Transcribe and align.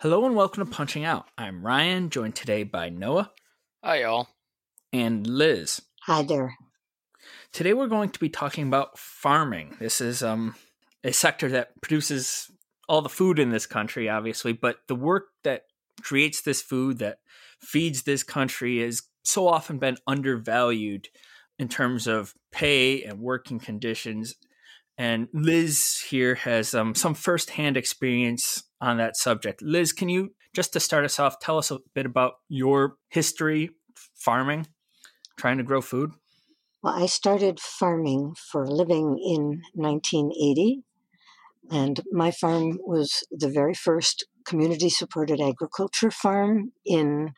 Hello 0.00 0.24
and 0.24 0.36
welcome 0.36 0.64
to 0.64 0.70
Punching 0.70 1.04
Out. 1.04 1.26
I'm 1.36 1.66
Ryan, 1.66 2.08
joined 2.10 2.36
today 2.36 2.62
by 2.62 2.88
Noah 2.88 3.32
Hi, 3.82 4.02
y'all. 4.02 4.28
and 4.92 5.26
Liz. 5.26 5.82
Hi 6.02 6.22
there. 6.22 6.54
Today 7.52 7.72
we're 7.74 7.88
going 7.88 8.10
to 8.10 8.20
be 8.20 8.28
talking 8.28 8.66
about 8.68 8.96
farming. 8.98 9.76
This 9.80 10.00
is 10.00 10.22
um 10.22 10.54
a 11.04 11.12
sector 11.12 11.48
that 11.50 11.80
produces 11.80 12.50
all 12.88 13.02
the 13.02 13.08
food 13.08 13.38
in 13.38 13.50
this 13.50 13.66
country, 13.66 14.08
obviously, 14.08 14.52
but 14.52 14.76
the 14.86 14.94
work 14.94 15.26
that 15.44 15.62
creates 16.00 16.42
this 16.42 16.62
food 16.62 16.98
that 16.98 17.18
feeds 17.60 18.02
this 18.02 18.22
country 18.22 18.80
has 18.80 19.02
so 19.24 19.48
often 19.48 19.78
been 19.78 19.96
undervalued 20.06 21.08
in 21.58 21.68
terms 21.68 22.06
of 22.06 22.34
pay 22.52 23.02
and 23.02 23.18
working 23.18 23.58
conditions. 23.58 24.34
And 24.96 25.28
Liz 25.32 26.04
here 26.08 26.36
has 26.36 26.72
um, 26.72 26.94
some 26.94 27.14
firsthand 27.14 27.76
experience 27.76 28.62
on 28.80 28.96
that 28.98 29.16
subject. 29.16 29.62
Liz, 29.62 29.92
can 29.92 30.08
you 30.08 30.34
just 30.54 30.72
to 30.72 30.80
start 30.80 31.04
us 31.04 31.18
off, 31.18 31.40
tell 31.40 31.58
us 31.58 31.70
a 31.70 31.78
bit 31.94 32.06
about 32.06 32.34
your 32.48 32.96
history 33.10 33.70
farming, 34.14 34.66
trying 35.36 35.58
to 35.58 35.64
grow 35.64 35.80
food? 35.80 36.12
Well, 36.82 36.94
I 36.94 37.06
started 37.06 37.58
farming 37.60 38.34
for 38.50 38.64
a 38.64 38.70
living 38.70 39.18
in 39.18 39.62
1980, 39.74 40.82
and 41.70 42.00
my 42.12 42.30
farm 42.30 42.78
was 42.84 43.26
the 43.30 43.48
very 43.48 43.74
first 43.74 44.26
community 44.46 44.88
supported 44.88 45.40
agriculture 45.40 46.10
farm 46.10 46.72
in 46.86 47.32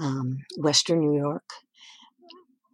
um, 0.00 0.38
Western 0.58 1.00
New 1.00 1.16
York. 1.16 1.48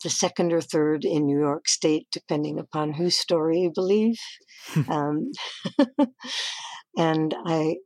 The 0.02 0.10
second 0.10 0.52
or 0.52 0.60
third 0.60 1.04
in 1.04 1.26
New 1.26 1.38
York 1.38 1.68
State, 1.68 2.06
depending 2.12 2.58
upon 2.58 2.94
whose 2.94 3.16
story 3.16 3.60
you 3.60 3.72
believe. 3.74 4.16
um, 4.88 5.32
and 6.96 7.34
I 7.44 7.76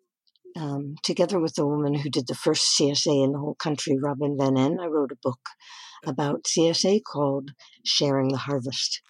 um, 0.57 0.97
together 1.03 1.41
with 1.41 1.55
the 1.55 1.67
woman 1.67 1.95
who 1.95 2.11
did 2.11 2.27
the 2.27 2.35
first 2.35 2.79
CSA 2.79 3.25
in 3.25 3.33
the 3.33 3.39
whole 3.39 3.55
country, 3.55 3.97
Robyn 3.99 4.37
Van 4.39 4.57
En, 4.57 4.79
I 4.81 4.87
wrote 4.87 5.13
a 5.13 5.17
book 5.23 5.41
about 6.05 6.45
CSA 6.45 7.01
called 7.05 7.53
Sharing 7.85 8.29
the 8.29 8.39
Harvest. 8.39 9.01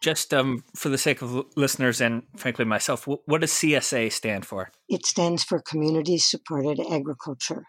Just 0.00 0.34
um, 0.34 0.64
for 0.74 0.88
the 0.88 0.98
sake 0.98 1.22
of 1.22 1.46
listeners 1.56 2.00
and 2.00 2.24
frankly 2.36 2.64
myself, 2.64 3.06
what 3.06 3.40
does 3.40 3.52
CSA 3.52 4.10
stand 4.10 4.44
for? 4.44 4.70
It 4.88 5.06
stands 5.06 5.44
for 5.44 5.60
Community 5.60 6.18
Supported 6.18 6.80
Agriculture. 6.90 7.64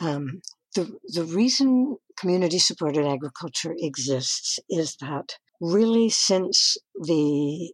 Um, 0.00 0.40
the, 0.74 0.96
the 1.04 1.24
reason 1.24 1.96
community 2.18 2.58
supported 2.58 3.06
agriculture 3.06 3.74
exists 3.78 4.58
is 4.68 4.96
that 5.00 5.36
really 5.60 6.08
since 6.08 6.76
the, 6.94 7.72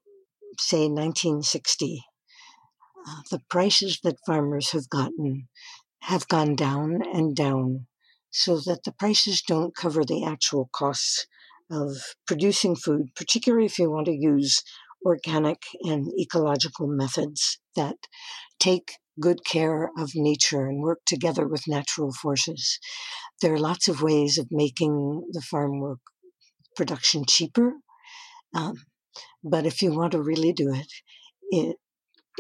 say, 0.58 0.88
1960, 0.88 2.02
the 3.30 3.40
prices 3.48 4.00
that 4.02 4.24
farmers 4.26 4.72
have 4.72 4.88
gotten 4.88 5.48
have 6.04 6.28
gone 6.28 6.56
down 6.56 7.02
and 7.12 7.36
down 7.36 7.86
so 8.30 8.58
that 8.58 8.84
the 8.84 8.92
prices 8.92 9.42
don't 9.46 9.76
cover 9.76 10.04
the 10.04 10.24
actual 10.24 10.70
costs 10.72 11.26
of 11.70 11.96
producing 12.26 12.74
food, 12.74 13.08
particularly 13.14 13.66
if 13.66 13.78
you 13.78 13.90
want 13.90 14.06
to 14.06 14.12
use 14.12 14.62
organic 15.04 15.62
and 15.82 16.08
ecological 16.18 16.86
methods 16.86 17.58
that 17.76 17.96
take 18.58 18.92
good 19.20 19.44
care 19.44 19.90
of 19.98 20.10
nature 20.14 20.66
and 20.66 20.82
work 20.82 21.00
together 21.06 21.46
with 21.46 21.68
natural 21.68 22.12
forces. 22.12 22.78
There 23.42 23.52
are 23.54 23.58
lots 23.58 23.88
of 23.88 24.02
ways 24.02 24.38
of 24.38 24.48
making 24.50 25.28
the 25.32 25.42
farm 25.42 25.80
work 25.80 26.00
production 26.76 27.24
cheaper. 27.28 27.74
Um, 28.54 28.74
but 29.44 29.66
if 29.66 29.82
you 29.82 29.94
want 29.94 30.12
to 30.12 30.22
really 30.22 30.52
do 30.52 30.72
it, 30.72 30.86
it 31.50 31.76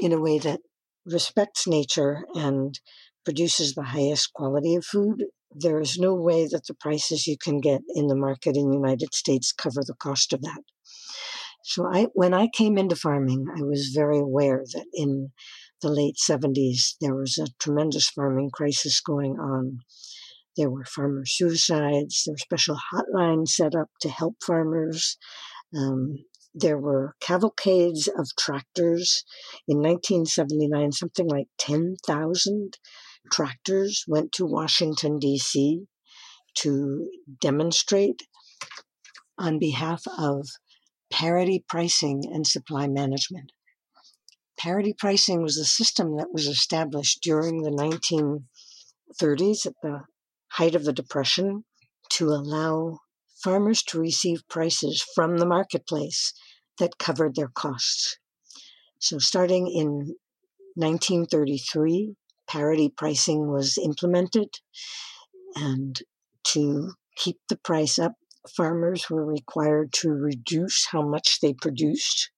in 0.00 0.12
a 0.12 0.20
way 0.20 0.38
that 0.38 0.60
respects 1.06 1.66
nature 1.66 2.24
and 2.34 2.78
produces 3.24 3.74
the 3.74 3.82
highest 3.82 4.32
quality 4.32 4.74
of 4.74 4.84
food, 4.84 5.24
there 5.54 5.80
is 5.80 5.98
no 5.98 6.14
way 6.14 6.46
that 6.46 6.66
the 6.66 6.74
prices 6.74 7.26
you 7.26 7.36
can 7.36 7.60
get 7.60 7.82
in 7.94 8.06
the 8.06 8.16
market 8.16 8.56
in 8.56 8.70
the 8.70 8.76
United 8.76 9.14
States 9.14 9.52
cover 9.52 9.82
the 9.84 9.94
cost 9.94 10.32
of 10.32 10.42
that. 10.42 10.62
So 11.62 11.86
I 11.86 12.06
when 12.14 12.32
I 12.32 12.48
came 12.48 12.78
into 12.78 12.96
farming, 12.96 13.46
I 13.54 13.62
was 13.62 13.92
very 13.94 14.18
aware 14.18 14.64
that 14.72 14.86
in 14.94 15.32
the 15.82 15.90
late 15.90 16.16
70s 16.16 16.94
there 17.00 17.14
was 17.14 17.38
a 17.38 17.52
tremendous 17.58 18.08
farming 18.08 18.50
crisis 18.52 19.00
going 19.00 19.38
on. 19.38 19.78
There 20.56 20.70
were 20.70 20.84
farmer 20.84 21.24
suicides, 21.26 22.24
there 22.24 22.32
were 22.32 22.38
special 22.38 22.78
hotlines 22.92 23.48
set 23.48 23.74
up 23.74 23.88
to 24.00 24.08
help 24.08 24.36
farmers. 24.44 25.18
Um, 25.76 26.24
there 26.54 26.78
were 26.78 27.14
cavalcades 27.20 28.08
of 28.08 28.28
tractors. 28.38 29.24
In 29.68 29.78
1979, 29.78 30.92
something 30.92 31.28
like 31.28 31.48
10,000 31.58 32.78
tractors 33.32 34.04
went 34.08 34.32
to 34.32 34.46
Washington, 34.46 35.18
D.C. 35.18 35.86
to 36.56 37.08
demonstrate 37.40 38.22
on 39.38 39.58
behalf 39.58 40.02
of 40.18 40.48
parity 41.10 41.64
pricing 41.68 42.22
and 42.32 42.46
supply 42.46 42.86
management. 42.86 43.52
Parity 44.58 44.92
pricing 44.92 45.42
was 45.42 45.56
a 45.56 45.64
system 45.64 46.16
that 46.16 46.32
was 46.32 46.46
established 46.46 47.22
during 47.22 47.62
the 47.62 47.70
1930s 47.70 49.66
at 49.66 49.74
the 49.82 50.02
height 50.52 50.74
of 50.74 50.84
the 50.84 50.92
Depression 50.92 51.64
to 52.10 52.28
allow 52.28 52.98
farmers 53.42 53.82
to 53.84 54.00
receive 54.00 54.48
prices 54.48 55.04
from 55.14 55.38
the 55.38 55.46
marketplace 55.46 56.32
that 56.78 56.98
covered 56.98 57.36
their 57.36 57.48
costs. 57.48 58.18
So, 58.98 59.18
starting 59.18 59.66
in 59.66 60.16
1933, 60.74 62.14
parity 62.46 62.88
pricing 62.88 63.50
was 63.50 63.78
implemented, 63.78 64.48
and 65.54 66.00
to 66.48 66.92
keep 67.16 67.38
the 67.48 67.56
price 67.56 67.98
up, 67.98 68.14
farmers 68.56 69.08
were 69.08 69.24
required 69.24 69.92
to 69.92 70.10
reduce 70.10 70.86
how 70.90 71.02
much 71.02 71.38
they 71.40 71.54
produced 71.54 72.30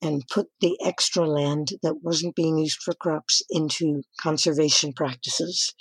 and 0.00 0.28
put 0.28 0.46
the 0.60 0.78
extra 0.84 1.26
land 1.26 1.72
that 1.82 2.02
wasn't 2.02 2.36
being 2.36 2.58
used 2.58 2.80
for 2.82 2.94
crops 2.94 3.42
into 3.50 4.02
conservation 4.20 4.92
practices. 4.92 5.74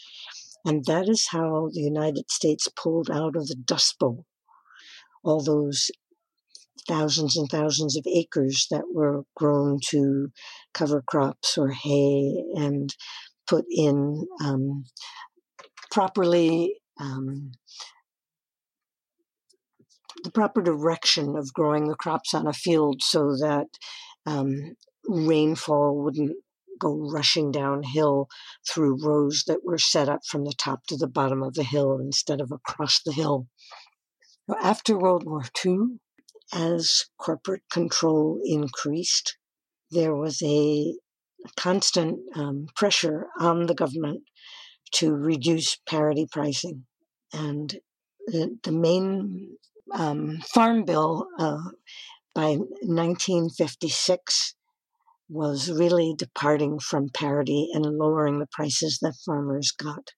And 0.66 0.86
that 0.86 1.08
is 1.08 1.28
how 1.32 1.70
the 1.72 1.82
United 1.82 2.30
States 2.30 2.68
pulled 2.76 3.10
out 3.10 3.36
of 3.36 3.48
the 3.48 3.56
Dust 3.56 3.98
Bowl 4.00 4.26
all 5.24 5.44
those 5.44 5.90
thousands 6.88 7.36
and 7.36 7.50
thousands 7.50 7.98
of 7.98 8.06
acres 8.08 8.68
that 8.72 8.84
were 8.94 9.24
grown 9.36 9.80
to 9.90 10.30
cover 10.74 11.04
crops 11.06 11.58
or 11.58 11.70
hay 11.70 12.44
and 12.56 12.96
put 13.48 13.66
in 13.70 14.26
um, 14.44 14.86
properly 15.92 16.76
um, 17.00 17.52
the 20.24 20.32
proper 20.32 20.62
direction 20.62 21.36
of 21.38 21.54
growing 21.54 21.88
the 21.88 21.96
crops 21.96 22.34
on 22.34 22.48
a 22.48 22.54
field 22.54 23.02
so 23.04 23.36
that 23.40 23.68
um, 24.26 24.76
rainfall 25.08 26.04
wouldn't 26.04 26.36
go 26.80 27.10
rushing 27.12 27.52
downhill 27.52 28.28
through 28.68 29.04
rows 29.04 29.44
that 29.48 29.64
were 29.64 29.78
set 29.78 30.10
up 30.10 30.20
from 30.30 30.44
the 30.44 30.54
top 30.58 30.86
to 30.88 30.98
the 30.98 31.08
bottom 31.08 31.42
of 31.42 31.54
the 31.56 31.64
hill 31.64 31.98
instead 32.00 32.40
of 32.42 32.52
across 32.52 33.02
the 33.04 33.12
hill. 33.12 33.48
After 34.62 34.98
World 34.98 35.26
War 35.26 35.44
II, 35.66 36.00
as 36.54 37.08
corporate 37.18 37.64
control 37.70 38.40
increased, 38.46 39.38
there 39.92 40.16
was 40.16 40.42
a 40.42 40.96
constant 41.58 42.20
um, 42.34 42.68
pressure 42.74 43.28
on 43.40 43.66
the 43.66 43.76
government 43.76 44.24
to 44.94 45.14
reduce 45.14 45.76
parity 45.86 46.26
pricing. 46.32 46.86
And 47.34 47.78
the, 48.26 48.58
the 48.64 48.72
main 48.72 49.58
um, 49.94 50.40
farm 50.54 50.86
bill 50.86 51.28
uh, 51.38 51.72
by 52.34 52.56
1956 52.56 54.56
was 55.28 55.70
really 55.70 56.16
departing 56.18 56.80
from 56.80 57.10
parity 57.10 57.68
and 57.74 57.86
lowering 57.86 58.40
the 58.40 58.48
prices 58.50 59.00
that 59.02 59.18
farmers 59.26 59.72
got. 59.72 60.12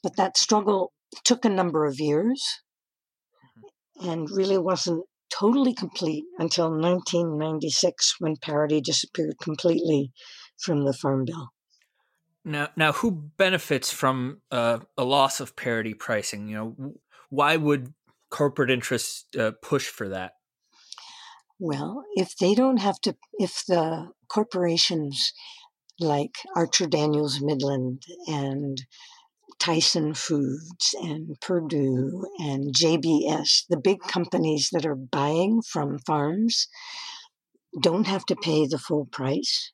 But 0.00 0.16
that 0.16 0.36
struggle 0.36 0.92
took 1.24 1.44
a 1.44 1.48
number 1.48 1.86
of 1.86 1.98
years 1.98 2.62
and 4.02 4.30
really 4.30 4.58
wasn't 4.58 5.04
totally 5.30 5.74
complete 5.74 6.24
until 6.38 6.70
1996 6.70 8.16
when 8.18 8.36
parity 8.36 8.80
disappeared 8.80 9.34
completely 9.42 10.12
from 10.58 10.84
the 10.84 10.92
Farm 10.92 11.24
Bill. 11.24 11.48
Now, 12.44 12.68
now, 12.76 12.92
who 12.92 13.12
benefits 13.12 13.92
from 13.92 14.42
uh, 14.50 14.80
a 14.98 15.04
loss 15.04 15.40
of 15.40 15.54
parity 15.54 15.94
pricing? 15.94 16.48
You 16.48 16.56
know, 16.56 16.94
why 17.30 17.56
would 17.56 17.94
corporate 18.30 18.70
interests 18.70 19.26
uh, 19.38 19.52
push 19.62 19.86
for 19.86 20.08
that? 20.08 20.32
Well, 21.60 22.02
if 22.16 22.36
they 22.36 22.54
don't 22.54 22.78
have 22.78 23.00
to, 23.02 23.16
if 23.38 23.64
the 23.68 24.08
corporations 24.28 25.32
like 26.00 26.34
Archer 26.56 26.86
Daniels 26.86 27.40
Midland 27.40 28.02
and 28.26 28.78
Tyson 29.62 30.12
Foods 30.12 30.92
and 31.00 31.40
Perdue 31.40 32.26
and 32.40 32.74
JBS, 32.74 33.62
the 33.68 33.76
big 33.76 34.00
companies 34.00 34.70
that 34.72 34.84
are 34.84 34.96
buying 34.96 35.62
from 35.62 36.00
farms, 36.00 36.66
don't 37.80 38.08
have 38.08 38.24
to 38.26 38.34
pay 38.34 38.66
the 38.66 38.76
full 38.76 39.04
price. 39.04 39.70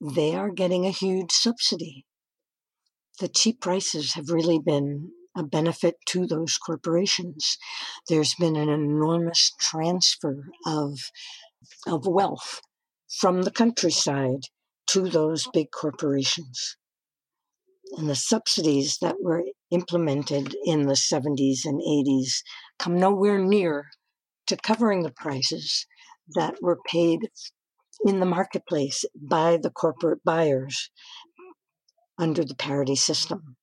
They 0.00 0.34
are 0.34 0.50
getting 0.50 0.84
a 0.84 0.90
huge 0.90 1.30
subsidy. 1.30 2.06
The 3.20 3.28
cheap 3.28 3.60
prices 3.60 4.14
have 4.14 4.30
really 4.30 4.58
been 4.58 5.12
a 5.36 5.44
benefit 5.44 5.98
to 6.06 6.26
those 6.26 6.58
corporations. 6.58 7.56
There's 8.08 8.34
been 8.34 8.56
an 8.56 8.68
enormous 8.68 9.52
transfer 9.60 10.48
of, 10.66 10.98
of 11.86 12.04
wealth 12.04 12.62
from 13.08 13.42
the 13.42 13.52
countryside 13.52 14.46
to 14.88 15.08
those 15.08 15.46
big 15.54 15.70
corporations. 15.70 16.76
And 17.96 18.08
the 18.08 18.14
subsidies 18.14 18.98
that 19.00 19.16
were 19.20 19.44
implemented 19.70 20.54
in 20.64 20.86
the 20.86 20.94
70s 20.94 21.64
and 21.64 21.80
80s 21.80 22.42
come 22.78 22.98
nowhere 22.98 23.38
near 23.38 23.88
to 24.46 24.56
covering 24.56 25.02
the 25.02 25.12
prices 25.12 25.86
that 26.34 26.54
were 26.62 26.78
paid 26.86 27.28
in 28.04 28.20
the 28.20 28.26
marketplace 28.26 29.04
by 29.14 29.58
the 29.60 29.70
corporate 29.70 30.22
buyers 30.24 30.90
under 32.18 32.44
the 32.44 32.54
parity 32.54 32.96
system. 32.96 33.56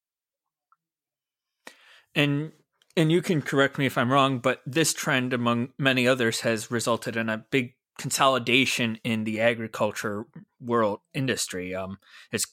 And 2.16 2.52
and 2.96 3.12
you 3.12 3.22
can 3.22 3.44
correct 3.44 3.78
me 3.78 3.86
if 3.86 3.96
I'm 3.96 4.12
wrong, 4.12 4.40
but 4.40 4.62
this 4.66 4.92
trend, 4.92 5.32
among 5.32 5.70
many 5.78 6.08
others, 6.08 6.42
has 6.42 6.72
resulted 6.72 7.16
in 7.16 7.30
a 7.30 7.46
big 7.52 7.76
consolidation 8.00 9.00
in 9.04 9.24
the 9.24 9.40
agriculture 9.40 10.26
world 10.60 11.02
industry. 11.14 11.76
Um, 11.76 12.00
it's 12.32 12.48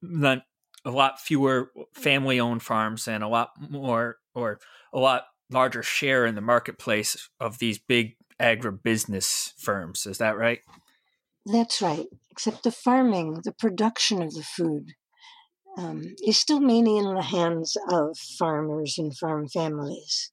not 0.00 0.42
a 0.84 0.90
lot 0.90 1.20
fewer 1.20 1.70
family-owned 1.92 2.62
farms 2.62 3.06
and 3.06 3.22
a 3.22 3.28
lot 3.28 3.50
more, 3.68 4.18
or 4.34 4.58
a 4.92 4.98
lot 4.98 5.24
larger 5.50 5.82
share 5.82 6.26
in 6.26 6.34
the 6.34 6.40
marketplace 6.40 7.28
of 7.38 7.58
these 7.58 7.78
big 7.78 8.16
agribusiness 8.40 9.52
firms. 9.58 10.06
Is 10.06 10.18
that 10.18 10.36
right? 10.36 10.60
That's 11.44 11.82
right. 11.82 12.06
Except 12.30 12.62
the 12.62 12.70
farming, 12.70 13.40
the 13.44 13.52
production 13.52 14.22
of 14.22 14.32
the 14.32 14.42
food, 14.42 14.92
um, 15.76 16.14
is 16.26 16.38
still 16.38 16.60
mainly 16.60 16.96
in 16.98 17.14
the 17.14 17.22
hands 17.22 17.76
of 17.90 18.16
farmers 18.16 18.96
and 18.98 19.16
farm 19.16 19.48
families. 19.48 20.32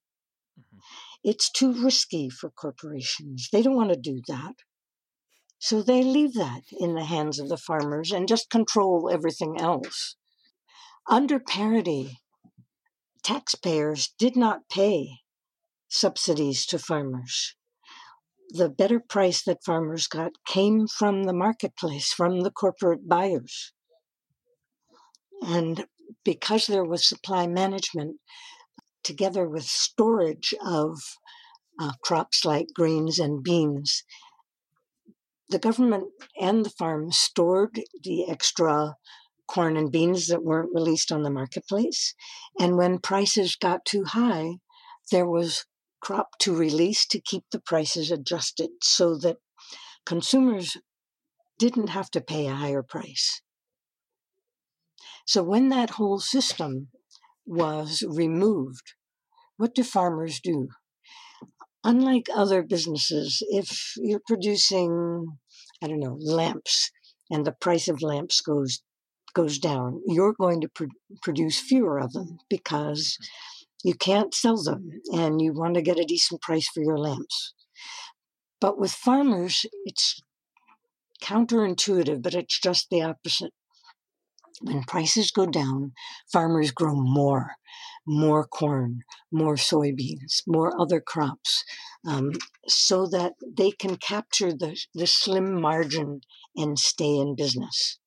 Mm-hmm. 0.59 0.79
It's 1.23 1.51
too 1.51 1.73
risky 1.73 2.29
for 2.29 2.49
corporations. 2.49 3.49
They 3.51 3.61
don't 3.61 3.75
want 3.75 3.89
to 3.89 3.99
do 3.99 4.21
that. 4.27 4.55
So 5.59 5.81
they 5.81 6.03
leave 6.03 6.35
that 6.35 6.61
in 6.79 6.93
the 6.93 7.05
hands 7.05 7.39
of 7.39 7.49
the 7.49 7.57
farmers 7.57 8.11
and 8.11 8.27
just 8.27 8.49
control 8.49 9.09
everything 9.11 9.59
else. 9.59 10.15
Under 11.09 11.39
parity, 11.39 12.19
taxpayers 13.23 14.13
did 14.19 14.35
not 14.35 14.67
pay 14.67 15.19
subsidies 15.87 16.65
to 16.65 16.77
farmers. 16.77 17.55
The 18.49 18.67
better 18.67 18.99
price 18.99 19.41
that 19.43 19.63
farmers 19.63 20.07
got 20.07 20.33
came 20.45 20.85
from 20.85 21.23
the 21.23 21.33
marketplace, 21.33 22.11
from 22.11 22.41
the 22.41 22.51
corporate 22.51 23.07
buyers. 23.07 23.71
And 25.41 25.87
because 26.25 26.67
there 26.67 26.83
was 26.83 27.07
supply 27.07 27.47
management, 27.47 28.17
together 29.03 29.47
with 29.47 29.63
storage 29.63 30.53
of 30.61 30.99
uh, 31.79 31.93
crops 32.03 32.43
like 32.43 32.67
grains 32.73 33.17
and 33.17 33.41
beans, 33.41 34.03
the 35.47 35.59
government 35.59 36.09
and 36.37 36.65
the 36.65 36.69
farms 36.69 37.17
stored 37.17 37.81
the 38.03 38.29
extra 38.29 38.97
corn 39.47 39.77
and 39.77 39.91
beans 39.91 40.27
that 40.27 40.43
weren't 40.43 40.73
released 40.73 41.11
on 41.11 41.23
the 41.23 41.29
marketplace. 41.29 42.13
And 42.59 42.77
when 42.77 42.99
prices 42.99 43.55
got 43.55 43.85
too 43.85 44.03
high, 44.03 44.57
there 45.11 45.27
was 45.27 45.65
crop 46.01 46.37
to 46.39 46.55
release 46.55 47.05
to 47.07 47.19
keep 47.19 47.43
the 47.51 47.59
prices 47.59 48.11
adjusted 48.11 48.69
so 48.81 49.17
that 49.17 49.37
consumers 50.05 50.77
didn't 51.59 51.89
have 51.89 52.11
to 52.11 52.21
pay 52.21 52.47
a 52.47 52.55
higher 52.55 52.83
price. 52.83 53.41
So 55.25 55.43
when 55.43 55.69
that 55.69 55.91
whole 55.91 56.19
system 56.19 56.89
was 57.45 58.03
removed, 58.07 58.93
what 59.57 59.73
do 59.73 59.83
farmers 59.83 60.39
do? 60.39 60.69
Unlike 61.83 62.27
other 62.33 62.61
businesses, 62.63 63.41
if 63.49 63.93
you're 63.97 64.21
producing, 64.25 65.37
I 65.81 65.87
don't 65.87 65.99
know, 65.99 66.17
lamps 66.19 66.91
and 67.29 67.45
the 67.45 67.51
price 67.51 67.87
of 67.87 68.01
lamps 68.01 68.41
goes 68.41 68.81
goes 69.37 69.59
down, 69.59 70.01
you're 70.07 70.33
going 70.33 70.59
to 70.61 70.67
pr- 70.67 70.97
produce 71.21 71.59
fewer 71.59 71.99
of 71.99 72.11
them 72.13 72.39
because 72.49 73.17
you 73.83 73.93
can't 73.93 74.33
sell 74.33 74.61
them 74.61 74.89
and 75.13 75.39
you 75.39 75.53
want 75.53 75.75
to 75.75 75.81
get 75.83 75.99
a 75.99 76.03
decent 76.03 76.41
price 76.41 76.67
for 76.67 76.81
your 76.81 76.97
lamps. 76.97 77.53
But 78.59 78.79
with 78.79 78.91
farmers, 78.91 79.67
it's 79.85 80.19
counterintuitive, 81.23 82.23
but 82.23 82.33
it's 82.33 82.59
just 82.59 82.89
the 82.89 83.03
opposite 83.03 83.53
when 84.61 84.81
prices 84.83 85.29
go 85.29 85.45
down, 85.45 85.93
farmers 86.33 86.71
grow 86.71 86.95
more, 86.95 87.51
more 88.07 88.43
corn, 88.47 89.01
more 89.31 89.55
soybeans, 89.55 90.41
more 90.47 90.79
other 90.81 90.99
crops, 90.99 91.63
um, 92.07 92.31
so 92.67 93.05
that 93.05 93.33
they 93.45 93.69
can 93.69 93.97
capture 93.97 94.51
the, 94.51 94.75
the 94.95 95.05
slim 95.05 95.61
margin 95.61 96.21
and 96.55 96.79
stay 96.79 97.17
in 97.17 97.35
business. 97.35 97.99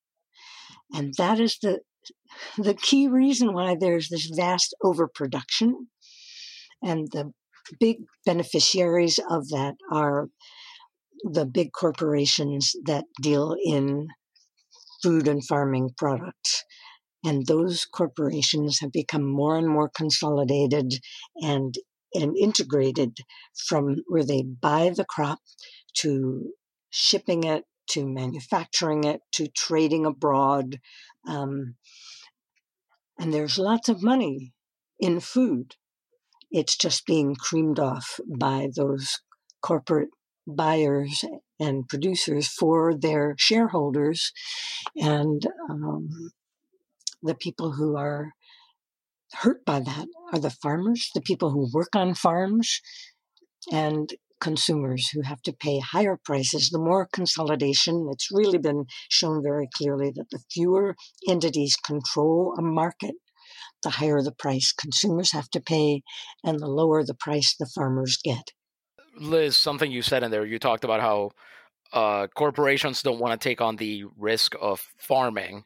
And 0.92 1.14
that 1.18 1.40
is 1.40 1.58
the, 1.62 1.80
the 2.58 2.74
key 2.74 3.08
reason 3.08 3.52
why 3.52 3.76
there's 3.78 4.08
this 4.08 4.30
vast 4.34 4.74
overproduction. 4.82 5.88
And 6.82 7.08
the 7.12 7.32
big 7.78 7.98
beneficiaries 8.26 9.18
of 9.30 9.48
that 9.48 9.74
are 9.92 10.28
the 11.22 11.46
big 11.46 11.72
corporations 11.72 12.74
that 12.86 13.04
deal 13.20 13.54
in 13.64 14.08
food 15.02 15.28
and 15.28 15.46
farming 15.46 15.90
products. 15.96 16.64
And 17.24 17.46
those 17.46 17.84
corporations 17.84 18.78
have 18.80 18.92
become 18.92 19.30
more 19.30 19.56
and 19.56 19.68
more 19.68 19.90
consolidated 19.94 20.94
and, 21.36 21.74
and 22.14 22.36
integrated 22.36 23.18
from 23.68 23.96
where 24.08 24.24
they 24.24 24.42
buy 24.42 24.90
the 24.94 25.04
crop 25.04 25.38
to 25.98 26.52
shipping 26.90 27.44
it 27.44 27.64
to 27.90 28.06
manufacturing 28.06 29.04
it 29.04 29.20
to 29.32 29.48
trading 29.48 30.06
abroad. 30.06 30.78
Um, 31.26 31.76
and 33.18 33.32
there's 33.32 33.58
lots 33.58 33.88
of 33.88 34.02
money 34.02 34.52
in 34.98 35.20
food. 35.20 35.74
It's 36.50 36.76
just 36.76 37.06
being 37.06 37.36
creamed 37.36 37.78
off 37.78 38.18
by 38.26 38.68
those 38.74 39.20
corporate 39.62 40.08
buyers 40.46 41.24
and 41.58 41.88
producers 41.88 42.48
for 42.48 42.94
their 42.94 43.34
shareholders 43.38 44.32
and 44.96 45.46
um, 45.68 46.30
the 47.22 47.34
people 47.34 47.72
who 47.72 47.96
are 47.96 48.32
hurt 49.34 49.64
by 49.64 49.78
that 49.78 50.06
are 50.32 50.38
the 50.38 50.50
farmers 50.50 51.10
the 51.14 51.20
people 51.20 51.50
who 51.50 51.70
work 51.72 51.94
on 51.94 52.14
farms 52.14 52.80
and 53.70 54.14
consumers 54.40 55.08
who 55.12 55.22
have 55.22 55.42
to 55.42 55.52
pay 55.52 55.78
higher 55.78 56.18
prices 56.24 56.70
the 56.70 56.78
more 56.78 57.08
consolidation 57.12 58.08
it's 58.10 58.28
really 58.32 58.58
been 58.58 58.84
shown 59.08 59.42
very 59.42 59.68
clearly 59.74 60.10
that 60.14 60.30
the 60.30 60.40
fewer 60.50 60.94
entities 61.28 61.76
control 61.76 62.54
a 62.58 62.62
market 62.62 63.14
the 63.82 63.90
higher 63.90 64.22
the 64.22 64.32
price 64.32 64.72
consumers 64.72 65.32
have 65.32 65.48
to 65.50 65.60
pay 65.60 66.02
and 66.44 66.60
the 66.60 66.66
lower 66.66 67.04
the 67.04 67.14
price 67.14 67.54
the 67.58 67.70
farmers 67.74 68.18
get 68.22 68.52
Liz, 69.18 69.56
something 69.56 69.90
you 69.90 70.02
said 70.02 70.22
in 70.22 70.30
there, 70.30 70.46
you 70.46 70.58
talked 70.58 70.84
about 70.84 71.00
how 71.00 71.30
uh, 71.92 72.26
corporations 72.28 73.02
don't 73.02 73.18
want 73.18 73.38
to 73.38 73.48
take 73.48 73.60
on 73.60 73.76
the 73.76 74.04
risk 74.16 74.54
of 74.60 74.86
farming. 74.98 75.64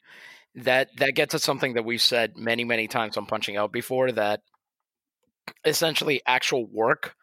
That 0.54 0.88
that 0.98 1.14
gets 1.14 1.34
at 1.34 1.40
something 1.40 1.74
that 1.74 1.84
we've 1.84 2.02
said 2.02 2.36
many, 2.36 2.64
many 2.64 2.86
times 2.86 3.16
on 3.16 3.26
Punching 3.26 3.56
Out 3.56 3.72
before. 3.72 4.12
That 4.12 4.40
essentially 5.64 6.22
actual 6.26 6.66
work 6.66 7.16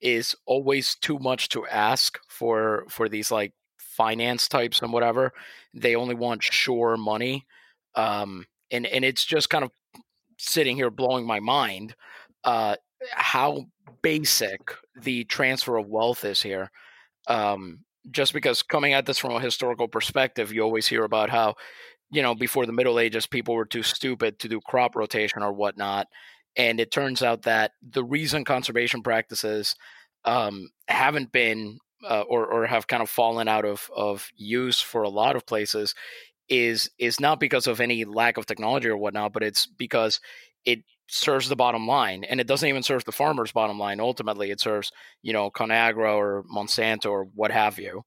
is 0.00 0.34
always 0.46 0.94
too 0.96 1.18
much 1.18 1.48
to 1.50 1.66
ask 1.66 2.18
for 2.28 2.84
for 2.88 3.08
these 3.08 3.30
like 3.30 3.52
finance 3.78 4.48
types 4.48 4.82
and 4.82 4.92
whatever. 4.92 5.32
They 5.74 5.94
only 5.96 6.14
want 6.14 6.42
sure 6.42 6.96
money, 6.96 7.46
um, 7.94 8.46
and 8.70 8.86
and 8.86 9.04
it's 9.04 9.24
just 9.24 9.50
kind 9.50 9.64
of 9.64 9.70
sitting 10.38 10.76
here 10.76 10.90
blowing 10.90 11.26
my 11.26 11.40
mind. 11.40 11.94
Uh, 12.44 12.76
how 13.12 13.66
basic 14.02 14.60
the 15.02 15.24
transfer 15.24 15.76
of 15.76 15.88
wealth 15.88 16.24
is 16.24 16.42
here. 16.42 16.70
Um, 17.28 17.80
just 18.10 18.32
because 18.32 18.62
coming 18.62 18.92
at 18.92 19.06
this 19.06 19.18
from 19.18 19.32
a 19.32 19.40
historical 19.40 19.88
perspective, 19.88 20.52
you 20.52 20.62
always 20.62 20.86
hear 20.86 21.04
about 21.04 21.28
how, 21.30 21.54
you 22.10 22.22
know, 22.22 22.34
before 22.34 22.66
the 22.66 22.72
Middle 22.72 23.00
Ages, 23.00 23.26
people 23.26 23.54
were 23.54 23.64
too 23.64 23.82
stupid 23.82 24.38
to 24.38 24.48
do 24.48 24.60
crop 24.60 24.94
rotation 24.94 25.42
or 25.42 25.52
whatnot. 25.52 26.06
And 26.56 26.80
it 26.80 26.90
turns 26.90 27.22
out 27.22 27.42
that 27.42 27.72
the 27.82 28.04
reason 28.04 28.44
conservation 28.44 29.02
practices 29.02 29.74
um, 30.24 30.70
haven't 30.88 31.32
been 31.32 31.78
uh, 32.08 32.22
or, 32.22 32.46
or 32.46 32.66
have 32.66 32.86
kind 32.86 33.02
of 33.02 33.10
fallen 33.10 33.48
out 33.48 33.64
of, 33.64 33.90
of 33.94 34.28
use 34.36 34.80
for 34.80 35.02
a 35.02 35.08
lot 35.08 35.36
of 35.36 35.46
places 35.46 35.94
is 36.48 36.90
is 36.98 37.18
not 37.18 37.40
because 37.40 37.66
of 37.66 37.80
any 37.80 38.04
lack 38.04 38.36
of 38.36 38.46
technology 38.46 38.88
or 38.88 38.96
whatnot, 38.96 39.32
but 39.32 39.42
it's 39.42 39.66
because 39.66 40.20
it 40.64 40.80
serves 41.08 41.48
the 41.48 41.56
bottom 41.56 41.86
line 41.88 42.24
and 42.24 42.40
it 42.40 42.46
doesn't 42.46 42.68
even 42.68 42.82
serve 42.82 43.04
the 43.04 43.12
farmer's 43.12 43.52
bottom 43.52 43.78
line. 43.78 44.00
Ultimately 44.00 44.50
it 44.50 44.60
serves 44.60 44.92
you 45.22 45.32
know 45.32 45.50
conagra 45.50 46.14
or 46.14 46.44
monsanto 46.44 47.10
or 47.10 47.24
what 47.34 47.50
have 47.50 47.78
you 47.78 48.04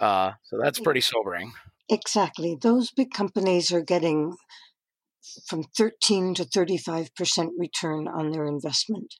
uh, 0.00 0.32
so 0.44 0.58
that's 0.62 0.80
pretty 0.80 1.00
sobering. 1.00 1.52
Exactly. 1.88 2.56
Those 2.60 2.90
big 2.90 3.10
companies 3.12 3.72
are 3.72 3.82
getting 3.82 4.36
from 5.46 5.64
13 5.76 6.34
to 6.34 6.44
35 6.44 7.14
percent 7.14 7.52
return 7.58 8.08
on 8.08 8.30
their 8.30 8.46
investment 8.46 9.14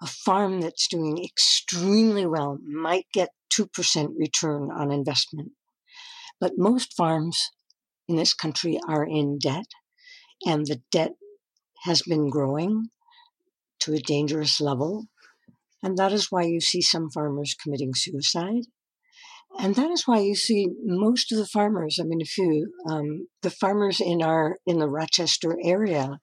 a 0.00 0.06
farm 0.06 0.60
that's 0.60 0.86
doing 0.86 1.22
extremely 1.24 2.24
well 2.24 2.58
might 2.64 3.06
get 3.12 3.30
2% 3.52 4.10
return 4.16 4.70
on 4.70 4.92
investment 4.92 5.52
but 6.40 6.52
most 6.56 6.94
farms 6.96 7.50
in 8.08 8.16
this 8.16 8.34
country 8.34 8.78
are 8.88 9.04
in 9.04 9.38
debt 9.38 9.66
and 10.46 10.66
the 10.66 10.80
debt 10.90 11.12
has 11.84 12.02
been 12.02 12.30
growing 12.30 12.88
to 13.80 13.94
a 13.94 13.98
dangerous 13.98 14.60
level. 14.60 15.06
And 15.82 15.96
that 15.96 16.12
is 16.12 16.30
why 16.30 16.42
you 16.42 16.60
see 16.60 16.82
some 16.82 17.10
farmers 17.10 17.54
committing 17.60 17.94
suicide. 17.94 18.64
And 19.58 19.74
that 19.74 19.90
is 19.90 20.06
why 20.06 20.20
you 20.20 20.34
see 20.34 20.68
most 20.84 21.32
of 21.32 21.38
the 21.38 21.46
farmers. 21.46 21.98
I 22.00 22.04
mean, 22.04 22.20
a 22.22 22.24
few 22.24 22.72
um, 22.88 23.28
the 23.42 23.50
farmers 23.50 24.00
in 24.00 24.22
our, 24.22 24.58
in 24.66 24.78
the 24.78 24.88
Rochester 24.88 25.56
area, 25.62 26.20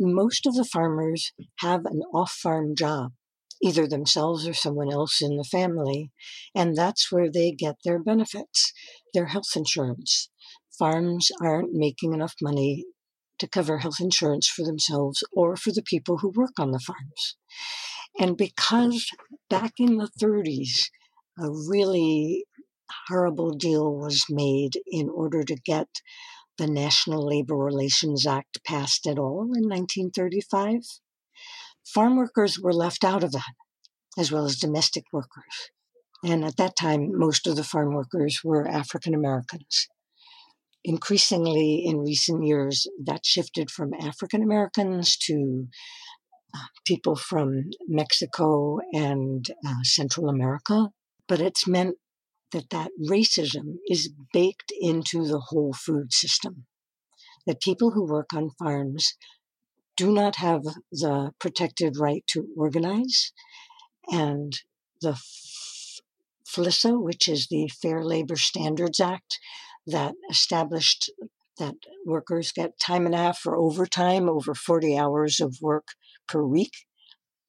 most 0.00 0.46
of 0.46 0.54
the 0.54 0.64
farmers 0.64 1.32
have 1.60 1.86
an 1.86 2.02
off 2.12 2.32
farm 2.32 2.74
job, 2.76 3.12
either 3.62 3.86
themselves 3.86 4.46
or 4.46 4.54
someone 4.54 4.92
else 4.92 5.22
in 5.22 5.36
the 5.36 5.44
family. 5.44 6.10
And 6.54 6.76
that's 6.76 7.10
where 7.10 7.30
they 7.30 7.52
get 7.52 7.76
their 7.84 7.98
benefits, 7.98 8.72
their 9.14 9.26
health 9.26 9.52
insurance. 9.54 10.30
Farms 10.78 11.30
aren't 11.40 11.72
making 11.72 12.12
enough 12.12 12.34
money 12.42 12.84
to 13.38 13.48
cover 13.48 13.78
health 13.78 14.00
insurance 14.00 14.48
for 14.48 14.64
themselves 14.64 15.22
or 15.32 15.56
for 15.56 15.72
the 15.72 15.82
people 15.82 16.18
who 16.18 16.32
work 16.34 16.58
on 16.58 16.70
the 16.70 16.80
farms. 16.80 17.36
And 18.18 18.36
because 18.36 19.10
back 19.50 19.74
in 19.78 19.98
the 19.98 20.10
30s, 20.20 20.88
a 21.38 21.50
really 21.50 22.44
horrible 23.08 23.50
deal 23.50 23.94
was 23.94 24.24
made 24.30 24.78
in 24.86 25.08
order 25.08 25.42
to 25.42 25.56
get 25.64 25.88
the 26.58 26.66
National 26.66 27.26
Labor 27.26 27.56
Relations 27.56 28.26
Act 28.26 28.58
passed 28.64 29.06
at 29.06 29.18
all 29.18 29.42
in 29.42 29.68
1935, 29.68 30.80
farm 31.84 32.16
workers 32.16 32.58
were 32.58 32.72
left 32.72 33.04
out 33.04 33.22
of 33.22 33.32
that, 33.32 33.52
as 34.18 34.32
well 34.32 34.46
as 34.46 34.56
domestic 34.56 35.04
workers. 35.12 35.70
And 36.24 36.44
at 36.44 36.56
that 36.56 36.76
time, 36.76 37.10
most 37.12 37.46
of 37.46 37.56
the 37.56 37.64
farm 37.64 37.92
workers 37.92 38.40
were 38.42 38.66
African 38.66 39.14
Americans 39.14 39.88
increasingly 40.86 41.82
in 41.84 41.98
recent 41.98 42.46
years, 42.46 42.86
that 43.04 43.26
shifted 43.26 43.70
from 43.70 43.92
African 43.92 44.42
Americans 44.42 45.16
to 45.16 45.66
uh, 46.54 46.66
people 46.86 47.16
from 47.16 47.64
Mexico 47.88 48.78
and 48.92 49.50
uh, 49.66 49.74
Central 49.82 50.28
America. 50.28 50.88
But 51.28 51.40
it's 51.40 51.66
meant 51.66 51.96
that 52.52 52.70
that 52.70 52.90
racism 53.10 53.76
is 53.88 54.12
baked 54.32 54.72
into 54.80 55.26
the 55.26 55.40
whole 55.48 55.72
food 55.72 56.12
system. 56.12 56.66
That 57.46 57.60
people 57.60 57.90
who 57.92 58.06
work 58.06 58.32
on 58.34 58.50
farms 58.58 59.14
do 59.96 60.12
not 60.12 60.36
have 60.36 60.62
the 60.92 61.32
protected 61.38 61.96
right 61.98 62.24
to 62.28 62.48
organize, 62.56 63.32
and 64.08 64.52
the 65.00 65.18
FLISA, 66.46 67.00
which 67.00 67.28
is 67.28 67.48
the 67.50 67.68
Fair 67.68 68.04
Labor 68.04 68.36
Standards 68.36 69.00
Act, 69.00 69.38
that 69.86 70.14
established 70.30 71.10
that 71.58 71.74
workers 72.04 72.52
get 72.52 72.78
time 72.78 73.06
and 73.06 73.14
a 73.14 73.18
half 73.18 73.38
for 73.38 73.56
overtime 73.56 74.28
over 74.28 74.54
40 74.54 74.98
hours 74.98 75.40
of 75.40 75.58
work 75.62 75.88
per 76.28 76.42
week. 76.42 76.72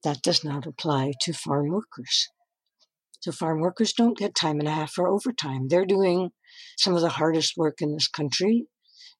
That 0.04 0.22
does 0.22 0.44
not 0.44 0.66
apply 0.66 1.14
to 1.22 1.34
farm 1.34 1.70
workers. 1.70 2.30
So, 3.20 3.32
farm 3.32 3.60
workers 3.60 3.94
don't 3.94 4.18
get 4.18 4.36
time 4.36 4.60
and 4.60 4.68
a 4.68 4.72
half 4.72 4.92
for 4.92 5.08
overtime. 5.08 5.68
They're 5.68 5.86
doing 5.86 6.32
some 6.78 6.96
of 6.96 7.02
the 7.02 7.10
hardest 7.10 7.54
work 7.58 7.82
in 7.82 7.94
this 7.94 8.08
country, 8.08 8.68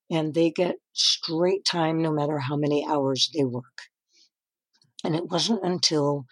and 0.10 0.34
they 0.34 0.52
get 0.52 0.76
straight 0.94 1.66
time 1.66 2.02
no 2.02 2.12
matter 2.12 2.40
how 2.40 2.56
many 2.56 2.86
hours 2.88 3.30
they 3.36 3.44
work. 3.44 3.90
And 5.04 5.16
it 5.16 5.30
wasn't 5.30 5.64
until 5.64 6.26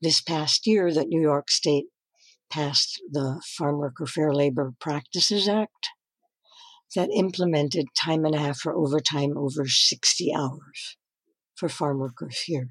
this 0.00 0.20
past 0.20 0.66
year 0.66 0.92
that 0.92 1.08
New 1.08 1.20
York 1.20 1.50
State 1.50 1.86
passed 2.50 3.00
the 3.10 3.42
Farm 3.56 3.78
Worker 3.78 4.06
Fair 4.06 4.32
Labor 4.32 4.72
Practices 4.80 5.48
Act, 5.48 5.90
that 6.94 7.10
implemented 7.14 7.86
time 7.96 8.24
and 8.24 8.34
a 8.34 8.38
half 8.38 8.58
for 8.58 8.74
overtime 8.74 9.36
over 9.36 9.66
60 9.66 10.34
hours 10.34 10.96
for 11.54 11.68
farm 11.68 11.98
workers 11.98 12.42
here. 12.46 12.70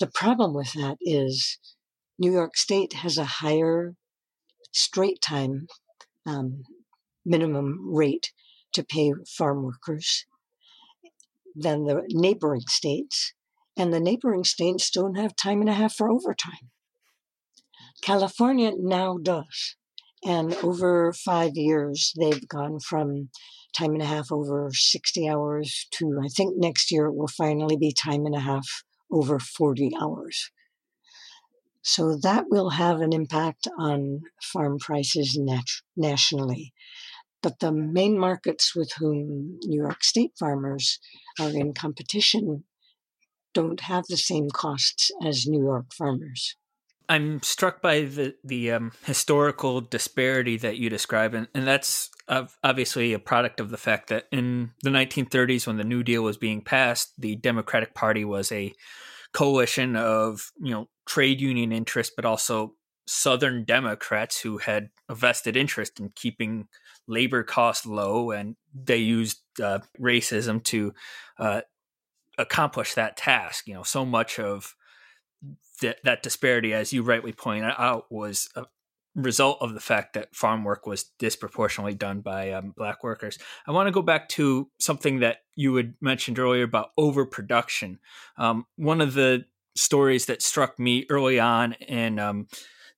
The 0.00 0.08
problem 0.08 0.54
with 0.54 0.72
that 0.72 0.96
is 1.00 1.58
New 2.18 2.32
York 2.32 2.56
State 2.56 2.94
has 2.94 3.18
a 3.18 3.24
higher 3.24 3.94
straight 4.72 5.20
time 5.20 5.66
um, 6.26 6.62
minimum 7.24 7.92
rate 7.92 8.32
to 8.72 8.84
pay 8.84 9.12
farm 9.36 9.62
workers 9.62 10.26
than 11.54 11.84
the 11.84 12.02
neighboring 12.08 12.66
states, 12.68 13.32
and 13.76 13.92
the 13.92 14.00
neighboring 14.00 14.44
states 14.44 14.90
don't 14.90 15.16
have 15.16 15.36
time 15.36 15.60
and 15.60 15.70
a 15.70 15.74
half 15.74 15.94
for 15.94 16.10
overtime. 16.10 16.70
California 18.02 18.72
now 18.76 19.16
does. 19.16 19.76
And 20.24 20.54
over 20.56 21.12
five 21.12 21.52
years, 21.54 22.12
they've 22.18 22.48
gone 22.48 22.80
from 22.80 23.28
time 23.76 23.92
and 23.92 24.02
a 24.02 24.06
half 24.06 24.32
over 24.32 24.70
60 24.72 25.28
hours 25.28 25.86
to 25.92 26.18
I 26.22 26.28
think 26.28 26.54
next 26.56 26.90
year 26.90 27.06
it 27.06 27.14
will 27.14 27.28
finally 27.28 27.76
be 27.76 27.92
time 27.92 28.24
and 28.24 28.34
a 28.34 28.40
half 28.40 28.66
over 29.10 29.38
40 29.38 29.92
hours. 30.00 30.50
So 31.84 32.16
that 32.22 32.46
will 32.48 32.70
have 32.70 33.00
an 33.00 33.12
impact 33.12 33.68
on 33.78 34.22
farm 34.42 34.78
prices 34.78 35.36
nat- 35.38 35.82
nationally. 35.96 36.72
But 37.42 37.60
the 37.60 37.72
main 37.72 38.18
markets 38.18 38.74
with 38.74 38.90
whom 38.98 39.58
New 39.62 39.82
York 39.82 40.02
State 40.02 40.32
farmers 40.38 40.98
are 41.38 41.50
in 41.50 41.74
competition 41.74 42.64
don't 43.52 43.80
have 43.80 44.04
the 44.08 44.16
same 44.16 44.48
costs 44.48 45.10
as 45.22 45.46
New 45.46 45.62
York 45.62 45.92
farmers. 45.92 46.56
I'm 47.06 47.42
struck 47.42 47.82
by 47.82 48.00
the 48.00 48.34
the 48.42 48.72
um, 48.72 48.92
historical 49.04 49.82
disparity 49.82 50.56
that 50.56 50.78
you 50.78 50.88
describe, 50.88 51.34
and, 51.34 51.48
and 51.54 51.66
that's 51.66 52.10
obviously 52.62 53.12
a 53.12 53.18
product 53.18 53.60
of 53.60 53.68
the 53.68 53.76
fact 53.76 54.08
that 54.08 54.24
in 54.32 54.70
the 54.82 54.88
1930s, 54.88 55.66
when 55.66 55.76
the 55.76 55.84
New 55.84 56.02
Deal 56.02 56.22
was 56.22 56.38
being 56.38 56.62
passed, 56.62 57.12
the 57.18 57.36
Democratic 57.36 57.94
Party 57.94 58.24
was 58.24 58.50
a 58.50 58.72
coalition 59.34 59.96
of 59.96 60.52
you 60.60 60.70
know 60.70 60.88
trade 61.06 61.40
union 61.40 61.72
interests, 61.72 62.12
but 62.16 62.24
also 62.24 62.74
Southern 63.06 63.64
Democrats 63.64 64.40
who 64.40 64.58
had 64.58 64.88
a 65.08 65.14
vested 65.14 65.56
interest 65.56 66.00
in 66.00 66.10
keeping 66.14 66.68
labor 67.06 67.42
costs 67.42 67.84
low, 67.84 68.30
and 68.30 68.56
they 68.72 68.96
used 68.96 69.40
uh, 69.62 69.80
racism 70.00 70.62
to 70.64 70.94
uh, 71.38 71.60
accomplish 72.38 72.94
that 72.94 73.16
task. 73.18 73.66
You 73.66 73.74
know, 73.74 73.82
so 73.82 74.06
much 74.06 74.38
of 74.38 74.74
that 75.82 75.98
that 76.04 76.22
disparity, 76.22 76.72
as 76.72 76.92
you 76.92 77.02
rightly 77.02 77.32
point 77.32 77.64
out, 77.64 78.10
was 78.10 78.48
a 78.56 78.64
result 79.14 79.58
of 79.60 79.74
the 79.74 79.80
fact 79.80 80.14
that 80.14 80.34
farm 80.34 80.64
work 80.64 80.86
was 80.86 81.04
disproportionately 81.18 81.94
done 81.94 82.20
by 82.20 82.52
um, 82.52 82.74
black 82.76 83.04
workers. 83.04 83.38
I 83.66 83.72
want 83.72 83.86
to 83.86 83.92
go 83.92 84.02
back 84.02 84.28
to 84.30 84.68
something 84.78 85.20
that 85.20 85.38
you 85.54 85.74
had 85.76 85.94
mentioned 86.00 86.38
earlier 86.38 86.64
about 86.64 86.90
overproduction. 86.98 88.00
Um, 88.36 88.66
one 88.76 89.00
of 89.00 89.14
the 89.14 89.44
stories 89.76 90.26
that 90.26 90.42
struck 90.42 90.78
me 90.78 91.06
early 91.10 91.38
on 91.38 91.74
in 91.74 92.18
um, 92.18 92.48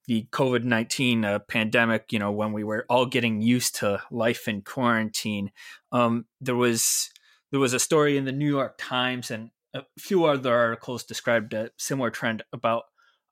the 0.07 0.27
COVID 0.31 0.63
19 0.63 1.25
uh, 1.25 1.39
pandemic, 1.39 2.11
you 2.11 2.19
know, 2.19 2.31
when 2.31 2.53
we 2.53 2.63
were 2.63 2.85
all 2.89 3.05
getting 3.05 3.41
used 3.41 3.75
to 3.75 4.01
life 4.09 4.47
in 4.47 4.61
quarantine, 4.61 5.51
um, 5.91 6.25
there 6.41 6.55
was 6.55 7.09
there 7.51 7.59
was 7.59 7.73
a 7.73 7.79
story 7.79 8.17
in 8.17 8.25
the 8.25 8.31
New 8.31 8.49
York 8.49 8.75
Times, 8.77 9.31
and 9.31 9.51
a 9.73 9.83
few 9.99 10.25
other 10.25 10.55
articles 10.55 11.03
described 11.03 11.53
a 11.53 11.71
similar 11.77 12.09
trend 12.09 12.43
about 12.51 12.83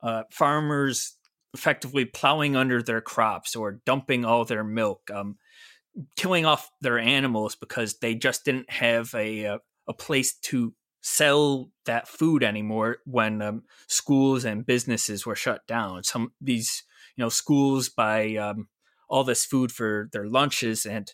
uh, 0.03 0.23
farmers 0.31 1.15
effectively 1.55 2.05
plowing 2.05 2.55
under 2.55 2.81
their 2.81 3.01
crops 3.01 3.55
or 3.55 3.79
dumping 3.85 4.25
all 4.25 4.45
their 4.45 4.63
milk, 4.63 5.09
um, 5.09 5.37
killing 6.15 6.45
off 6.45 6.69
their 6.81 6.99
animals 6.99 7.55
because 7.55 7.99
they 7.99 8.13
just 8.13 8.43
didn't 8.43 8.69
have 8.69 9.13
a, 9.15 9.43
a, 9.43 9.53
uh, 9.55 9.57
a 9.87 9.93
place 9.93 10.33
to 10.33 10.73
sell 11.01 11.69
that 11.85 12.07
food 12.07 12.43
anymore 12.43 12.97
when 13.05 13.41
um, 13.41 13.63
schools 13.87 14.43
and 14.43 14.65
businesses 14.65 15.25
were 15.25 15.35
shut 15.35 15.65
down. 15.67 16.03
Some 16.03 16.33
these 16.41 16.83
you 17.15 17.23
know 17.23 17.29
schools 17.29 17.89
buy 17.89 18.35
um, 18.35 18.67
all 19.07 19.23
this 19.23 19.45
food 19.45 19.71
for 19.71 20.09
their 20.11 20.27
lunches, 20.27 20.85
and 20.85 21.11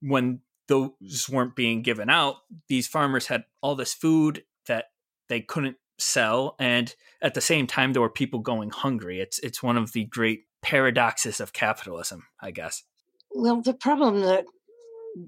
when 0.00 0.40
those 0.66 1.28
weren't 1.30 1.54
being 1.54 1.82
given 1.82 2.10
out, 2.10 2.36
these 2.68 2.88
farmers 2.88 3.26
had 3.26 3.44
all 3.60 3.74
this 3.74 3.94
food 3.94 4.42
that 4.66 4.86
they 5.28 5.40
couldn't 5.42 5.76
sell, 5.98 6.54
and 6.58 6.94
at 7.20 7.34
the 7.34 7.40
same 7.40 7.66
time, 7.66 7.92
there 7.92 8.02
were 8.02 8.10
people 8.10 8.40
going 8.40 8.70
hungry. 8.70 9.20
It's 9.20 9.38
it's 9.40 9.62
one 9.62 9.76
of 9.76 9.92
the 9.92 10.04
great 10.04 10.44
paradoxes 10.62 11.40
of 11.40 11.52
capitalism, 11.52 12.26
I 12.40 12.50
guess. 12.50 12.84
Well, 13.30 13.60
the 13.62 13.74
problem 13.74 14.20
that 14.20 14.44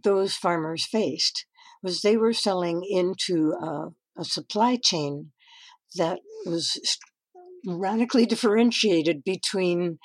those 0.05 0.35
farmers 0.35 0.87
faced 0.87 1.47
was 1.83 2.01
they 2.01 2.17
were 2.17 2.33
selling 2.33 2.85
into 2.89 3.53
a, 3.53 3.89
a 4.19 4.25
supply 4.25 4.77
chain 4.77 5.33
that 5.97 6.21
was 6.47 6.99
radically 7.67 8.27
differentiated 8.27 9.25
between 9.25 9.99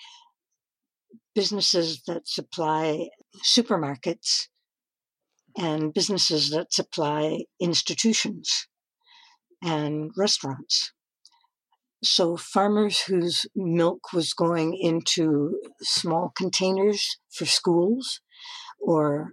businesses 1.34 2.01
that 2.07 2.27
supply 2.27 3.10
supermarkets 3.43 4.48
and 5.57 5.93
businesses 5.93 6.50
that 6.50 6.74
supply 6.74 7.43
institutions 7.60 8.67
and 9.65 10.12
restaurants. 10.15 10.93
So, 12.03 12.38
farmers 12.38 13.01
whose 13.01 13.48
milk 13.55 14.13
was 14.13 14.34
going 14.34 14.77
into 14.79 15.60
small 15.81 16.31
containers 16.38 17.17
for 17.31 17.45
schools 17.45 18.22
or 18.79 19.31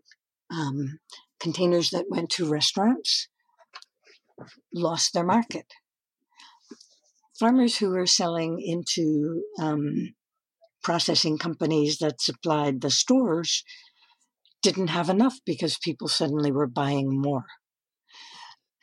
um, 0.51 0.99
containers 1.39 1.91
that 1.91 2.07
went 2.09 2.31
to 2.31 2.49
restaurants 2.49 3.29
lost 4.73 5.13
their 5.13 5.25
market. 5.25 5.67
Farmers 7.39 7.79
who 7.79 7.91
were 7.91 8.07
selling 8.07 8.61
into 8.61 9.43
um, 9.59 10.15
processing 10.83 11.37
companies 11.39 11.99
that 11.99 12.21
supplied 12.21 12.81
the 12.81 12.91
stores 12.91 13.65
didn't 14.63 14.89
have 14.89 15.11
enough 15.11 15.39
because 15.45 15.77
people 15.79 16.09
suddenly 16.09 16.53
were 16.53 16.69
buying 16.69 17.21
more. 17.21 17.47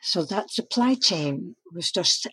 So 0.02 0.24
that 0.24 0.50
supply 0.50 0.94
chain 0.94 1.56
was 1.72 1.90
just 1.90 2.26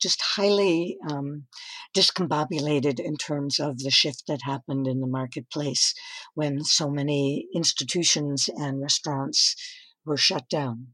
just 0.00 0.22
highly 0.36 0.96
um, 1.10 1.46
discombobulated 1.94 2.98
in 3.00 3.16
terms 3.16 3.58
of 3.58 3.78
the 3.78 3.90
shift 3.90 4.24
that 4.28 4.42
happened 4.42 4.86
in 4.86 5.00
the 5.00 5.06
marketplace 5.06 5.92
when 6.34 6.64
so 6.64 6.88
many 6.88 7.46
institutions 7.54 8.48
and 8.56 8.80
restaurants 8.80 9.56
were 10.04 10.16
shut 10.16 10.48
down. 10.48 10.88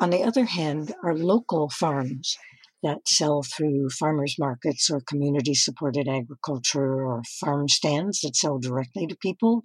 On 0.00 0.10
the 0.10 0.22
other 0.22 0.44
hand, 0.46 0.94
our 1.04 1.16
local 1.16 1.68
farms 1.68 2.36
that 2.82 3.08
sell 3.08 3.42
through 3.42 3.88
farmers 3.90 4.36
markets 4.38 4.90
or 4.90 5.00
community 5.00 5.54
supported 5.54 6.06
agriculture 6.08 7.04
or 7.04 7.22
farm 7.40 7.68
stands 7.68 8.20
that 8.20 8.36
sell 8.36 8.58
directly 8.58 9.06
to 9.06 9.16
people 9.16 9.64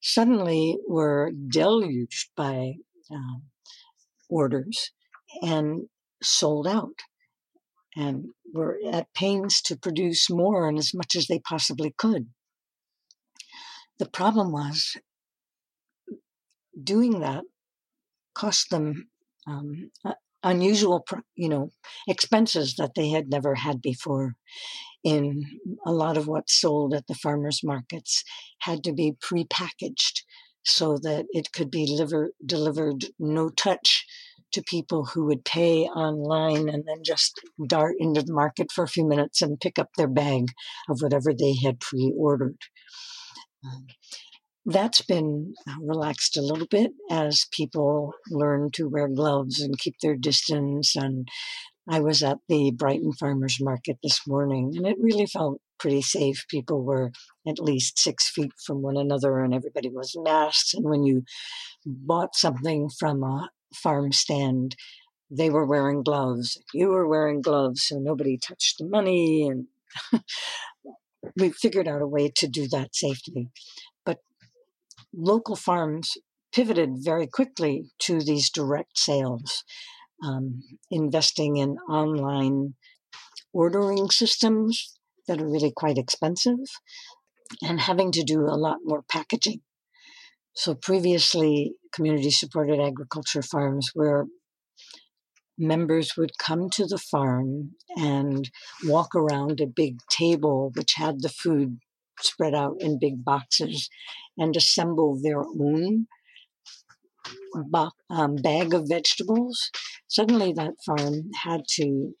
suddenly 0.00 0.78
were 0.86 1.32
deluged 1.50 2.30
by 2.36 2.74
um, 3.10 3.42
orders 4.28 4.92
and 5.42 5.88
sold 6.22 6.66
out 6.66 7.00
and 7.96 8.26
were 8.52 8.78
at 8.90 9.12
pains 9.14 9.60
to 9.62 9.76
produce 9.76 10.30
more 10.30 10.68
and 10.68 10.78
as 10.78 10.94
much 10.94 11.14
as 11.16 11.26
they 11.26 11.38
possibly 11.38 11.94
could. 11.96 12.28
The 13.98 14.08
problem 14.08 14.52
was 14.52 14.96
doing 16.82 17.20
that 17.20 17.44
cost 18.34 18.70
them 18.70 19.08
um, 19.46 19.90
unusual, 20.42 21.04
you 21.34 21.48
know, 21.48 21.70
expenses 22.06 22.76
that 22.76 22.92
they 22.94 23.08
had 23.08 23.28
never 23.28 23.56
had 23.56 23.82
before. 23.82 24.34
In 25.04 25.44
a 25.86 25.92
lot 25.92 26.16
of 26.16 26.26
what's 26.26 26.60
sold 26.60 26.92
at 26.92 27.06
the 27.06 27.14
farmers 27.14 27.60
markets 27.62 28.24
had 28.60 28.82
to 28.84 28.92
be 28.92 29.12
prepackaged 29.12 30.22
so 30.64 30.98
that 30.98 31.26
it 31.30 31.52
could 31.52 31.70
be 31.70 31.86
liver- 31.86 32.32
delivered 32.44 33.06
no 33.18 33.48
touch 33.48 34.06
to 34.52 34.62
people 34.62 35.04
who 35.04 35.26
would 35.26 35.44
pay 35.44 35.84
online 35.84 36.68
and 36.68 36.84
then 36.86 37.02
just 37.04 37.40
dart 37.66 37.94
into 37.98 38.22
the 38.22 38.32
market 38.32 38.72
for 38.72 38.84
a 38.84 38.88
few 38.88 39.06
minutes 39.06 39.42
and 39.42 39.60
pick 39.60 39.78
up 39.78 39.90
their 39.96 40.08
bag 40.08 40.46
of 40.88 41.00
whatever 41.00 41.32
they 41.34 41.54
had 41.54 41.80
pre 41.80 42.12
ordered. 42.16 42.56
Um, 43.64 43.86
that's 44.64 45.02
been 45.02 45.54
uh, 45.68 45.74
relaxed 45.80 46.36
a 46.36 46.42
little 46.42 46.66
bit 46.66 46.92
as 47.10 47.46
people 47.52 48.12
learn 48.30 48.70
to 48.72 48.88
wear 48.88 49.08
gloves 49.08 49.60
and 49.60 49.78
keep 49.78 49.94
their 50.02 50.16
distance. 50.16 50.94
And 50.94 51.28
I 51.88 52.00
was 52.00 52.22
at 52.22 52.38
the 52.48 52.70
Brighton 52.70 53.12
Farmers 53.12 53.58
Market 53.60 53.98
this 54.02 54.20
morning, 54.26 54.74
and 54.76 54.86
it 54.86 54.96
really 55.00 55.26
felt 55.26 55.60
pretty 55.78 56.02
safe. 56.02 56.44
People 56.48 56.82
were 56.82 57.12
at 57.46 57.58
least 57.58 57.98
six 57.98 58.28
feet 58.28 58.52
from 58.64 58.82
one 58.82 58.96
another, 58.96 59.40
and 59.40 59.54
everybody 59.54 59.88
was 59.88 60.16
masked. 60.16 60.74
And 60.74 60.84
when 60.84 61.04
you 61.04 61.22
bought 61.86 62.36
something 62.36 62.90
from 62.98 63.22
a 63.22 63.50
farm 63.74 64.12
stand, 64.12 64.76
they 65.30 65.50
were 65.50 65.66
wearing 65.66 66.02
gloves. 66.02 66.58
You 66.74 66.88
were 66.88 67.08
wearing 67.08 67.42
gloves, 67.42 67.82
so 67.84 67.98
nobody 67.98 68.38
touched 68.38 68.78
the 68.78 68.86
money. 68.86 69.48
And 69.48 69.66
we 71.36 71.50
figured 71.50 71.88
out 71.88 72.02
a 72.02 72.06
way 72.06 72.30
to 72.36 72.46
do 72.48 72.68
that 72.68 72.94
safely 72.94 73.48
But 74.04 74.18
local 75.14 75.56
farms 75.56 76.16
pivoted 76.52 76.96
very 76.98 77.26
quickly 77.26 77.90
to 78.00 78.20
these 78.20 78.50
direct 78.50 78.98
sales, 78.98 79.64
um, 80.24 80.62
investing 80.90 81.56
in 81.56 81.78
online 81.88 82.74
ordering 83.52 84.10
systems 84.10 84.97
that 85.28 85.40
are 85.40 85.48
really 85.48 85.72
quite 85.74 85.98
expensive 85.98 86.58
and 87.62 87.80
having 87.80 88.12
to 88.12 88.22
do 88.22 88.40
a 88.40 88.58
lot 88.58 88.78
more 88.84 89.02
packaging. 89.02 89.60
So 90.54 90.74
previously, 90.74 91.74
community 91.92 92.30
supported 92.30 92.80
agriculture 92.80 93.42
farms 93.42 93.92
where 93.94 94.26
members 95.56 96.16
would 96.16 96.38
come 96.38 96.70
to 96.70 96.86
the 96.86 96.98
farm 96.98 97.72
and 97.96 98.50
walk 98.84 99.14
around 99.14 99.60
a 99.60 99.66
big 99.66 99.98
table 100.10 100.70
which 100.74 100.94
had 100.96 101.20
the 101.20 101.28
food 101.28 101.78
spread 102.20 102.54
out 102.54 102.76
in 102.80 102.98
big 102.98 103.24
boxes 103.24 103.88
and 104.36 104.56
assemble 104.56 105.20
their 105.20 105.40
own 105.40 106.06
um, 108.10 108.36
bag 108.36 108.74
of 108.74 108.88
vegetables. 108.88 109.70
Suddenly, 110.08 110.52
that 110.54 110.74
farm 110.84 111.30
had 111.42 111.62
to 111.76 112.14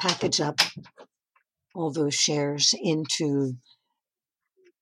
package 0.00 0.40
up 0.40 0.60
all 1.74 1.92
those 1.92 2.14
shares 2.14 2.74
into 2.80 3.54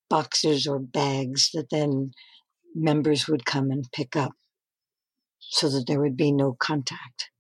boxes 0.09 0.67
or 0.67 0.79
bags 0.79 1.51
that 1.53 1.71
then 1.71 2.13
members 2.75 3.27
would 3.27 3.45
come 3.45 3.71
and 3.71 3.85
pick 3.93 4.15
up 4.17 4.33
so 5.41 5.69
that 5.69 5.85
there 5.87 6.01
would 6.01 6.17
be 6.17 6.33
no 6.33 6.55
contact. 6.59 7.31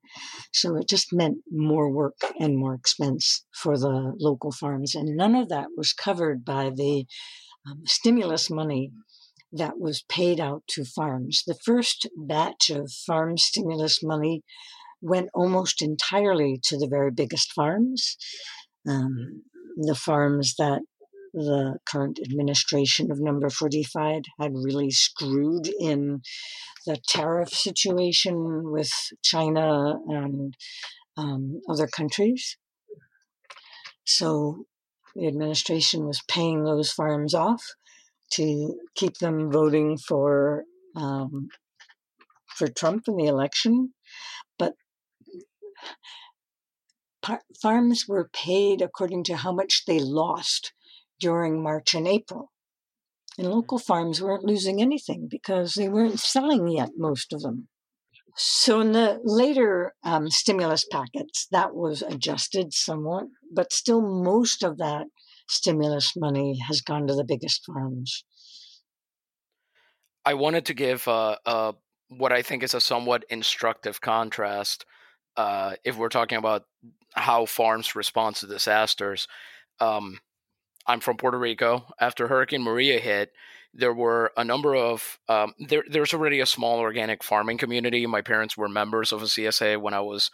So 0.52 0.76
it 0.76 0.88
just 0.88 1.12
meant 1.12 1.38
more 1.50 1.90
work 1.90 2.16
and 2.40 2.56
more 2.56 2.74
expense 2.74 3.44
for 3.54 3.78
the 3.78 4.14
local 4.18 4.50
farms. 4.50 4.94
And 4.94 5.16
none 5.16 5.34
of 5.34 5.48
that 5.50 5.68
was 5.76 5.92
covered 5.92 6.44
by 6.44 6.70
the 6.74 7.06
um, 7.68 7.82
stimulus 7.86 8.48
money 8.50 8.92
that 9.52 9.78
was 9.78 10.04
paid 10.08 10.40
out 10.40 10.62
to 10.68 10.84
farms. 10.84 11.42
The 11.46 11.58
first 11.64 12.08
batch 12.16 12.70
of 12.70 12.90
farm 13.06 13.36
stimulus 13.36 14.02
money 14.02 14.42
went 15.02 15.28
almost 15.34 15.82
entirely 15.82 16.58
to 16.64 16.78
the 16.78 16.88
very 16.88 17.10
biggest 17.10 17.52
farms, 17.52 18.16
um, 18.86 19.42
the 19.76 19.94
farms 19.94 20.54
that 20.58 20.82
the 21.34 21.76
current 21.86 22.18
administration 22.22 23.10
of 23.10 23.20
number 23.20 23.50
45 23.50 24.22
had 24.40 24.52
really 24.54 24.90
screwed 24.90 25.68
in 25.78 26.22
the 26.86 26.96
tariff 27.06 27.50
situation 27.50 28.70
with 28.70 28.90
China 29.22 29.96
and 30.08 30.56
um, 31.18 31.60
other 31.68 31.86
countries. 31.86 32.56
So 34.04 34.64
the 35.14 35.26
administration 35.26 36.06
was 36.06 36.22
paying 36.28 36.64
those 36.64 36.90
farms 36.90 37.34
off 37.34 37.62
to 38.32 38.78
keep 38.94 39.18
them 39.18 39.50
voting 39.50 39.98
for 39.98 40.64
um, 40.94 41.48
for 42.56 42.68
Trump 42.68 43.04
in 43.08 43.16
the 43.16 43.26
election, 43.26 43.92
but 44.58 44.72
par- 47.26 47.42
farms 47.60 48.06
were 48.06 48.30
paid 48.32 48.80
according 48.80 49.24
to 49.24 49.36
how 49.36 49.52
much 49.52 49.82
they 49.86 49.98
lost 49.98 50.72
during 51.18 51.62
March 51.62 51.94
and 51.94 52.06
April. 52.06 52.52
And 53.36 53.50
local 53.50 53.78
farms 53.78 54.22
weren't 54.22 54.44
losing 54.44 54.80
anything 54.80 55.26
because 55.30 55.74
they 55.74 55.88
weren't 55.88 56.20
selling 56.20 56.68
yet, 56.68 56.90
most 56.96 57.32
of 57.32 57.42
them. 57.42 57.68
So 58.36 58.80
in 58.80 58.92
the 58.92 59.20
later 59.24 59.94
um, 60.04 60.30
stimulus 60.30 60.86
packets, 60.90 61.46
that 61.50 61.74
was 61.74 62.02
adjusted 62.02 62.72
somewhat, 62.72 63.24
but 63.52 63.72
still 63.72 64.00
most 64.00 64.62
of 64.62 64.78
that 64.78 65.06
stimulus 65.48 66.14
money 66.16 66.58
has 66.66 66.80
gone 66.80 67.06
to 67.06 67.14
the 67.14 67.24
biggest 67.24 67.64
farms. 67.66 68.24
I 70.24 70.34
wanted 70.34 70.66
to 70.66 70.74
give 70.74 71.06
uh, 71.08 71.36
uh, 71.46 71.72
what 72.08 72.32
I 72.32 72.42
think 72.42 72.62
is 72.62 72.74
a 72.74 72.80
somewhat 72.80 73.24
instructive 73.30 74.00
contrast 74.00 74.84
uh, 75.36 75.74
if 75.84 75.96
we're 75.96 76.08
talking 76.08 76.38
about 76.38 76.64
how 77.14 77.46
farms 77.46 77.94
respond 77.94 78.36
to 78.36 78.46
disasters. 78.46 79.26
Um, 79.80 80.20
I'm 80.86 81.00
from 81.00 81.16
Puerto 81.16 81.38
Rico. 81.38 81.86
After 82.00 82.28
Hurricane 82.28 82.62
Maria 82.62 83.00
hit, 83.00 83.32
there 83.74 83.94
were 83.94 84.32
a 84.36 84.44
number 84.44 84.74
of 84.74 85.18
um, 85.28 85.54
there, 85.58 85.84
there's 85.88 86.14
already 86.14 86.40
a 86.40 86.46
small 86.46 86.78
organic 86.78 87.22
farming 87.24 87.58
community. 87.58 88.06
My 88.06 88.22
parents 88.22 88.56
were 88.56 88.68
members 88.68 89.12
of 89.12 89.22
a 89.22 89.26
CSA 89.26 89.80
when 89.80 89.94
I 89.94 90.00
was 90.00 90.30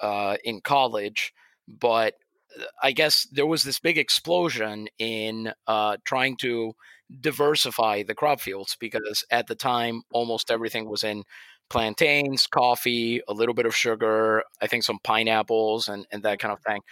uh, 0.00 0.36
in 0.44 0.60
college, 0.60 1.32
but 1.68 2.14
uh, 2.58 2.64
I 2.82 2.92
guess 2.92 3.26
there 3.30 3.46
was 3.46 3.62
this 3.62 3.78
big 3.78 3.98
explosion 3.98 4.88
in 4.98 5.52
uh, 5.66 5.98
trying 6.04 6.36
to 6.38 6.74
diversify 7.20 8.02
the 8.02 8.14
crop 8.14 8.40
fields 8.40 8.76
because 8.78 9.24
at 9.30 9.46
the 9.48 9.54
time 9.54 10.02
almost 10.12 10.50
everything 10.50 10.88
was 10.88 11.02
in 11.02 11.24
plantains, 11.70 12.46
coffee, 12.46 13.22
a 13.28 13.32
little 13.32 13.54
bit 13.54 13.66
of 13.66 13.74
sugar, 13.74 14.42
I 14.60 14.66
think 14.66 14.82
some 14.82 14.98
pineapples 15.02 15.88
and, 15.88 16.06
and 16.10 16.22
that 16.24 16.40
kind 16.40 16.52
of 16.52 16.60
thing. 16.60 16.82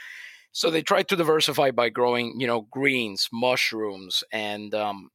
So 0.52 0.70
they 0.70 0.82
tried 0.82 1.08
to 1.08 1.16
diversify 1.16 1.72
by 1.72 1.90
growing, 1.90 2.40
you 2.40 2.46
know, 2.46 2.62
greens, 2.62 3.28
mushrooms, 3.32 4.24
and 4.32 4.74
um, 4.74 5.10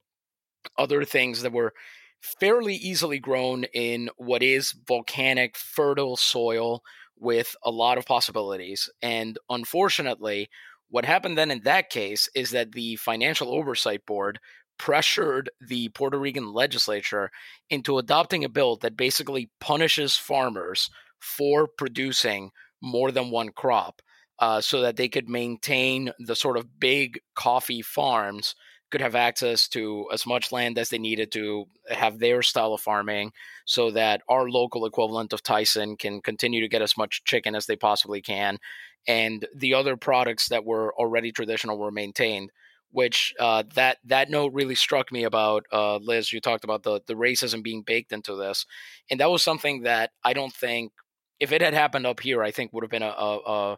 other 0.77 1.03
things 1.03 1.41
that 1.41 1.53
were 1.53 1.73
fairly 2.21 2.75
easily 2.75 3.19
grown 3.19 3.65
in 3.73 4.09
what 4.17 4.43
is 4.43 4.75
volcanic, 4.87 5.57
fertile 5.57 6.15
soil 6.15 6.83
with 7.17 7.55
a 7.63 7.71
lot 7.71 7.97
of 7.97 8.05
possibilities. 8.05 8.89
And 9.01 9.37
unfortunately, 9.49 10.49
what 10.89 11.05
happened 11.05 11.37
then 11.37 11.51
in 11.51 11.61
that 11.63 11.89
case 11.89 12.29
is 12.35 12.51
that 12.51 12.73
the 12.73 12.95
Financial 12.97 13.49
Oversight 13.49 14.05
Board 14.05 14.39
pressured 14.77 15.49
the 15.61 15.89
Puerto 15.89 16.17
Rican 16.17 16.53
legislature 16.53 17.31
into 17.69 17.97
adopting 17.97 18.43
a 18.43 18.49
bill 18.49 18.77
that 18.77 18.97
basically 18.97 19.49
punishes 19.59 20.15
farmers 20.15 20.89
for 21.19 21.67
producing 21.67 22.51
more 22.81 23.11
than 23.11 23.31
one 23.31 23.49
crop 23.49 24.01
uh, 24.39 24.59
so 24.59 24.81
that 24.81 24.97
they 24.97 25.07
could 25.07 25.29
maintain 25.29 26.11
the 26.19 26.35
sort 26.35 26.57
of 26.57 26.79
big 26.79 27.19
coffee 27.35 27.81
farms 27.81 28.55
could 28.91 29.01
have 29.01 29.15
access 29.15 29.67
to 29.67 30.07
as 30.13 30.25
much 30.27 30.51
land 30.51 30.77
as 30.77 30.89
they 30.89 30.99
needed 30.99 31.31
to 31.31 31.65
have 31.89 32.19
their 32.19 32.43
style 32.43 32.73
of 32.73 32.81
farming 32.81 33.31
so 33.65 33.89
that 33.89 34.21
our 34.29 34.47
local 34.47 34.85
equivalent 34.85 35.33
of 35.33 35.41
Tyson 35.41 35.97
can 35.97 36.21
continue 36.21 36.61
to 36.61 36.67
get 36.67 36.81
as 36.81 36.95
much 36.95 37.23
chicken 37.23 37.55
as 37.55 37.65
they 37.65 37.75
possibly 37.75 38.21
can 38.21 38.59
and 39.07 39.47
the 39.55 39.73
other 39.73 39.97
products 39.97 40.49
that 40.49 40.65
were 40.65 40.93
already 40.93 41.31
traditional 41.31 41.77
were 41.77 41.91
maintained 41.91 42.51
which 42.93 43.33
uh, 43.39 43.63
that 43.73 43.97
that 44.05 44.29
note 44.29 44.53
really 44.53 44.75
struck 44.75 45.11
me 45.11 45.23
about 45.23 45.65
uh, 45.73 45.97
Liz. 45.97 46.31
You 46.31 46.39
talked 46.39 46.63
about 46.63 46.83
the 46.83 47.01
the 47.05 47.15
racism 47.15 47.63
being 47.63 47.81
baked 47.81 48.13
into 48.13 48.35
this, 48.35 48.65
and 49.09 49.19
that 49.19 49.31
was 49.31 49.43
something 49.43 49.81
that 49.81 50.11
I 50.23 50.33
don't 50.33 50.53
think 50.53 50.93
if 51.39 51.51
it 51.51 51.61
had 51.61 51.73
happened 51.73 52.05
up 52.05 52.19
here, 52.19 52.43
I 52.43 52.51
think 52.51 52.71
would 52.71 52.83
have 52.83 52.91
been 52.91 53.03
a 53.03 53.07
a, 53.07 53.77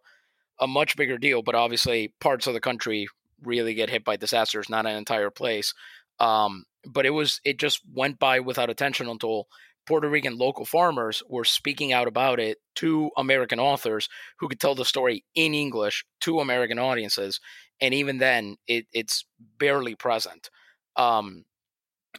a 0.60 0.68
much 0.68 0.98
bigger 0.98 1.18
deal. 1.18 1.42
But 1.42 1.56
obviously, 1.56 2.14
parts 2.20 2.46
of 2.46 2.54
the 2.54 2.60
country 2.60 3.08
really 3.42 3.74
get 3.74 3.90
hit 3.90 4.04
by 4.04 4.18
disasters, 4.18 4.70
not 4.70 4.86
an 4.86 4.98
entire 4.98 5.32
place. 5.32 5.74
Um, 6.20 6.66
but 6.86 7.06
it 7.06 7.12
was 7.12 7.40
it 7.46 7.58
just 7.58 7.82
went 7.92 8.20
by 8.20 8.42
without 8.42 8.70
attention 8.70 9.08
until 9.08 9.48
Puerto 9.86 10.10
Rican 10.10 10.38
local 10.38 10.66
farmers 10.66 11.22
were 11.30 11.46
speaking 11.46 11.94
out 11.94 12.08
about 12.08 12.40
it 12.40 12.58
to 12.76 13.12
American 13.18 13.60
authors 13.60 14.10
who 14.40 14.48
could 14.48 14.60
tell 14.60 14.76
the 14.76 14.86
story 14.86 15.24
in 15.36 15.54
English 15.54 16.06
to 16.22 16.40
American 16.40 16.80
audiences 16.80 17.40
and 17.82 17.94
even 17.94 18.18
then, 18.18 18.58
it, 18.68 18.86
it's 18.94 19.26
barely 19.60 19.96
present. 19.96 20.50
Um, 20.96 21.46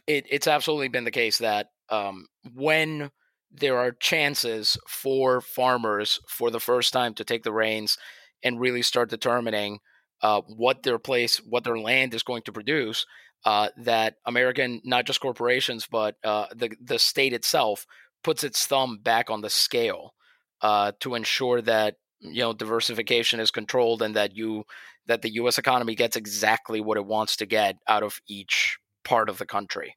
it, 0.05 0.25
it's 0.29 0.47
absolutely 0.47 0.89
been 0.89 1.05
the 1.05 1.11
case 1.11 1.39
that 1.39 1.67
um, 1.89 2.27
when 2.53 3.11
there 3.51 3.77
are 3.77 3.91
chances 3.91 4.77
for 4.87 5.41
farmers 5.41 6.19
for 6.27 6.51
the 6.51 6.59
first 6.59 6.93
time 6.93 7.13
to 7.15 7.23
take 7.23 7.43
the 7.43 7.53
reins 7.53 7.97
and 8.43 8.59
really 8.59 8.81
start 8.81 9.09
determining 9.09 9.79
uh, 10.21 10.41
what 10.41 10.83
their 10.83 10.99
place, 10.99 11.37
what 11.37 11.63
their 11.63 11.77
land 11.79 12.13
is 12.13 12.23
going 12.23 12.43
to 12.43 12.51
produce, 12.51 13.05
uh, 13.45 13.69
that 13.77 14.15
American, 14.25 14.81
not 14.83 15.05
just 15.05 15.21
corporations, 15.21 15.87
but 15.89 16.15
uh, 16.23 16.47
the 16.55 16.71
the 16.81 16.99
state 16.99 17.33
itself 17.33 17.85
puts 18.23 18.43
its 18.43 18.65
thumb 18.65 18.99
back 19.01 19.29
on 19.29 19.41
the 19.41 19.49
scale 19.49 20.13
uh, 20.61 20.91
to 20.99 21.15
ensure 21.15 21.61
that 21.61 21.95
you 22.19 22.41
know 22.41 22.53
diversification 22.53 23.39
is 23.39 23.51
controlled 23.51 24.01
and 24.01 24.15
that 24.15 24.35
you 24.35 24.63
that 25.07 25.21
the 25.21 25.33
U.S. 25.35 25.57
economy 25.57 25.95
gets 25.95 26.15
exactly 26.15 26.81
what 26.81 26.97
it 26.97 27.05
wants 27.05 27.37
to 27.37 27.45
get 27.45 27.77
out 27.87 28.03
of 28.03 28.19
each 28.27 28.77
part 29.03 29.29
of 29.29 29.37
the 29.37 29.45
country. 29.45 29.95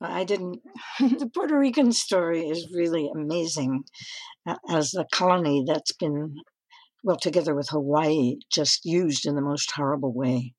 I 0.00 0.24
didn't. 0.24 0.60
the 1.00 1.30
Puerto 1.32 1.58
Rican 1.58 1.92
story 1.92 2.48
is 2.48 2.72
really 2.72 3.10
amazing 3.14 3.84
as 4.68 4.94
a 4.94 5.06
colony 5.12 5.64
that's 5.66 5.92
been, 5.92 6.36
well, 7.02 7.16
together 7.16 7.54
with 7.54 7.68
Hawaii, 7.70 8.36
just 8.50 8.84
used 8.84 9.26
in 9.26 9.34
the 9.34 9.42
most 9.42 9.72
horrible 9.72 10.12
way. 10.12 10.54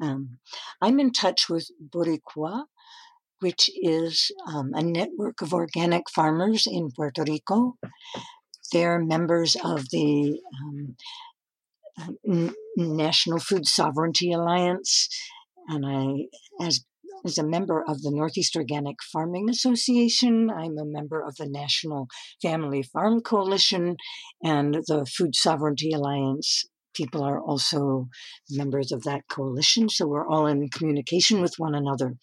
Um, 0.00 0.38
I'm 0.80 1.00
in 1.00 1.12
touch 1.12 1.48
with 1.48 1.70
Boricua, 1.82 2.64
which 3.40 3.70
is 3.82 4.30
um, 4.46 4.72
a 4.74 4.82
network 4.82 5.42
of 5.42 5.52
organic 5.52 6.10
farmers 6.10 6.66
in 6.66 6.90
Puerto 6.94 7.24
Rico. 7.26 7.76
They're 8.72 8.98
members 8.98 9.56
of 9.64 9.88
the 9.90 10.40
um, 10.60 12.54
National 12.76 13.38
Food 13.38 13.66
Sovereignty 13.66 14.32
Alliance, 14.32 15.08
and 15.68 15.84
I, 15.86 16.64
as 16.64 16.84
as 17.24 17.36
a 17.36 17.46
member 17.46 17.82
of 17.86 18.02
the 18.02 18.12
Northeast 18.12 18.54
Organic 18.54 19.02
Farming 19.02 19.50
Association, 19.50 20.50
I'm 20.50 20.78
a 20.78 20.84
member 20.84 21.20
of 21.20 21.34
the 21.36 21.48
National 21.48 22.06
Family 22.40 22.82
Farm 22.82 23.20
Coalition 23.20 23.96
and 24.42 24.74
the 24.86 25.04
Food 25.04 25.34
Sovereignty 25.34 25.92
Alliance. 25.92 26.64
People 26.98 27.22
are 27.22 27.40
also 27.40 28.08
members 28.50 28.90
of 28.90 29.04
that 29.04 29.22
coalition, 29.30 29.88
so 29.88 30.08
we're 30.08 30.28
all 30.28 30.48
in 30.48 30.68
communication 30.68 31.40
with 31.40 31.54
one 31.56 31.76
another. 31.76 32.16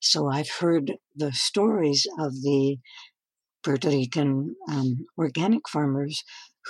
So 0.00 0.28
I've 0.28 0.50
heard 0.60 0.92
the 1.16 1.32
stories 1.32 2.06
of 2.16 2.32
the 2.32 2.76
Puerto 3.64 3.88
Rican 3.88 4.54
um, 4.70 5.06
organic 5.18 5.68
farmers 5.68 6.22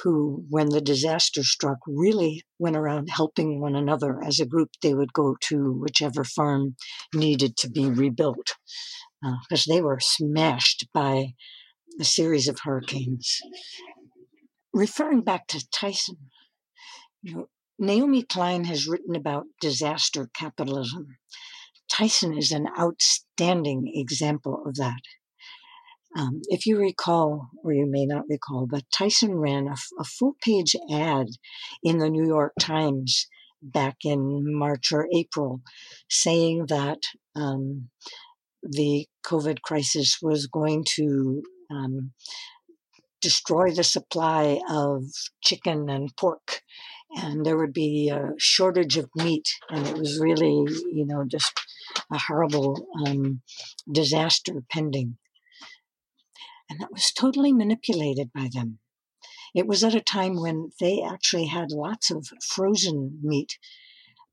who, 0.03 0.47
when 0.49 0.71
the 0.71 0.81
disaster 0.81 1.43
struck, 1.43 1.77
really 1.87 2.43
went 2.59 2.75
around 2.77 3.11
helping 3.11 3.61
one 3.61 3.77
another. 3.77 4.19
As 4.25 4.41
a 4.41 4.47
group, 4.47 4.71
they 4.81 4.95
would 4.95 5.13
go 5.13 5.37
to 5.49 5.73
whichever 5.79 6.25
farm 6.25 6.77
needed 7.15 7.59
to 7.59 7.71
be 7.71 7.87
rebuilt 7.91 8.55
because 9.21 9.69
uh, 9.69 9.75
they 9.75 9.83
were 9.83 10.01
smashed 10.01 10.87
by 10.95 11.35
a 12.01 12.05
series 12.05 12.49
of 12.49 12.61
hurricanes. 12.63 13.41
Referring 14.73 15.21
back 15.21 15.47
to 15.49 15.67
Tyson, 15.71 16.17
you 17.27 17.35
know, 17.35 17.49
Naomi 17.79 18.23
Klein 18.23 18.65
has 18.65 18.87
written 18.87 19.17
about 19.17 19.47
disaster 19.61 20.31
capitalism. 20.35 21.19
Tyson 21.91 22.37
is 22.37 22.53
an 22.53 22.69
outstanding 22.79 23.91
example 23.95 24.63
of 24.65 24.77
that. 24.77 25.01
Um, 26.17 26.41
if 26.45 26.67
you 26.67 26.79
recall, 26.79 27.49
or 27.65 27.73
you 27.73 27.87
may 27.87 28.07
not 28.07 28.25
recall, 28.31 28.67
but 28.71 28.85
Tyson 28.97 29.35
ran 29.35 29.67
a, 29.67 29.75
a 29.99 30.05
full 30.05 30.37
page 30.41 30.75
ad 30.91 31.27
in 31.83 31.99
the 31.99 32.09
New 32.09 32.27
York 32.27 32.53
Times 32.61 33.27
back 33.61 33.97
in 34.05 34.43
March 34.57 34.93
or 34.93 35.09
April 35.15 35.61
saying 36.09 36.67
that 36.69 37.01
um, 37.35 37.89
the 38.63 39.07
COVID 39.27 39.63
crisis 39.63 40.19
was 40.23 40.47
going 40.47 40.85
to 40.95 41.43
um, 41.71 42.13
destroy 43.21 43.73
the 43.73 43.85
supply 43.85 44.61
of 44.71 45.03
chicken 45.43 45.91
and 45.91 46.17
pork. 46.17 46.63
And 47.11 47.47
there 47.47 47.57
would 47.57 47.73
be 47.73 48.09
a 48.09 48.33
shortage 48.39 48.97
of 48.97 49.11
meat, 49.15 49.49
and 49.71 49.87
it 49.87 49.97
was 49.97 50.21
really, 50.21 50.65
you 50.93 51.07
know, 51.07 51.25
just 51.25 51.53
a 52.11 52.19
horrible 52.19 52.87
um, 53.07 53.43
disaster 53.91 54.63
pending. 54.71 55.17
And 56.69 56.81
that 56.81 56.93
was 56.93 57.13
totally 57.13 57.53
manipulated 57.53 58.33
by 58.35 58.49
them. 58.53 58.81
It 59.55 59.67
was 59.67 59.83
at 59.85 59.95
a 59.95 60.01
time 60.01 60.41
when 60.41 60.73
they 60.81 61.01
actually 61.03 61.47
had 61.47 61.71
lots 61.71 62.11
of 62.11 62.27
frozen 62.45 63.21
meat. 63.23 63.57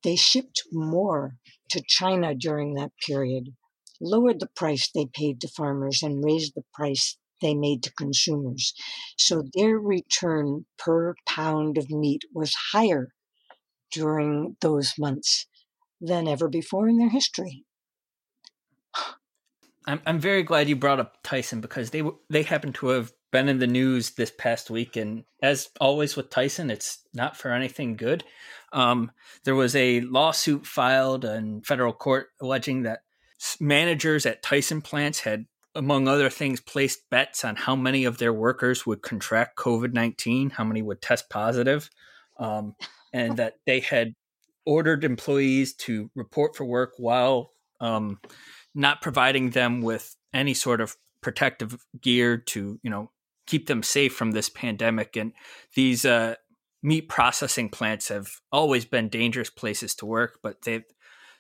They 0.03 0.15
shipped 0.15 0.63
more 0.71 1.37
to 1.69 1.83
China 1.87 2.35
during 2.35 2.73
that 2.73 2.91
period, 3.05 3.55
lowered 4.01 4.39
the 4.39 4.49
price 4.55 4.89
they 4.89 5.05
paid 5.05 5.39
to 5.41 5.47
farmers, 5.47 6.03
and 6.03 6.25
raised 6.25 6.55
the 6.55 6.65
price 6.73 7.17
they 7.43 7.53
made 7.53 7.83
to 7.83 7.93
consumers. 7.93 8.73
So 9.17 9.43
their 9.53 9.77
return 9.77 10.65
per 10.79 11.13
pound 11.27 11.77
of 11.77 11.91
meat 11.91 12.23
was 12.33 12.55
higher 12.71 13.09
during 13.91 14.57
those 14.61 14.93
months 14.97 15.45
than 16.01 16.27
ever 16.27 16.49
before 16.49 16.87
in 16.89 16.97
their 16.97 17.09
history. 17.09 17.63
I'm 19.85 20.01
I'm 20.05 20.19
very 20.19 20.43
glad 20.43 20.69
you 20.69 20.75
brought 20.75 20.99
up 20.99 21.17
Tyson 21.23 21.61
because 21.61 21.89
they 21.89 22.03
they 22.29 22.43
happen 22.43 22.73
to 22.73 22.87
have 22.87 23.11
been 23.31 23.49
in 23.49 23.59
the 23.59 23.67
news 23.67 24.11
this 24.11 24.31
past 24.37 24.69
week, 24.69 24.95
and 24.95 25.23
as 25.41 25.69
always 25.81 26.15
with 26.15 26.29
Tyson, 26.29 26.69
it's 26.69 26.99
not 27.13 27.35
for 27.35 27.51
anything 27.51 27.95
good. 27.95 28.23
Um, 28.71 29.11
there 29.43 29.55
was 29.55 29.75
a 29.75 30.01
lawsuit 30.01 30.65
filed 30.65 31.25
in 31.25 31.61
federal 31.63 31.93
court 31.93 32.27
alleging 32.41 32.83
that 32.83 33.01
managers 33.59 34.25
at 34.25 34.41
Tyson 34.41 34.81
plants 34.81 35.19
had 35.19 35.45
among 35.75 36.07
other 36.07 36.29
things, 36.29 36.59
placed 36.59 37.09
bets 37.09 37.43
on 37.43 37.55
how 37.55 37.75
many 37.75 38.05
of 38.05 38.17
their 38.17 38.33
workers 38.33 38.85
would 38.85 39.01
contract 39.01 39.57
COVID 39.57 39.93
19, 39.93 40.51
how 40.51 40.63
many 40.63 40.81
would 40.81 41.01
test 41.01 41.29
positive, 41.29 41.89
um, 42.37 42.75
and 43.11 43.37
that 43.37 43.55
they 43.65 43.79
had 43.79 44.13
ordered 44.65 45.03
employees 45.03 45.73
to 45.73 46.09
report 46.15 46.55
for 46.55 46.65
work 46.65 46.93
while 46.97 47.51
um, 47.81 48.19
not 48.73 49.01
providing 49.01 49.49
them 49.49 49.81
with 49.81 50.15
any 50.33 50.53
sort 50.53 50.79
of 50.79 50.95
protective 51.21 51.77
gear 52.01 52.37
to, 52.37 52.79
you 52.81 52.89
know, 52.89 53.11
keep 53.45 53.67
them 53.67 53.83
safe 53.83 54.15
from 54.15 54.31
this 54.31 54.49
pandemic. 54.49 55.15
And 55.17 55.33
these 55.75 56.05
uh, 56.05 56.35
meat 56.81 57.09
processing 57.09 57.69
plants 57.69 58.07
have 58.09 58.29
always 58.51 58.85
been 58.85 59.09
dangerous 59.09 59.49
places 59.49 59.95
to 59.95 60.05
work, 60.05 60.39
but 60.41 60.61
they've 60.63 60.83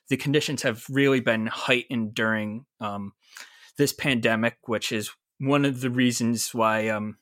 the 0.09 0.17
conditions 0.17 0.63
have 0.63 0.85
really 0.89 1.21
been 1.21 1.47
heightened 1.47 2.13
during 2.13 2.65
um, 2.81 3.13
this 3.77 3.93
pandemic, 3.93 4.57
which 4.65 4.91
is 4.91 5.11
one 5.39 5.65
of 5.65 5.81
the 5.81 5.89
reasons 5.89 6.53
why, 6.53 6.89
um, 6.89 7.17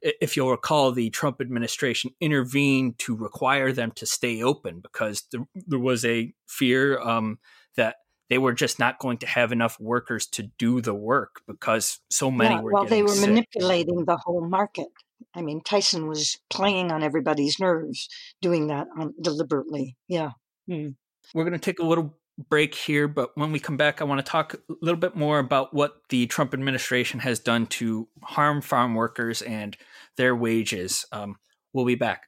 if 0.00 0.36
you'll 0.36 0.50
recall, 0.50 0.92
the 0.92 1.10
Trump 1.10 1.40
administration 1.40 2.10
intervened 2.20 2.98
to 3.00 3.16
require 3.16 3.72
them 3.72 3.90
to 3.92 4.06
stay 4.06 4.42
open 4.42 4.80
because 4.80 5.24
there, 5.32 5.46
there 5.54 5.78
was 5.78 6.04
a 6.04 6.32
fear 6.46 7.00
um, 7.00 7.38
that 7.76 7.96
they 8.30 8.38
were 8.38 8.52
just 8.52 8.78
not 8.78 8.98
going 8.98 9.18
to 9.18 9.26
have 9.26 9.52
enough 9.52 9.80
workers 9.80 10.26
to 10.26 10.50
do 10.58 10.80
the 10.80 10.94
work 10.94 11.40
because 11.46 12.00
so 12.10 12.30
many 12.30 12.54
yeah, 12.54 12.60
were. 12.60 12.72
Well, 12.72 12.84
they 12.84 13.02
were 13.02 13.08
sick. 13.08 13.28
manipulating 13.28 14.04
the 14.04 14.18
whole 14.18 14.46
market. 14.46 14.88
I 15.34 15.42
mean, 15.42 15.62
Tyson 15.62 16.06
was 16.06 16.38
playing 16.50 16.92
on 16.92 17.02
everybody's 17.02 17.58
nerves, 17.58 18.08
doing 18.40 18.68
that 18.68 18.86
um, 18.98 19.14
deliberately. 19.20 19.96
Yeah. 20.08 20.30
Mm. 20.70 20.94
We're 21.34 21.44
going 21.44 21.54
to 21.54 21.58
take 21.58 21.80
a 21.80 21.86
little 21.86 22.17
break 22.38 22.74
here, 22.74 23.08
but 23.08 23.36
when 23.36 23.52
we 23.52 23.58
come 23.58 23.76
back, 23.76 24.00
I 24.00 24.04
want 24.04 24.24
to 24.24 24.30
talk 24.30 24.54
a 24.54 24.58
little 24.80 25.00
bit 25.00 25.16
more 25.16 25.38
about 25.38 25.74
what 25.74 26.02
the 26.08 26.26
Trump 26.26 26.54
administration 26.54 27.20
has 27.20 27.38
done 27.38 27.66
to 27.66 28.08
harm 28.22 28.62
farm 28.62 28.94
workers 28.94 29.42
and 29.42 29.76
their 30.16 30.34
wages. 30.36 31.04
Um, 31.12 31.36
we'll 31.72 31.84
be 31.84 31.96
back. 31.96 32.26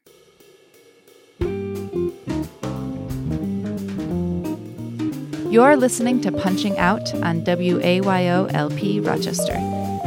You're 5.51 5.77
listening 5.77 6.21
to 6.21 6.31
Punching 6.31 6.79
Out 6.79 7.13
on 7.15 7.43
WAYO 7.43 8.53
LP 8.55 9.01
Rochester. 9.01 9.57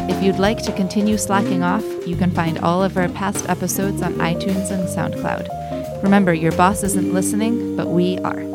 If 0.10 0.24
you'd 0.24 0.40
like 0.40 0.64
to 0.64 0.72
continue 0.72 1.18
slacking 1.18 1.64
off, 1.64 1.84
you 2.08 2.16
can 2.16 2.32
find 2.32 2.60
all 2.60 2.82
of 2.82 2.98
our 2.98 3.10
past 3.10 3.50
episodes 3.50 4.02
on 4.02 4.14
iTunes 4.16 4.72
and 4.72 4.88
SoundCloud. 4.88 6.02
Remember, 6.02 6.34
your 6.34 6.54
boss 6.54 6.84
isn't 6.84 7.14
listening, 7.14 7.76
but 7.76 7.88
we 7.88 8.20
are. 8.20 8.53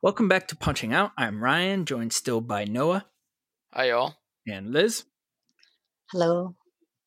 Welcome 0.00 0.28
back 0.28 0.46
to 0.48 0.56
Punching 0.56 0.92
Out. 0.92 1.10
I'm 1.18 1.42
Ryan, 1.42 1.84
joined 1.84 2.12
still 2.12 2.40
by 2.40 2.64
Noah. 2.64 3.06
Hi, 3.72 3.88
y'all. 3.88 4.14
And 4.46 4.72
Liz. 4.72 5.02
Hello. 6.12 6.54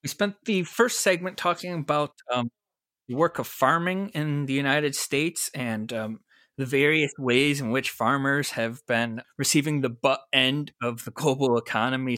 We 0.03 0.09
spent 0.09 0.35
the 0.43 0.63
first 0.63 0.99
segment 0.99 1.37
talking 1.37 1.73
about 1.73 2.11
um, 2.29 2.49
the 3.07 3.15
work 3.15 3.39
of 3.39 3.47
farming 3.47 4.09
in 4.09 4.45
the 4.45 4.51
United 4.51 4.93
States 4.93 5.49
and 5.55 5.93
um, 5.93 6.19
the 6.57 6.65
various 6.65 7.13
ways 7.17 7.61
in 7.61 7.71
which 7.71 7.91
farmers 7.91 8.51
have 8.51 8.85
been 8.87 9.21
receiving 9.37 9.79
the 9.79 9.89
butt 9.89 10.19
end 10.33 10.73
of 10.83 11.05
the 11.05 11.11
global 11.11 11.57
economy 11.57 12.17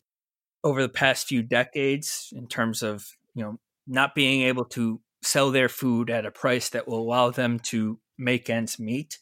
over 0.64 0.82
the 0.82 0.90
past 0.90 1.28
few 1.28 1.44
decades 1.44 2.34
in 2.36 2.48
terms 2.48 2.82
of 2.82 3.06
you 3.36 3.44
know 3.44 3.60
not 3.86 4.16
being 4.16 4.42
able 4.42 4.66
to 4.66 5.02
sell 5.22 5.52
their 5.52 5.70
food 5.70 6.10
at 6.10 6.26
a 6.26 6.32
price 6.32 6.70
that 6.70 6.88
will 6.88 7.00
allow 7.00 7.30
them 7.30 7.60
to 7.60 8.00
make 8.18 8.50
ends 8.50 8.80
meet. 8.80 9.20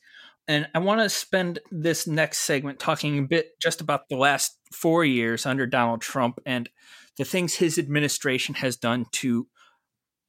And 0.47 0.67
I 0.73 0.79
want 0.79 1.01
to 1.01 1.09
spend 1.09 1.59
this 1.71 2.07
next 2.07 2.39
segment 2.39 2.79
talking 2.79 3.19
a 3.19 3.23
bit 3.23 3.59
just 3.61 3.79
about 3.81 4.09
the 4.09 4.17
last 4.17 4.57
four 4.73 5.05
years 5.05 5.45
under 5.45 5.65
Donald 5.65 6.01
Trump 6.01 6.39
and 6.45 6.69
the 7.17 7.25
things 7.25 7.55
his 7.55 7.77
administration 7.77 8.55
has 8.55 8.75
done 8.75 9.05
to, 9.13 9.47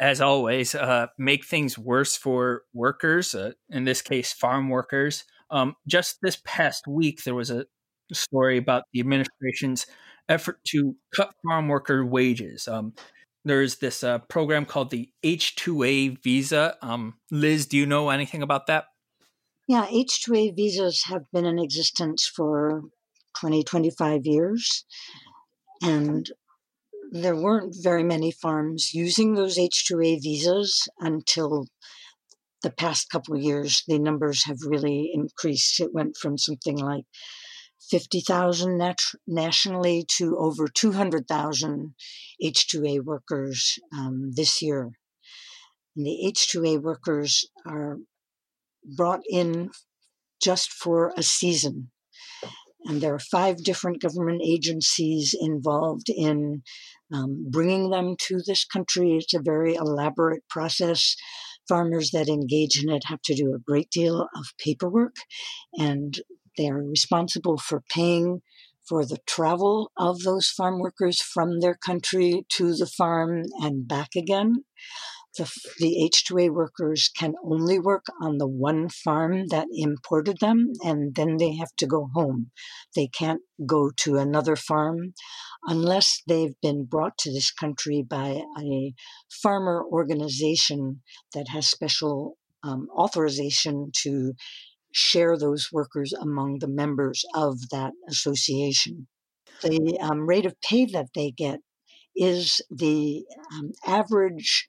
as 0.01 0.20
always, 0.20 0.75
uh, 0.75 1.07
make 1.18 1.44
things 1.44 1.79
worse 1.79 2.16
for 2.16 2.62
workers, 2.75 3.35
uh, 3.35 3.53
in 3.70 3.85
this 3.85 4.03
case, 4.03 4.33
farm 4.33 4.68
workers. 4.68 5.25
Um, 5.51 5.75
just 5.87 6.18
this 6.22 6.40
past 6.44 6.87
week, 6.87 7.25
there 7.25 7.35
was 7.35 7.51
a 7.51 7.66
story 8.12 8.59
about 8.59 8.85
the 8.92 9.01
administration's 9.01 9.87
effort 10.29 10.59
to 10.68 10.96
cut 11.14 11.35
farm 11.42 11.68
worker 11.68 12.05
wages. 12.05 12.68
Um, 12.68 12.94
there's 13.44 13.77
this 13.77 14.05
uh, 14.05 14.18
program 14.18 14.66
called 14.66 14.90
the 14.90 15.11
H2A 15.25 16.22
visa. 16.22 16.77
Um, 16.81 17.14
Liz, 17.31 17.66
do 17.66 17.77
you 17.77 17.87
know 17.87 18.11
anything 18.11 18.42
about 18.42 18.66
that? 18.68 18.85
Yeah, 19.68 19.87
H2A 19.87 20.57
visas 20.57 21.05
have 21.05 21.31
been 21.33 21.46
in 21.46 21.59
existence 21.59 22.27
for 22.27 22.83
20, 23.38 23.62
25 23.62 24.27
years. 24.27 24.85
And 25.83 26.31
there 27.12 27.37
weren't 27.37 27.75
very 27.81 28.03
many 28.03 28.33
farms 28.33 28.92
using 28.92 29.35
those 29.35 29.59
H2A 29.59 30.22
visas 30.22 30.88
until 30.98 31.66
the 32.62 32.70
past 32.70 33.11
couple 33.11 33.37
years. 33.37 33.85
The 33.87 33.98
numbers 33.98 34.44
have 34.44 34.59
really 34.64 35.11
increased. 35.12 35.79
It 35.81 35.92
went 35.92 36.16
from 36.16 36.38
something 36.38 36.79
like 36.79 37.05
50,000 37.90 38.79
nat- 38.79 38.98
nationally 39.27 40.05
to 40.16 40.37
over 40.38 40.66
200,000 40.68 41.94
H2A 42.42 43.05
workers 43.05 43.79
um, 43.92 44.33
this 44.35 44.62
year. 44.62 44.90
And 45.96 46.07
the 46.07 46.33
H2A 46.35 46.81
workers 46.81 47.46
are 47.66 47.98
brought 48.84 49.22
in 49.28 49.70
just 50.42 50.72
for 50.72 51.12
a 51.16 51.22
season. 51.22 51.90
And 52.84 53.00
there 53.00 53.14
are 53.14 53.20
five 53.20 53.62
different 53.62 54.02
government 54.02 54.42
agencies 54.44 55.36
involved 55.38 56.08
in 56.08 56.62
um, 57.12 57.46
bringing 57.48 57.90
them 57.90 58.16
to 58.28 58.40
this 58.44 58.64
country. 58.64 59.16
It's 59.16 59.34
a 59.34 59.42
very 59.42 59.74
elaborate 59.74 60.42
process. 60.48 61.14
Farmers 61.68 62.10
that 62.10 62.28
engage 62.28 62.82
in 62.82 62.90
it 62.90 63.04
have 63.06 63.22
to 63.22 63.34
do 63.34 63.54
a 63.54 63.60
great 63.60 63.88
deal 63.90 64.22
of 64.34 64.46
paperwork, 64.58 65.14
and 65.78 66.18
they 66.58 66.68
are 66.68 66.82
responsible 66.82 67.56
for 67.56 67.84
paying 67.88 68.42
for 68.88 69.06
the 69.06 69.18
travel 69.28 69.92
of 69.96 70.22
those 70.22 70.48
farm 70.48 70.80
workers 70.80 71.20
from 71.20 71.60
their 71.60 71.76
country 71.76 72.44
to 72.48 72.74
the 72.74 72.86
farm 72.86 73.44
and 73.60 73.86
back 73.86 74.08
again 74.16 74.64
the, 75.36 75.50
the 75.78 76.10
H2A 76.12 76.50
workers 76.50 77.10
can 77.16 77.34
only 77.44 77.78
work 77.78 78.04
on 78.20 78.38
the 78.38 78.46
one 78.46 78.88
farm 78.88 79.48
that 79.48 79.68
imported 79.72 80.38
them, 80.40 80.72
and 80.84 81.14
then 81.14 81.38
they 81.38 81.54
have 81.56 81.74
to 81.78 81.86
go 81.86 82.10
home. 82.14 82.50
They 82.94 83.06
can't 83.06 83.40
go 83.64 83.90
to 83.98 84.16
another 84.16 84.56
farm 84.56 85.14
unless 85.64 86.22
they've 86.26 86.54
been 86.60 86.84
brought 86.84 87.16
to 87.18 87.32
this 87.32 87.50
country 87.50 88.04
by 88.08 88.42
a 88.60 88.94
farmer 89.42 89.82
organization 89.90 91.02
that 91.34 91.48
has 91.48 91.66
special 91.66 92.36
um, 92.62 92.88
authorization 92.96 93.90
to 94.02 94.34
share 94.92 95.38
those 95.38 95.68
workers 95.72 96.12
among 96.12 96.58
the 96.58 96.68
members 96.68 97.24
of 97.34 97.70
that 97.70 97.92
association. 98.08 99.08
The 99.62 99.98
um, 100.00 100.28
rate 100.28 100.46
of 100.46 100.60
pay 100.60 100.84
that 100.86 101.08
they 101.14 101.30
get 101.30 101.60
is 102.14 102.60
the 102.70 103.24
um, 103.54 103.72
average 103.86 104.68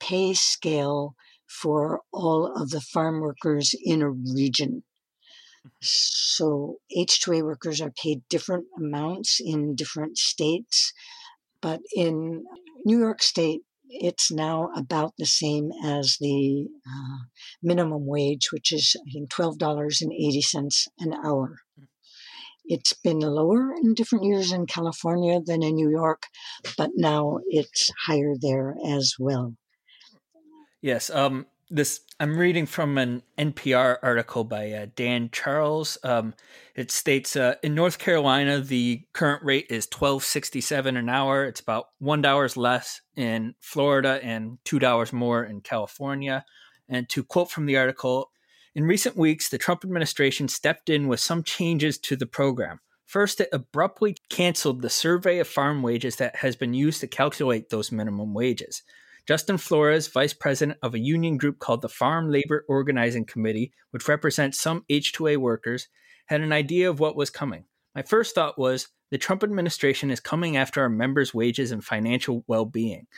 pay 0.00 0.34
scale 0.34 1.14
for 1.46 2.00
all 2.12 2.52
of 2.60 2.70
the 2.70 2.80
farm 2.80 3.20
workers 3.20 3.74
in 3.82 4.02
a 4.02 4.10
region. 4.10 4.82
Mm-hmm. 5.66 5.70
So 5.80 6.76
H2A 6.96 7.42
workers 7.42 7.80
are 7.80 7.92
paid 8.02 8.22
different 8.28 8.66
amounts 8.76 9.40
in 9.40 9.74
different 9.74 10.18
states, 10.18 10.92
but 11.60 11.80
in 11.94 12.44
New 12.84 12.98
York 12.98 13.22
State, 13.22 13.62
it's 13.88 14.32
now 14.32 14.70
about 14.76 15.14
the 15.16 15.26
same 15.26 15.70
as 15.84 16.16
the 16.20 16.66
uh, 16.86 17.18
minimum 17.62 18.06
wage, 18.06 18.50
which 18.52 18.72
is, 18.72 18.96
I 19.06 19.10
think, 19.12 19.30
$12.80 19.30 20.88
an 20.98 21.14
hour. 21.14 21.60
Mm. 21.80 21.86
It's 22.68 22.92
been 22.94 23.20
lower 23.20 23.72
in 23.74 23.94
different 23.94 24.24
years 24.24 24.50
in 24.50 24.66
California 24.66 25.40
than 25.40 25.62
in 25.62 25.76
New 25.76 25.88
York, 25.88 26.26
but 26.76 26.90
now 26.96 27.38
it's 27.46 27.90
higher 28.06 28.34
there 28.40 28.74
as 28.84 29.14
well. 29.20 29.54
Yes. 30.86 31.10
Um, 31.10 31.46
this 31.68 32.02
I'm 32.20 32.38
reading 32.38 32.64
from 32.64 32.96
an 32.96 33.24
NPR 33.36 33.96
article 34.04 34.44
by 34.44 34.70
uh, 34.70 34.86
Dan 34.94 35.30
Charles. 35.32 35.98
Um, 36.04 36.32
it 36.76 36.92
states 36.92 37.34
uh, 37.34 37.56
in 37.64 37.74
North 37.74 37.98
Carolina 37.98 38.60
the 38.60 39.02
current 39.12 39.42
rate 39.42 39.66
is 39.68 39.88
twelve 39.88 40.22
sixty 40.22 40.60
seven 40.60 40.96
an 40.96 41.08
hour. 41.08 41.44
It's 41.44 41.58
about 41.58 41.86
one 41.98 42.22
dollars 42.22 42.56
less 42.56 43.00
in 43.16 43.56
Florida 43.58 44.20
and 44.22 44.58
two 44.64 44.78
dollars 44.78 45.12
more 45.12 45.42
in 45.42 45.60
California. 45.60 46.44
And 46.88 47.08
to 47.08 47.24
quote 47.24 47.50
from 47.50 47.66
the 47.66 47.76
article, 47.76 48.30
in 48.76 48.84
recent 48.84 49.16
weeks, 49.16 49.48
the 49.48 49.58
Trump 49.58 49.82
administration 49.82 50.46
stepped 50.46 50.88
in 50.88 51.08
with 51.08 51.18
some 51.18 51.42
changes 51.42 51.98
to 51.98 52.14
the 52.14 52.26
program. 52.26 52.78
First, 53.06 53.40
it 53.40 53.48
abruptly 53.50 54.18
canceled 54.30 54.82
the 54.82 54.90
survey 54.90 55.40
of 55.40 55.48
farm 55.48 55.82
wages 55.82 56.14
that 56.16 56.36
has 56.36 56.54
been 56.54 56.74
used 56.74 57.00
to 57.00 57.08
calculate 57.08 57.70
those 57.70 57.90
minimum 57.90 58.34
wages. 58.34 58.84
Justin 59.26 59.58
Flores, 59.58 60.06
vice 60.06 60.32
president 60.32 60.78
of 60.82 60.94
a 60.94 61.00
union 61.00 61.36
group 61.36 61.58
called 61.58 61.82
the 61.82 61.88
Farm 61.88 62.30
Labor 62.30 62.64
Organizing 62.68 63.24
Committee, 63.24 63.72
which 63.90 64.06
represents 64.06 64.60
some 64.60 64.84
H2A 64.88 65.38
workers, 65.38 65.88
had 66.26 66.40
an 66.40 66.52
idea 66.52 66.88
of 66.88 67.00
what 67.00 67.16
was 67.16 67.28
coming. 67.28 67.64
My 67.94 68.02
first 68.02 68.36
thought 68.36 68.58
was 68.58 68.88
the 69.10 69.18
Trump 69.18 69.42
administration 69.42 70.12
is 70.12 70.20
coming 70.20 70.56
after 70.56 70.80
our 70.80 70.88
members' 70.88 71.34
wages 71.34 71.72
and 71.72 71.84
financial 71.84 72.44
well 72.46 72.64
being. 72.64 73.08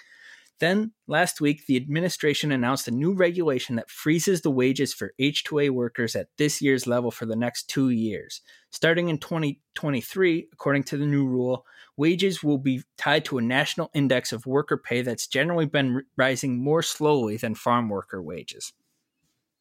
Then, 0.61 0.93
last 1.07 1.41
week, 1.41 1.67
the 1.67 1.77
administration 1.77 2.53
announced 2.53 2.89
a 2.89 2.93
new 2.93 3.13
regulation 3.13 3.77
that 3.77 3.91
freezes 3.91 4.41
the 4.41 4.51
wages 4.51 4.93
for 4.93 5.13
H2A 5.21 5.71
workers 5.71 6.17
at 6.17 6.29
this 6.37 6.61
year's 6.61 6.87
level 6.87 7.11
for 7.11 7.27
the 7.27 7.37
next 7.37 7.69
two 7.69 7.91
years. 7.91 8.41
Starting 8.71 9.09
in 9.09 9.19
2023, 9.19 10.49
according 10.53 10.83
to 10.85 10.97
the 10.97 11.07
new 11.07 11.27
rule, 11.27 11.65
wages 11.99 12.43
will 12.43 12.59
be 12.59 12.83
tied 12.97 13.25
to 13.27 13.39
a 13.39 13.43
national 13.43 13.91
index 13.93 14.33
of 14.33 14.47
worker 14.47 14.77
pay 14.77 15.03
that's 15.03 15.27
generally 15.27 15.67
been 15.67 16.03
rising 16.17 16.63
more 16.63 16.83
slowly 16.83 17.37
than 17.37 17.55
farm 17.55 17.89
worker 17.89 18.23
wages. 18.23 18.73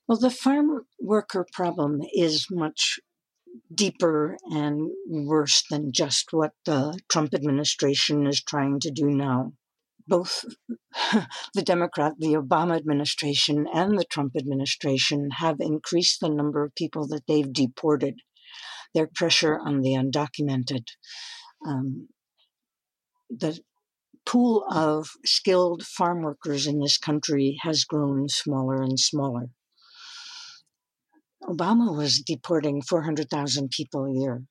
Well, 0.07 0.17
the 0.17 0.29
farm 0.29 0.85
worker 1.01 1.45
problem 1.51 2.01
is 2.13 2.47
much 2.49 2.99
deeper 3.73 4.37
and 4.45 4.91
worse 5.07 5.63
than 5.69 5.91
just 5.91 6.31
what 6.31 6.53
the 6.65 6.97
Trump 7.09 7.33
administration 7.33 8.25
is 8.27 8.41
trying 8.41 8.79
to 8.81 8.91
do 8.91 9.07
now 9.09 9.53
both 10.07 10.45
the 11.53 11.61
Democrat, 11.61 12.13
the 12.17 12.33
Obama 12.33 12.77
administration, 12.77 13.67
and 13.73 13.97
the 13.97 14.05
Trump 14.05 14.33
administration 14.37 15.29
have 15.37 15.57
increased 15.59 16.21
the 16.21 16.29
number 16.29 16.63
of 16.63 16.75
people 16.75 17.07
that 17.07 17.23
they've 17.27 17.51
deported. 17.51 18.19
Their 18.93 19.09
pressure 19.13 19.59
on 19.59 19.81
the 19.81 19.91
undocumented. 19.91 20.85
Um, 21.65 22.07
the 23.29 23.59
pool 24.25 24.65
of 24.69 25.11
skilled 25.25 25.83
farm 25.83 26.21
workers 26.21 26.67
in 26.67 26.79
this 26.79 26.97
country 26.97 27.57
has 27.61 27.85
grown 27.85 28.27
smaller 28.27 28.81
and 28.81 28.99
smaller. 28.99 29.49
Obama 31.43 31.95
was 31.95 32.19
deporting 32.19 32.81
400,000 32.81 33.69
people 33.69 34.05
a 34.05 34.13
year. 34.13 34.43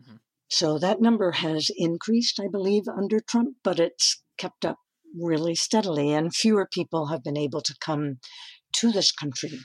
Mm-hmm. 0.00 0.16
So 0.48 0.78
that 0.78 1.00
number 1.00 1.32
has 1.32 1.70
increased, 1.76 2.40
I 2.40 2.48
believe, 2.48 2.84
under 2.88 3.20
Trump, 3.20 3.56
but 3.62 3.78
it's 3.78 4.22
kept 4.38 4.64
up 4.64 4.78
really 5.14 5.54
steadily, 5.54 6.12
and 6.12 6.34
fewer 6.34 6.66
people 6.66 7.06
have 7.08 7.22
been 7.22 7.36
able 7.36 7.60
to 7.60 7.74
come 7.80 8.18
to 8.72 8.90
this 8.90 9.12
country. 9.12 9.58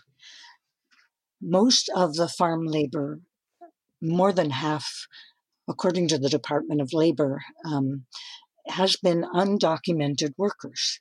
Most 1.41 1.89
of 1.95 2.15
the 2.15 2.27
farm 2.27 2.65
labor, 2.65 3.21
more 4.01 4.33
than 4.33 4.49
half, 4.49 5.07
according 5.67 6.07
to 6.09 6.17
the 6.17 6.29
Department 6.29 6.81
of 6.81 6.93
Labor, 6.93 7.43
um, 7.63 8.05
has 8.67 8.95
been 8.95 9.23
undocumented 9.23 10.33
workers. 10.37 10.99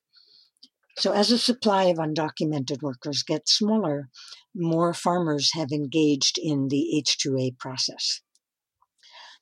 So, 0.96 1.12
as 1.12 1.29
the 1.29 1.38
supply 1.38 1.85
of 1.85 1.96
undocumented 1.96 2.83
workers 2.83 3.24
gets 3.24 3.59
smaller, 3.59 4.11
more 4.55 4.94
farmers 4.94 5.50
have 5.55 5.72
engaged 5.72 6.38
in 6.40 6.68
the 6.68 7.03
H2A 7.05 7.59
process. 7.59 8.20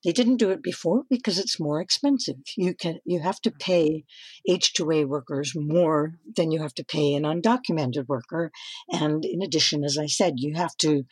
They 0.05 0.13
didn't 0.13 0.39
do 0.39 0.51
it 0.51 0.63
before 0.63 1.05
because 1.09 1.39
it's 1.39 1.61
more 1.61 1.81
expensive. 1.81 2.37
You 2.57 2.75
can 2.75 2.99
you 3.05 3.21
have 3.21 3.41
to 3.43 3.51
mm-hmm. 3.51 3.59
pay 3.59 4.05
H2A 4.49 5.07
workers 5.07 5.53
more 5.55 6.15
than 6.37 6.51
you 6.51 6.61
have 6.61 6.75
to 6.75 6.85
pay 6.85 7.15
an 7.15 7.23
undocumented 7.23 8.09
worker. 8.09 8.51
And 8.91 9.25
in 9.25 9.43
addition, 9.43 9.85
as 9.85 9.99
I 9.99 10.07
said, 10.07 10.35
you 10.37 10.55
have 10.57 10.77
to 10.79 11.05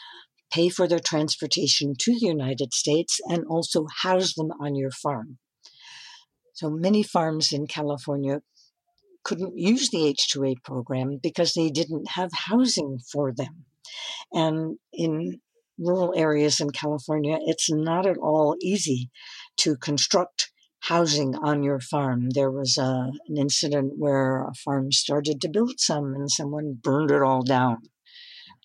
pay 0.52 0.68
for 0.68 0.88
their 0.88 0.98
transportation 0.98 1.94
to 2.00 2.12
the 2.12 2.26
United 2.26 2.74
States 2.74 3.20
and 3.28 3.44
also 3.44 3.86
house 4.02 4.34
them 4.34 4.50
on 4.60 4.74
your 4.74 4.90
farm. 4.90 5.38
So 6.60 6.68
many 6.68 7.02
farms 7.02 7.52
in 7.52 7.66
California 7.66 8.42
couldn't 9.24 9.56
use 9.56 9.88
the 9.88 10.14
H2A 10.14 10.62
program 10.62 11.18
because 11.22 11.54
they 11.54 11.70
didn't 11.70 12.10
have 12.10 12.30
housing 12.34 12.98
for 13.10 13.32
them. 13.32 13.64
And 14.34 14.76
in 14.92 15.40
rural 15.78 16.12
areas 16.14 16.60
in 16.60 16.68
California, 16.68 17.38
it's 17.40 17.72
not 17.72 18.04
at 18.04 18.18
all 18.18 18.56
easy 18.60 19.08
to 19.60 19.74
construct 19.74 20.50
housing 20.80 21.34
on 21.34 21.62
your 21.62 21.80
farm. 21.80 22.28
There 22.34 22.50
was 22.50 22.76
a, 22.76 22.82
uh, 22.82 23.06
an 23.28 23.38
incident 23.38 23.94
where 23.96 24.42
a 24.42 24.52
farm 24.52 24.92
started 24.92 25.40
to 25.40 25.48
build 25.48 25.80
some 25.80 26.12
and 26.14 26.30
someone 26.30 26.78
burned 26.82 27.10
it 27.10 27.22
all 27.22 27.42
down. 27.42 27.78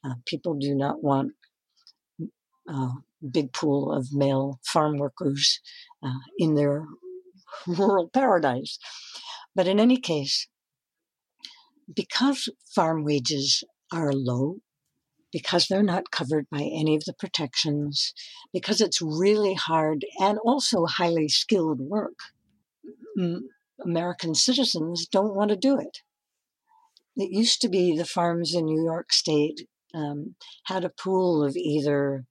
Uh, 0.04 0.16
people 0.26 0.56
do 0.56 0.76
not 0.76 1.02
want 1.02 1.32
a 2.68 2.74
uh, 2.74 2.92
big 3.32 3.54
pool 3.54 3.94
of 3.94 4.10
male 4.12 4.60
farm 4.66 4.98
workers 4.98 5.62
uh, 6.04 6.20
in 6.38 6.56
their 6.56 6.86
rural 7.68 8.10
paradise. 8.10 8.78
But 9.56 9.68
in 9.68 9.80
any 9.80 9.98
case, 9.98 10.48
because 11.94 12.50
farm 12.74 13.04
wages 13.04 13.64
are 13.92 14.12
low, 14.12 14.58
because 15.32 15.68
they're 15.68 15.84
not 15.84 16.12
covered 16.12 16.48
by 16.50 16.62
any 16.62 16.96
of 16.96 17.04
the 17.06 17.14
protections, 17.14 18.14
because 18.54 18.82
it's 18.82 19.02
really 19.02 19.54
hard 19.54 20.06
and 20.20 20.38
also 20.40 20.86
highly 20.86 21.28
skilled 21.28 21.80
work. 21.80 22.20
American 23.84 24.36
citizens 24.36 25.08
don't 25.08 25.36
want 25.36 25.50
to 25.50 25.56
do 25.56 25.80
it. 25.80 26.00
It 27.18 27.32
used 27.32 27.62
to 27.62 27.70
be 27.70 27.96
the 27.96 28.06
farms 28.06 28.54
in 28.54 28.66
New 28.66 28.84
York 28.84 29.14
State 29.14 29.68
um, 29.94 30.36
had 30.66 30.84
a 30.84 30.90
pool 30.90 31.44
of 31.44 31.56
either 31.56 32.26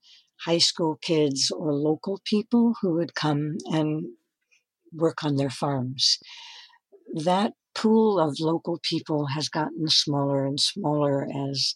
high 0.45 0.59
school 0.59 0.99
kids 1.01 1.51
or 1.51 1.73
local 1.73 2.21
people 2.25 2.75
who 2.83 2.95
would 2.95 3.15
come 3.15 3.57
and 3.67 4.05
work 4.95 5.25
on 5.25 5.37
their 5.37 5.51
farms. 5.51 6.19
That 7.13 7.53
pool 7.75 8.21
of 8.21 8.41
local 8.41 8.79
people 8.83 9.27
has 9.35 9.49
gotten 9.49 9.89
smaller 9.89 10.47
and 10.47 10.61
smaller 10.61 11.27
as 11.51 11.75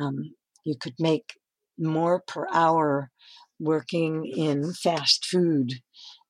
um, 0.00 0.34
you 0.64 0.74
could 0.78 0.94
make 0.98 1.34
more 1.78 2.22
per 2.26 2.46
hour 2.52 3.10
working 3.58 4.24
in 4.26 4.72
fast 4.72 5.24
food, 5.24 5.74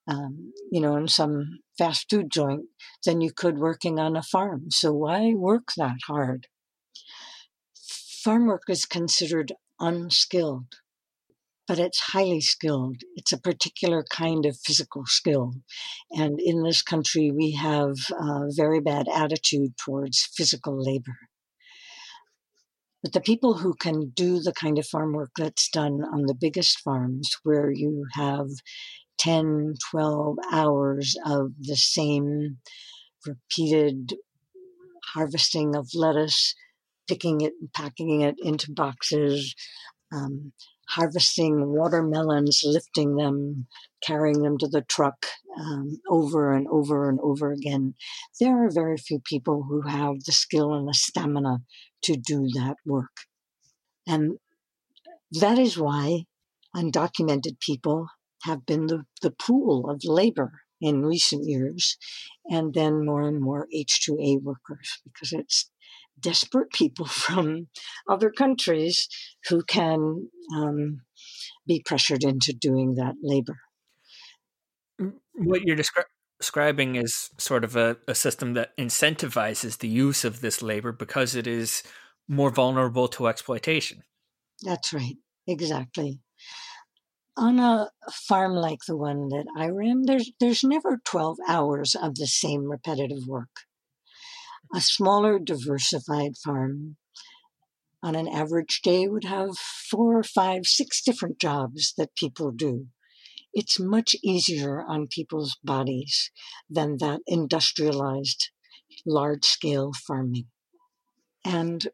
um, 0.06 0.52
you 0.70 0.80
know, 0.80 0.96
in 0.96 1.08
some 1.08 1.58
fast 1.76 2.06
food 2.08 2.30
joint 2.30 2.66
than 3.04 3.20
you 3.20 3.30
could 3.32 3.58
working 3.58 3.98
on 3.98 4.16
a 4.16 4.22
farm. 4.22 4.70
So 4.70 4.92
why 4.92 5.32
work 5.34 5.68
that 5.76 5.96
hard? 6.06 6.46
Farm 8.22 8.46
work 8.46 8.64
is 8.68 8.84
considered 8.84 9.52
unskilled, 9.80 10.74
but 11.68 11.78
it's 11.78 12.00
highly 12.00 12.40
skilled. 12.40 12.96
It's 13.14 13.32
a 13.32 13.38
particular 13.38 14.02
kind 14.10 14.46
of 14.46 14.56
physical 14.56 15.04
skill. 15.04 15.52
And 16.10 16.40
in 16.40 16.62
this 16.62 16.80
country, 16.80 17.30
we 17.30 17.52
have 17.52 17.94
a 18.18 18.46
very 18.56 18.80
bad 18.80 19.06
attitude 19.14 19.76
towards 19.76 20.30
physical 20.34 20.82
labor. 20.82 21.18
But 23.02 23.12
the 23.12 23.20
people 23.20 23.58
who 23.58 23.74
can 23.74 24.10
do 24.16 24.40
the 24.40 24.54
kind 24.54 24.78
of 24.78 24.86
farm 24.86 25.12
work 25.12 25.30
that's 25.36 25.68
done 25.68 26.00
on 26.02 26.22
the 26.22 26.34
biggest 26.34 26.80
farms, 26.80 27.36
where 27.44 27.70
you 27.70 28.06
have 28.14 28.48
10, 29.18 29.74
12 29.90 30.36
hours 30.50 31.16
of 31.26 31.52
the 31.60 31.76
same 31.76 32.58
repeated 33.26 34.14
harvesting 35.12 35.76
of 35.76 35.90
lettuce, 35.94 36.54
picking 37.06 37.42
it 37.42 37.52
and 37.60 37.72
packing 37.72 38.22
it 38.22 38.36
into 38.42 38.72
boxes, 38.72 39.54
um, 40.12 40.52
harvesting 40.88 41.68
watermelons, 41.68 42.62
lifting 42.64 43.16
them, 43.16 43.66
carrying 44.02 44.42
them 44.42 44.58
to 44.58 44.68
the 44.68 44.82
truck 44.82 45.26
um, 45.58 46.00
over 46.08 46.52
and 46.52 46.66
over 46.68 47.08
and 47.08 47.18
over 47.20 47.52
again. 47.52 47.94
There 48.40 48.64
are 48.64 48.70
very 48.70 48.96
few 48.96 49.20
people 49.20 49.64
who 49.68 49.82
have 49.82 50.24
the 50.24 50.32
skill 50.32 50.72
and 50.72 50.88
the 50.88 50.94
stamina 50.94 51.58
to 52.02 52.16
do 52.16 52.48
that 52.54 52.76
work. 52.86 53.16
And 54.06 54.38
that 55.32 55.58
is 55.58 55.76
why 55.78 56.24
undocumented 56.74 57.60
people 57.60 58.06
have 58.44 58.64
been 58.64 58.86
the, 58.86 59.04
the 59.20 59.30
pool 59.30 59.90
of 59.90 60.00
labor 60.04 60.52
in 60.80 61.04
recent 61.04 61.44
years, 61.44 61.98
and 62.48 62.72
then 62.72 63.04
more 63.04 63.22
and 63.22 63.40
more 63.40 63.66
H2A 63.74 64.42
workers, 64.42 65.00
because 65.04 65.32
it's 65.32 65.70
desperate 66.20 66.72
people 66.72 67.06
from 67.24 67.68
other 68.08 68.30
countries 68.30 69.08
who 69.48 69.62
can 69.62 70.28
um, 70.54 71.02
be 71.66 71.82
pressured 71.84 72.24
into 72.24 72.52
doing 72.52 72.94
that 72.94 73.14
labor. 73.22 73.58
What 75.34 75.62
you're 75.62 75.76
descri- 75.76 76.04
describing 76.40 76.96
is 76.96 77.30
sort 77.38 77.64
of 77.64 77.76
a, 77.76 77.96
a 78.08 78.14
system 78.14 78.54
that 78.54 78.76
incentivizes 78.76 79.78
the 79.78 79.88
use 79.88 80.24
of 80.24 80.40
this 80.40 80.62
labor 80.62 80.92
because 80.92 81.34
it 81.34 81.46
is 81.46 81.82
more 82.26 82.50
vulnerable 82.50 83.08
to 83.08 83.28
exploitation. 83.28 84.02
That's 84.62 84.92
right, 84.92 85.16
exactly. 85.46 86.20
On 87.36 87.60
a 87.60 87.90
farm 88.10 88.52
like 88.54 88.80
the 88.88 88.96
one 88.96 89.28
that 89.28 89.46
I 89.56 89.68
ran, 89.68 90.02
there's 90.06 90.32
there's 90.40 90.64
never 90.64 91.00
12 91.04 91.38
hours 91.48 91.94
of 91.94 92.16
the 92.16 92.26
same 92.26 92.68
repetitive 92.68 93.28
work 93.28 93.67
a 94.74 94.80
smaller, 94.80 95.38
diversified 95.38 96.36
farm 96.36 96.96
on 98.02 98.14
an 98.14 98.28
average 98.28 98.80
day 98.82 99.08
would 99.08 99.24
have 99.24 99.56
four, 99.56 100.22
five, 100.22 100.66
six 100.66 101.02
different 101.02 101.38
jobs 101.38 101.94
that 101.96 102.14
people 102.14 102.50
do. 102.52 102.86
It's 103.52 103.80
much 103.80 104.14
easier 104.22 104.84
on 104.86 105.08
people's 105.08 105.56
bodies 105.64 106.30
than 106.68 106.98
that 106.98 107.20
industrialized, 107.26 108.50
large 109.06 109.44
scale 109.44 109.92
farming. 110.06 110.46
And 111.44 111.88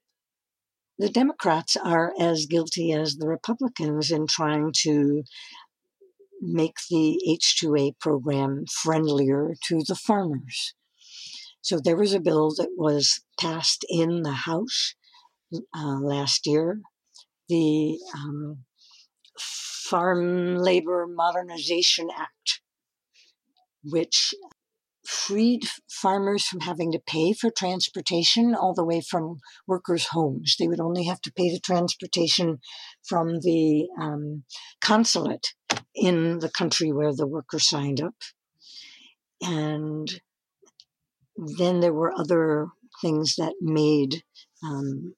the 0.99 1.09
Democrats 1.09 1.77
are 1.77 2.13
as 2.21 2.47
guilty 2.47 2.93
as 2.93 3.17
the 3.17 3.29
Republicans 3.29 4.11
in 4.11 4.27
trying 4.27 4.73
to 4.83 5.23
make 6.41 6.77
the 6.91 7.19
H2A 7.29 7.99
program 7.99 8.65
friendlier 8.71 9.55
to 9.69 9.83
the 9.87 9.97
farmers. 9.97 10.75
So 11.65 11.81
there 11.83 11.97
was 11.97 12.13
a 12.13 12.21
bill 12.21 12.51
that 12.59 12.69
was 12.77 13.23
passed 13.41 13.87
in 13.89 14.21
the 14.21 14.33
House 14.33 14.95
uh, 15.75 15.99
last 15.99 16.47
year, 16.47 16.83
the 17.49 17.99
um, 18.15 18.65
Farm 19.41 20.57
Labor 20.57 21.07
Modernization 21.09 22.09
Act, 22.15 22.61
which 23.83 24.35
freed 25.07 25.63
farmers 25.91 26.45
from 26.45 26.61
having 26.61 26.93
to 26.93 26.99
pay 26.99 27.33
for 27.33 27.51
transportation 27.51 28.55
all 28.55 28.75
the 28.75 28.85
way 28.85 29.01
from 29.01 29.39
workers' 29.67 30.09
homes. 30.11 30.57
They 30.59 30.69
would 30.69 30.81
only 30.81 31.05
have 31.05 31.23
to 31.23 31.33
pay 31.33 31.51
the 31.51 31.61
transportation 31.61 32.59
from 33.09 33.41
the 33.41 33.89
um, 33.99 34.45
consulate 34.83 35.55
in 35.95 36.41
the 36.41 36.51
country 36.51 36.93
where 36.93 37.15
the 37.15 37.27
worker 37.27 37.59
signed 37.59 38.03
up. 38.03 38.17
And 39.41 40.21
then 41.37 41.81
there 41.81 41.93
were 41.93 42.13
other 42.17 42.69
things 43.03 43.35
that 43.37 43.55
made 43.61 44.23
um, 44.63 45.15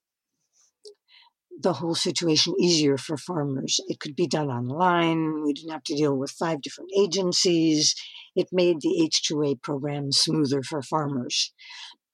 the 1.62 1.75
whole 1.75 1.95
situation 1.95 2.55
easier 2.61 2.97
for 2.97 3.17
farmers. 3.17 3.81
It 3.89 4.01
could 4.01 4.14
be 4.14 4.27
done 4.27 4.49
online. 4.49 5.43
We 5.43 5.53
didn't 5.53 5.73
have 5.73 5.85
to 5.85 5.97
deal 5.97 6.17
with 6.17 6.31
five 6.31 6.61
different 6.61 6.91
agencies. 6.99 7.95
It 8.35 8.49
made 8.53 8.81
the 8.81 9.11
H2A 9.11 9.62
program 9.62 10.12
smoother 10.12 10.62
for 10.62 10.83
farmers, 10.83 11.53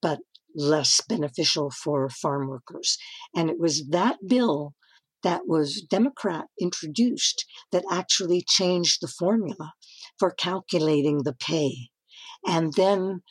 but 0.00 0.20
less 0.54 1.00
beneficial 1.08 1.70
for 1.70 2.08
farm 2.08 2.48
workers. 2.48 2.98
And 3.34 3.50
it 3.50 3.58
was 3.58 3.88
that 3.90 4.18
bill 4.26 4.74
that 5.22 5.42
was 5.46 5.84
Democrat 5.88 6.46
introduced 6.60 7.44
that 7.70 7.84
actually 7.90 8.44
changed 8.46 8.98
the 9.00 9.08
formula 9.08 9.72
for 10.18 10.30
calculating 10.30 11.22
the 11.22 11.32
pay. 11.32 11.90
And 12.46 12.72
then 12.74 13.22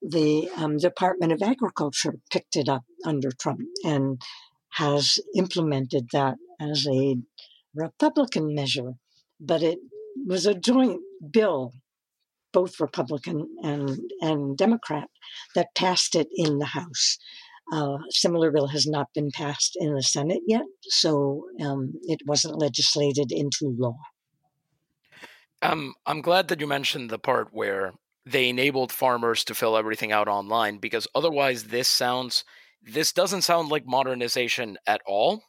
the 0.00 0.48
um, 0.56 0.78
Department 0.78 1.32
of 1.32 1.42
Agriculture 1.42 2.14
picked 2.30 2.56
it 2.56 2.68
up 2.68 2.84
under 3.04 3.30
Trump 3.30 3.60
and 3.84 4.20
has 4.74 5.18
implemented 5.34 6.08
that 6.12 6.36
as 6.60 6.86
a 6.86 7.16
Republican 7.74 8.54
measure, 8.54 8.94
but 9.40 9.62
it 9.62 9.78
was 10.26 10.46
a 10.46 10.54
joint 10.54 11.00
bill, 11.30 11.72
both 12.52 12.80
Republican 12.80 13.48
and, 13.62 13.98
and 14.20 14.56
Democrat, 14.56 15.08
that 15.54 15.74
passed 15.74 16.14
it 16.14 16.28
in 16.34 16.58
the 16.58 16.66
House. 16.66 17.18
Uh, 17.70 17.98
similar 18.08 18.50
bill 18.50 18.68
has 18.68 18.86
not 18.86 19.12
been 19.14 19.30
passed 19.30 19.76
in 19.78 19.94
the 19.94 20.02
Senate 20.02 20.40
yet, 20.46 20.64
so 20.82 21.44
um, 21.60 21.92
it 22.04 22.20
wasn't 22.26 22.58
legislated 22.58 23.30
into 23.30 23.74
law. 23.76 23.98
Um, 25.60 25.94
I'm 26.06 26.22
glad 26.22 26.48
that 26.48 26.60
you 26.60 26.66
mentioned 26.66 27.10
the 27.10 27.18
part 27.18 27.48
where 27.52 27.92
they 28.30 28.48
enabled 28.48 28.92
farmers 28.92 29.44
to 29.44 29.54
fill 29.54 29.76
everything 29.76 30.12
out 30.12 30.28
online 30.28 30.78
because 30.78 31.06
otherwise, 31.14 31.64
this 31.64 31.88
sounds 31.88 32.44
this 32.82 33.12
doesn't 33.12 33.42
sound 33.42 33.70
like 33.70 33.86
modernization 33.86 34.78
at 34.86 35.00
all. 35.06 35.42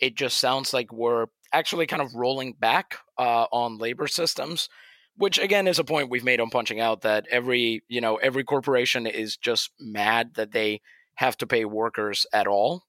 It 0.00 0.16
just 0.16 0.38
sounds 0.38 0.72
like 0.72 0.92
we're 0.92 1.26
actually 1.52 1.86
kind 1.86 2.02
of 2.02 2.14
rolling 2.14 2.54
back 2.54 2.98
uh, 3.16 3.46
on 3.52 3.78
labor 3.78 4.08
systems, 4.08 4.68
which 5.16 5.38
again 5.38 5.68
is 5.68 5.78
a 5.78 5.84
point 5.84 6.10
we've 6.10 6.24
made 6.24 6.40
on 6.40 6.50
punching 6.50 6.80
out 6.80 7.02
that 7.02 7.26
every 7.30 7.82
you 7.88 8.00
know 8.00 8.16
every 8.16 8.44
corporation 8.44 9.06
is 9.06 9.36
just 9.36 9.70
mad 9.78 10.34
that 10.34 10.52
they 10.52 10.80
have 11.16 11.36
to 11.38 11.46
pay 11.46 11.64
workers 11.64 12.26
at 12.32 12.46
all, 12.46 12.84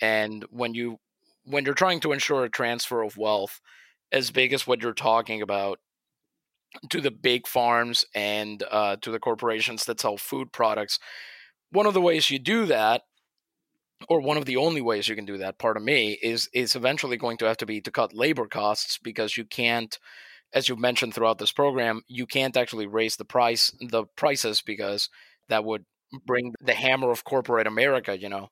and 0.00 0.44
when 0.50 0.74
you 0.74 0.98
when 1.44 1.64
you're 1.64 1.74
trying 1.74 2.00
to 2.00 2.12
ensure 2.12 2.44
a 2.44 2.50
transfer 2.50 3.02
of 3.02 3.16
wealth 3.16 3.60
as 4.12 4.30
big 4.30 4.52
as 4.52 4.66
what 4.66 4.82
you're 4.82 4.92
talking 4.92 5.42
about 5.42 5.78
to 6.90 7.00
the 7.00 7.10
big 7.10 7.46
farms 7.46 8.04
and 8.14 8.62
uh, 8.70 8.96
to 8.96 9.10
the 9.10 9.18
corporations 9.18 9.84
that 9.84 10.00
sell 10.00 10.16
food 10.16 10.52
products. 10.52 10.98
One 11.70 11.86
of 11.86 11.94
the 11.94 12.00
ways 12.00 12.30
you 12.30 12.38
do 12.38 12.66
that 12.66 13.02
or 14.08 14.20
one 14.20 14.36
of 14.36 14.44
the 14.44 14.56
only 14.56 14.80
ways 14.80 15.08
you 15.08 15.14
can 15.14 15.24
do 15.24 15.38
that 15.38 15.58
part 15.58 15.76
of 15.76 15.82
me 15.82 16.18
is 16.22 16.48
is 16.52 16.76
eventually 16.76 17.16
going 17.16 17.36
to 17.38 17.46
have 17.46 17.56
to 17.58 17.66
be 17.66 17.80
to 17.80 17.90
cut 17.90 18.12
labor 18.12 18.46
costs 18.46 18.98
because 19.02 19.36
you 19.36 19.44
can't 19.44 19.98
as 20.52 20.68
you've 20.68 20.78
mentioned 20.78 21.14
throughout 21.14 21.38
this 21.38 21.52
program 21.52 22.02
you 22.06 22.26
can't 22.26 22.56
actually 22.56 22.86
raise 22.86 23.16
the 23.16 23.24
price 23.24 23.72
the 23.80 24.04
prices 24.16 24.62
because 24.62 25.08
that 25.48 25.64
would 25.64 25.84
bring 26.26 26.54
the 26.60 26.74
hammer 26.74 27.10
of 27.10 27.24
corporate 27.24 27.66
america 27.66 28.18
you 28.18 28.28
know 28.28 28.48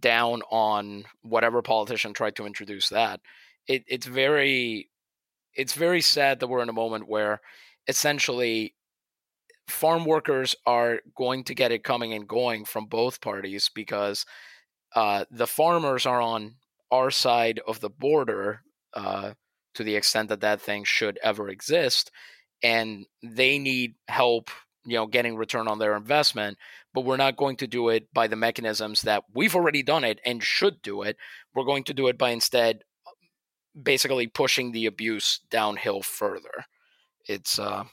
down 0.00 0.42
on 0.50 1.04
whatever 1.22 1.62
politician 1.62 2.12
tried 2.12 2.36
to 2.36 2.46
introduce 2.46 2.88
that 2.88 3.20
it, 3.66 3.84
it's 3.86 4.06
very 4.06 4.88
it's 5.54 5.74
very 5.74 6.00
sad 6.00 6.40
that 6.40 6.46
we're 6.46 6.62
in 6.62 6.68
a 6.68 6.74
moment 6.74 7.08
where 7.08 7.40
essentially 7.88 8.74
farm 9.68 10.04
workers 10.04 10.54
are 10.66 11.00
going 11.16 11.44
to 11.44 11.54
get 11.54 11.72
it 11.72 11.84
coming 11.84 12.12
and 12.12 12.28
going 12.28 12.64
from 12.64 12.86
both 12.86 13.20
parties 13.20 13.70
because 13.74 14.26
uh, 14.94 15.24
the 15.30 15.46
farmers 15.46 16.06
are 16.06 16.20
on 16.20 16.54
our 16.90 17.10
side 17.10 17.60
of 17.66 17.80
the 17.80 17.88
border 17.88 18.60
uh, 18.94 19.32
to 19.74 19.84
the 19.84 19.96
extent 19.96 20.28
that 20.28 20.42
that 20.42 20.60
thing 20.60 20.84
should 20.84 21.18
ever 21.22 21.48
exist, 21.48 22.10
and 22.62 23.06
they 23.22 23.58
need 23.58 23.94
help, 24.08 24.50
you 24.84 24.94
know, 24.94 25.06
getting 25.06 25.36
return 25.36 25.66
on 25.66 25.78
their 25.78 25.96
investment. 25.96 26.58
But 26.92 27.06
we're 27.06 27.16
not 27.16 27.38
going 27.38 27.56
to 27.56 27.66
do 27.66 27.88
it 27.88 28.12
by 28.12 28.26
the 28.26 28.36
mechanisms 28.36 29.02
that 29.02 29.24
we've 29.32 29.56
already 29.56 29.82
done 29.82 30.04
it 30.04 30.20
and 30.26 30.42
should 30.42 30.82
do 30.82 31.00
it. 31.02 31.16
We're 31.54 31.64
going 31.64 31.84
to 31.84 31.94
do 31.94 32.08
it 32.08 32.18
by 32.18 32.30
instead, 32.30 32.84
basically 33.80 34.26
pushing 34.26 34.72
the 34.72 34.86
abuse 34.86 35.40
downhill 35.50 36.02
further. 36.02 36.66
It's 37.26 37.58
uh, 37.58 37.84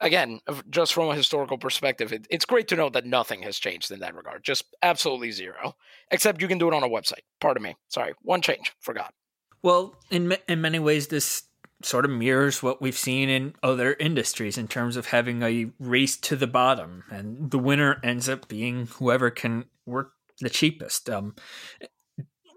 again, 0.00 0.40
just 0.70 0.94
from 0.94 1.08
a 1.08 1.14
historical 1.14 1.58
perspective, 1.58 2.12
it, 2.12 2.26
it's 2.30 2.44
great 2.44 2.68
to 2.68 2.76
know 2.76 2.88
that 2.90 3.06
nothing 3.06 3.42
has 3.42 3.58
changed 3.58 3.90
in 3.90 4.00
that 4.00 4.14
regard. 4.14 4.44
Just 4.44 4.64
absolutely 4.82 5.30
zero. 5.30 5.74
Except 6.10 6.40
you 6.40 6.48
can 6.48 6.58
do 6.58 6.68
it 6.68 6.74
on 6.74 6.82
a 6.82 6.88
website. 6.88 7.24
Pardon 7.40 7.62
me. 7.62 7.76
Sorry. 7.88 8.14
One 8.22 8.40
change. 8.42 8.72
Forgot. 8.80 9.14
Well, 9.62 9.96
in 10.10 10.36
in 10.48 10.60
many 10.60 10.78
ways, 10.78 11.08
this 11.08 11.44
sort 11.82 12.04
of 12.04 12.10
mirrors 12.10 12.62
what 12.62 12.80
we've 12.80 12.96
seen 12.96 13.28
in 13.28 13.54
other 13.62 13.94
industries 13.94 14.56
in 14.56 14.66
terms 14.68 14.96
of 14.96 15.06
having 15.06 15.42
a 15.42 15.70
race 15.78 16.16
to 16.16 16.36
the 16.36 16.46
bottom, 16.46 17.04
and 17.10 17.50
the 17.50 17.58
winner 17.58 18.00
ends 18.02 18.28
up 18.28 18.48
being 18.48 18.86
whoever 18.86 19.30
can 19.30 19.64
work 19.84 20.12
the 20.40 20.50
cheapest. 20.50 21.10
Um, 21.10 21.34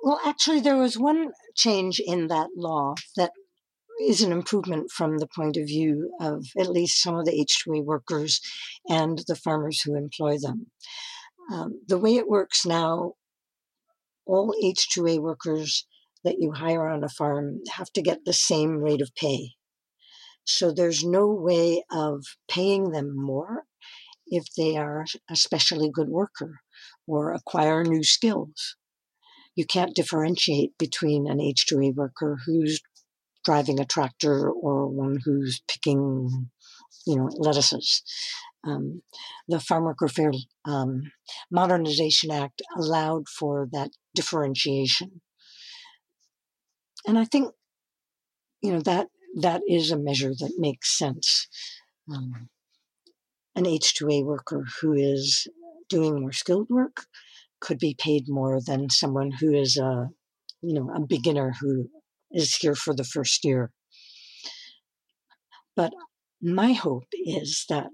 well, 0.03 0.19
actually, 0.25 0.59
there 0.61 0.77
was 0.77 0.97
one 0.97 1.31
change 1.55 1.99
in 1.99 2.27
that 2.27 2.49
law 2.55 2.95
that 3.15 3.31
is 4.01 4.21
an 4.21 4.31
improvement 4.31 4.89
from 4.91 5.17
the 5.17 5.27
point 5.27 5.57
of 5.57 5.65
view 5.65 6.11
of 6.21 6.45
at 6.57 6.69
least 6.69 7.01
some 7.01 7.15
of 7.15 7.25
the 7.25 7.45
H2A 7.45 7.83
workers 7.83 8.39
and 8.87 9.21
the 9.27 9.35
farmers 9.35 9.81
who 9.81 9.95
employ 9.95 10.37
them. 10.37 10.67
Um, 11.51 11.81
the 11.87 11.97
way 11.97 12.15
it 12.15 12.29
works 12.29 12.65
now, 12.65 13.13
all 14.25 14.55
H2A 14.63 15.19
workers 15.19 15.85
that 16.23 16.37
you 16.39 16.53
hire 16.53 16.87
on 16.87 17.03
a 17.03 17.09
farm 17.09 17.61
have 17.71 17.91
to 17.93 18.01
get 18.01 18.23
the 18.23 18.33
same 18.33 18.77
rate 18.77 19.01
of 19.01 19.13
pay. 19.15 19.51
So 20.45 20.71
there's 20.71 21.03
no 21.03 21.27
way 21.27 21.83
of 21.91 22.23
paying 22.49 22.91
them 22.91 23.15
more 23.15 23.65
if 24.27 24.45
they 24.55 24.77
are 24.77 25.05
a 25.29 25.35
specially 25.35 25.89
good 25.91 26.09
worker 26.09 26.61
or 27.07 27.33
acquire 27.33 27.83
new 27.83 28.03
skills. 28.03 28.75
You 29.55 29.65
can't 29.65 29.95
differentiate 29.95 30.77
between 30.77 31.27
an 31.27 31.39
H2A 31.39 31.95
worker 31.95 32.37
who's 32.45 32.81
driving 33.43 33.79
a 33.79 33.85
tractor 33.85 34.49
or 34.49 34.87
one 34.87 35.19
who's 35.23 35.61
picking, 35.67 36.49
you 37.05 37.15
know, 37.15 37.29
lettuces. 37.37 38.03
Um, 38.63 39.01
the 39.47 39.59
Farm 39.59 39.85
Worker 39.85 40.07
Fair 40.07 40.31
um, 40.65 41.11
Modernization 41.49 42.31
Act 42.31 42.61
allowed 42.77 43.29
for 43.29 43.69
that 43.71 43.91
differentiation, 44.13 45.21
and 47.07 47.17
I 47.17 47.23
think, 47.23 47.53
you 48.61 48.73
know, 48.73 48.81
that 48.81 49.07
that 49.41 49.61
is 49.67 49.91
a 49.91 49.97
measure 49.97 50.33
that 50.39 50.53
makes 50.57 50.97
sense. 50.97 51.47
Um, 52.11 52.49
an 53.55 53.63
H2A 53.63 54.25
worker 54.25 54.65
who 54.81 54.93
is 54.93 55.47
doing 55.87 56.19
more 56.19 56.31
skilled 56.31 56.69
work 56.69 57.05
could 57.59 57.79
be 57.79 57.95
paid 57.97 58.25
more 58.27 58.59
than 58.65 58.89
someone 58.89 59.31
who 59.31 59.53
is 59.53 59.77
a, 59.77 60.09
you 60.61 60.73
know, 60.73 60.91
a 60.93 61.05
beginner 61.05 61.53
who 61.59 61.89
is 62.31 62.55
here 62.55 62.75
for 62.75 62.93
the 62.93 63.03
first 63.03 63.43
year. 63.43 63.71
But 65.75 65.93
my 66.41 66.73
hope 66.73 67.07
is 67.13 67.65
that 67.69 67.87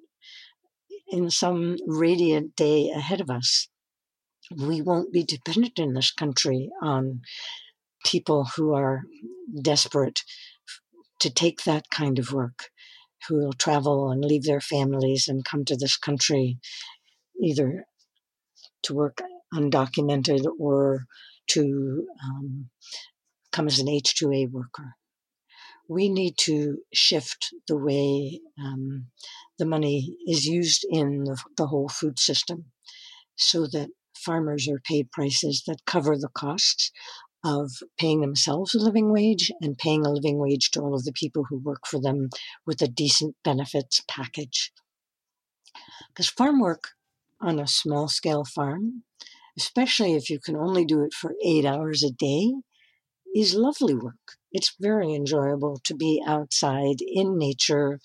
in 1.07 1.29
some 1.29 1.77
radiant 1.85 2.55
day 2.55 2.89
ahead 2.89 3.21
of 3.21 3.29
us, 3.29 3.67
we 4.55 4.81
won't 4.81 5.13
be 5.13 5.23
dependent 5.23 5.79
in 5.79 5.93
this 5.93 6.11
country 6.11 6.69
on 6.81 7.21
people 8.03 8.47
who 8.55 8.73
are 8.73 9.03
desperate 9.61 10.21
to 11.19 11.29
take 11.29 11.63
that 11.63 11.89
kind 11.89 12.19
of 12.19 12.31
work, 12.31 12.69
who 13.27 13.37
will 13.37 13.53
travel 13.53 14.11
and 14.11 14.23
leave 14.23 14.43
their 14.43 14.61
families 14.61 15.27
and 15.27 15.45
come 15.45 15.65
to 15.65 15.75
this 15.75 15.97
country 15.97 16.59
either 17.41 17.85
to 18.83 18.93
work 18.93 19.21
undocumented 19.55 20.45
or 20.59 21.05
to 21.47 22.07
um, 22.23 22.69
come 23.51 23.67
as 23.67 23.79
an 23.79 23.87
H2A 23.87 24.51
worker. 24.51 24.95
We 25.87 26.09
need 26.09 26.35
to 26.39 26.79
shift 26.93 27.53
the 27.67 27.77
way 27.77 28.41
um, 28.59 29.07
the 29.59 29.65
money 29.65 30.17
is 30.27 30.45
used 30.45 30.85
in 30.89 31.23
the, 31.23 31.37
the 31.57 31.67
whole 31.67 31.89
food 31.89 32.19
system 32.19 32.65
so 33.35 33.67
that 33.67 33.89
farmers 34.15 34.67
are 34.67 34.81
paid 34.83 35.11
prices 35.11 35.63
that 35.67 35.85
cover 35.85 36.17
the 36.17 36.29
costs 36.29 36.91
of 37.43 37.71
paying 37.99 38.21
themselves 38.21 38.73
a 38.73 38.79
living 38.79 39.11
wage 39.11 39.51
and 39.61 39.77
paying 39.77 40.03
a 40.03 40.09
living 40.09 40.39
wage 40.39 40.71
to 40.71 40.81
all 40.81 40.95
of 40.95 41.03
the 41.03 41.13
people 41.13 41.45
who 41.47 41.59
work 41.59 41.85
for 41.85 42.01
them 42.01 42.29
with 42.65 42.81
a 42.81 42.87
decent 42.87 43.35
benefits 43.43 44.01
package. 44.09 44.73
Because 46.09 46.27
farm 46.27 46.59
work 46.59 46.89
on 47.39 47.59
a 47.59 47.67
small 47.67 48.07
scale 48.07 48.45
farm, 48.45 49.03
especially 49.57 50.13
if 50.15 50.29
you 50.29 50.39
can 50.39 50.55
only 50.55 50.85
do 50.85 51.03
it 51.03 51.13
for 51.13 51.35
eight 51.43 51.65
hours 51.65 52.03
a 52.03 52.11
day, 52.11 52.53
is 53.35 53.55
lovely 53.55 53.93
work. 53.93 54.37
It's 54.51 54.75
very 54.79 55.13
enjoyable 55.13 55.79
to 55.83 55.93
be 55.95 56.23
outside 56.25 56.97
in 57.01 57.37
nature, 57.37 57.99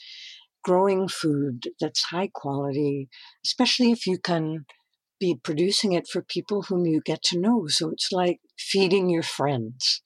growing 0.65 1.09
food 1.09 1.71
that's 1.81 2.05
high 2.05 2.31
quality, 2.33 3.09
especially 3.45 3.93
if 3.93 4.07
you 4.07 4.19
can 4.19 4.67
be 5.21 5.37
producing 5.43 5.93
it 5.93 6.09
for 6.09 6.23
people 6.23 6.63
whom 6.63 6.87
you 6.87 7.01
get 7.05 7.23
to 7.25 7.39
know. 7.39 7.67
So 7.69 7.91
it's 7.91 8.11
like 8.13 8.41
feeding 8.59 9.11
your 9.11 9.23
friends. 9.23 10.03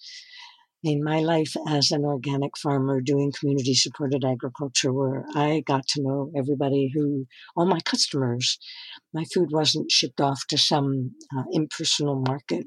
In 0.85 1.03
my 1.03 1.21
life 1.21 1.57
as 1.67 1.91
an 1.91 2.05
organic 2.05 2.59
farmer 2.59 3.01
doing 3.01 3.33
community 3.33 3.73
supported 3.73 4.23
agriculture, 4.23 4.93
where 4.93 5.25
I 5.35 5.63
got 5.67 5.87
to 5.89 6.03
know 6.03 6.31
everybody 6.37 6.91
who, 6.95 7.25
all 7.57 7.65
my 7.65 7.81
customers, 7.81 8.59
my 9.15 9.25
food 9.33 9.49
wasn't 9.51 9.91
shipped 9.91 10.21
off 10.21 10.43
to 10.51 10.59
some 10.59 11.13
uh, 11.35 11.45
impersonal 11.53 12.23
market. 12.29 12.67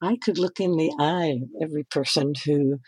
I 0.00 0.16
could 0.16 0.38
look 0.38 0.60
in 0.60 0.76
the 0.78 0.94
eye 0.98 1.42
of 1.42 1.48
every 1.62 1.84
person 1.84 2.32
who 2.46 2.78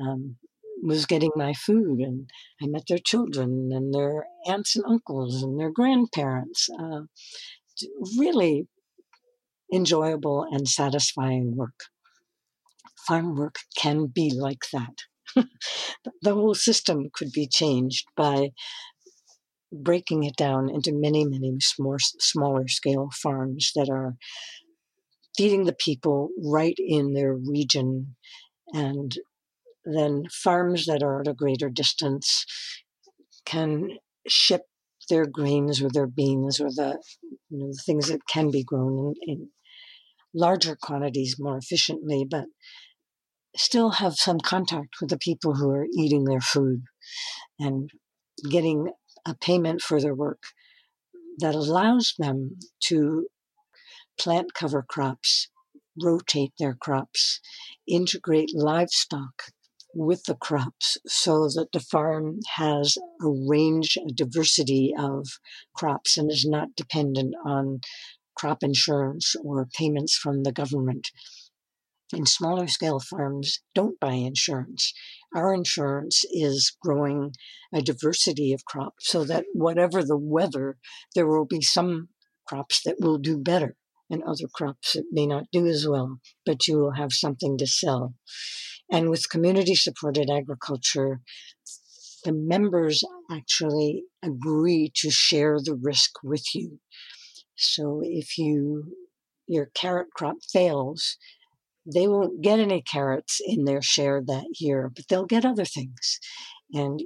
um, 0.00 0.36
was 0.82 1.04
getting 1.04 1.32
my 1.36 1.52
food, 1.52 2.00
and 2.00 2.30
I 2.62 2.68
met 2.68 2.84
their 2.88 2.98
children 2.98 3.68
and 3.70 3.92
their 3.92 4.24
aunts 4.46 4.76
and 4.76 4.84
uncles 4.88 5.42
and 5.42 5.60
their 5.60 5.70
grandparents. 5.70 6.70
Uh, 6.70 7.02
really 8.16 8.66
enjoyable 9.70 10.46
and 10.50 10.66
satisfying 10.66 11.54
work. 11.54 11.74
Farm 13.06 13.36
work 13.36 13.56
can 13.76 14.06
be 14.06 14.30
like 14.34 14.64
that. 14.72 15.44
the 16.22 16.34
whole 16.34 16.54
system 16.54 17.08
could 17.12 17.30
be 17.32 17.46
changed 17.46 18.06
by 18.16 18.50
breaking 19.72 20.24
it 20.24 20.36
down 20.36 20.70
into 20.70 20.92
many, 20.92 21.24
many 21.24 21.52
more 21.78 21.98
smaller 21.98 22.68
scale 22.68 23.10
farms 23.12 23.72
that 23.74 23.88
are 23.90 24.16
feeding 25.36 25.64
the 25.64 25.74
people 25.74 26.30
right 26.42 26.76
in 26.78 27.12
their 27.12 27.34
region 27.34 28.16
and 28.72 29.18
then 29.84 30.24
farms 30.32 30.86
that 30.86 31.02
are 31.02 31.20
at 31.20 31.28
a 31.28 31.34
greater 31.34 31.68
distance 31.68 32.44
can 33.44 33.88
ship 34.26 34.62
their 35.08 35.26
grains 35.26 35.80
or 35.80 35.88
their 35.88 36.06
beans 36.06 36.60
or 36.60 36.68
the 36.68 37.00
you 37.50 37.58
know 37.58 37.68
the 37.68 37.82
things 37.86 38.08
that 38.08 38.26
can 38.26 38.50
be 38.50 38.64
grown 38.64 38.98
in, 38.98 39.14
in 39.28 39.48
larger 40.34 40.76
quantities 40.76 41.36
more 41.38 41.56
efficiently, 41.56 42.26
but 42.28 42.46
still 43.56 43.90
have 43.90 44.14
some 44.14 44.38
contact 44.38 44.96
with 45.00 45.10
the 45.10 45.18
people 45.18 45.54
who 45.54 45.70
are 45.70 45.86
eating 45.96 46.24
their 46.24 46.40
food 46.40 46.84
and 47.58 47.90
getting 48.50 48.92
a 49.26 49.34
payment 49.34 49.80
for 49.80 50.00
their 50.00 50.14
work 50.14 50.42
that 51.38 51.54
allows 51.54 52.14
them 52.18 52.56
to 52.80 53.26
plant 54.18 54.54
cover 54.54 54.82
crops, 54.82 55.48
rotate 56.00 56.52
their 56.58 56.74
crops, 56.74 57.40
integrate 57.86 58.50
livestock 58.54 59.44
with 59.94 60.24
the 60.24 60.34
crops 60.34 60.98
so 61.06 61.48
that 61.48 61.68
the 61.72 61.80
farm 61.80 62.38
has 62.56 62.98
a 63.22 63.28
range, 63.28 63.96
a 63.96 64.12
diversity 64.12 64.94
of 64.96 65.26
crops 65.74 66.18
and 66.18 66.30
is 66.30 66.44
not 66.46 66.76
dependent 66.76 67.34
on 67.44 67.80
crop 68.36 68.62
insurance 68.62 69.34
or 69.42 69.66
payments 69.66 70.14
from 70.14 70.42
the 70.42 70.52
government. 70.52 71.10
In 72.12 72.24
smaller 72.24 72.68
scale 72.68 73.00
farms, 73.00 73.60
don't 73.74 73.98
buy 73.98 74.12
insurance. 74.12 74.94
Our 75.34 75.52
insurance 75.52 76.24
is 76.30 76.76
growing 76.80 77.32
a 77.74 77.82
diversity 77.82 78.52
of 78.52 78.64
crops 78.64 79.10
so 79.10 79.24
that 79.24 79.44
whatever 79.52 80.04
the 80.04 80.16
weather, 80.16 80.78
there 81.14 81.26
will 81.26 81.46
be 81.46 81.62
some 81.62 82.10
crops 82.46 82.80
that 82.84 83.00
will 83.00 83.18
do 83.18 83.36
better 83.36 83.76
and 84.08 84.22
other 84.22 84.46
crops 84.46 84.92
that 84.92 85.06
may 85.10 85.26
not 85.26 85.50
do 85.50 85.66
as 85.66 85.86
well, 85.88 86.20
but 86.44 86.68
you 86.68 86.78
will 86.78 86.92
have 86.92 87.12
something 87.12 87.58
to 87.58 87.66
sell. 87.66 88.14
And 88.90 89.10
with 89.10 89.28
community 89.28 89.74
supported 89.74 90.30
agriculture, 90.30 91.22
the 92.24 92.32
members 92.32 93.02
actually 93.30 94.04
agree 94.22 94.92
to 94.96 95.10
share 95.10 95.58
the 95.58 95.74
risk 95.74 96.22
with 96.22 96.54
you. 96.54 96.78
So 97.56 98.00
if 98.04 98.38
you 98.38 98.94
your 99.48 99.70
carrot 99.74 100.08
crop 100.12 100.36
fails, 100.52 101.16
they 101.92 102.08
won't 102.08 102.42
get 102.42 102.58
any 102.58 102.82
carrots 102.82 103.40
in 103.44 103.64
their 103.64 103.82
share 103.82 104.22
that 104.26 104.46
year, 104.58 104.90
but 104.94 105.06
they'll 105.08 105.26
get 105.26 105.44
other 105.44 105.64
things. 105.64 106.18
And 106.72 107.00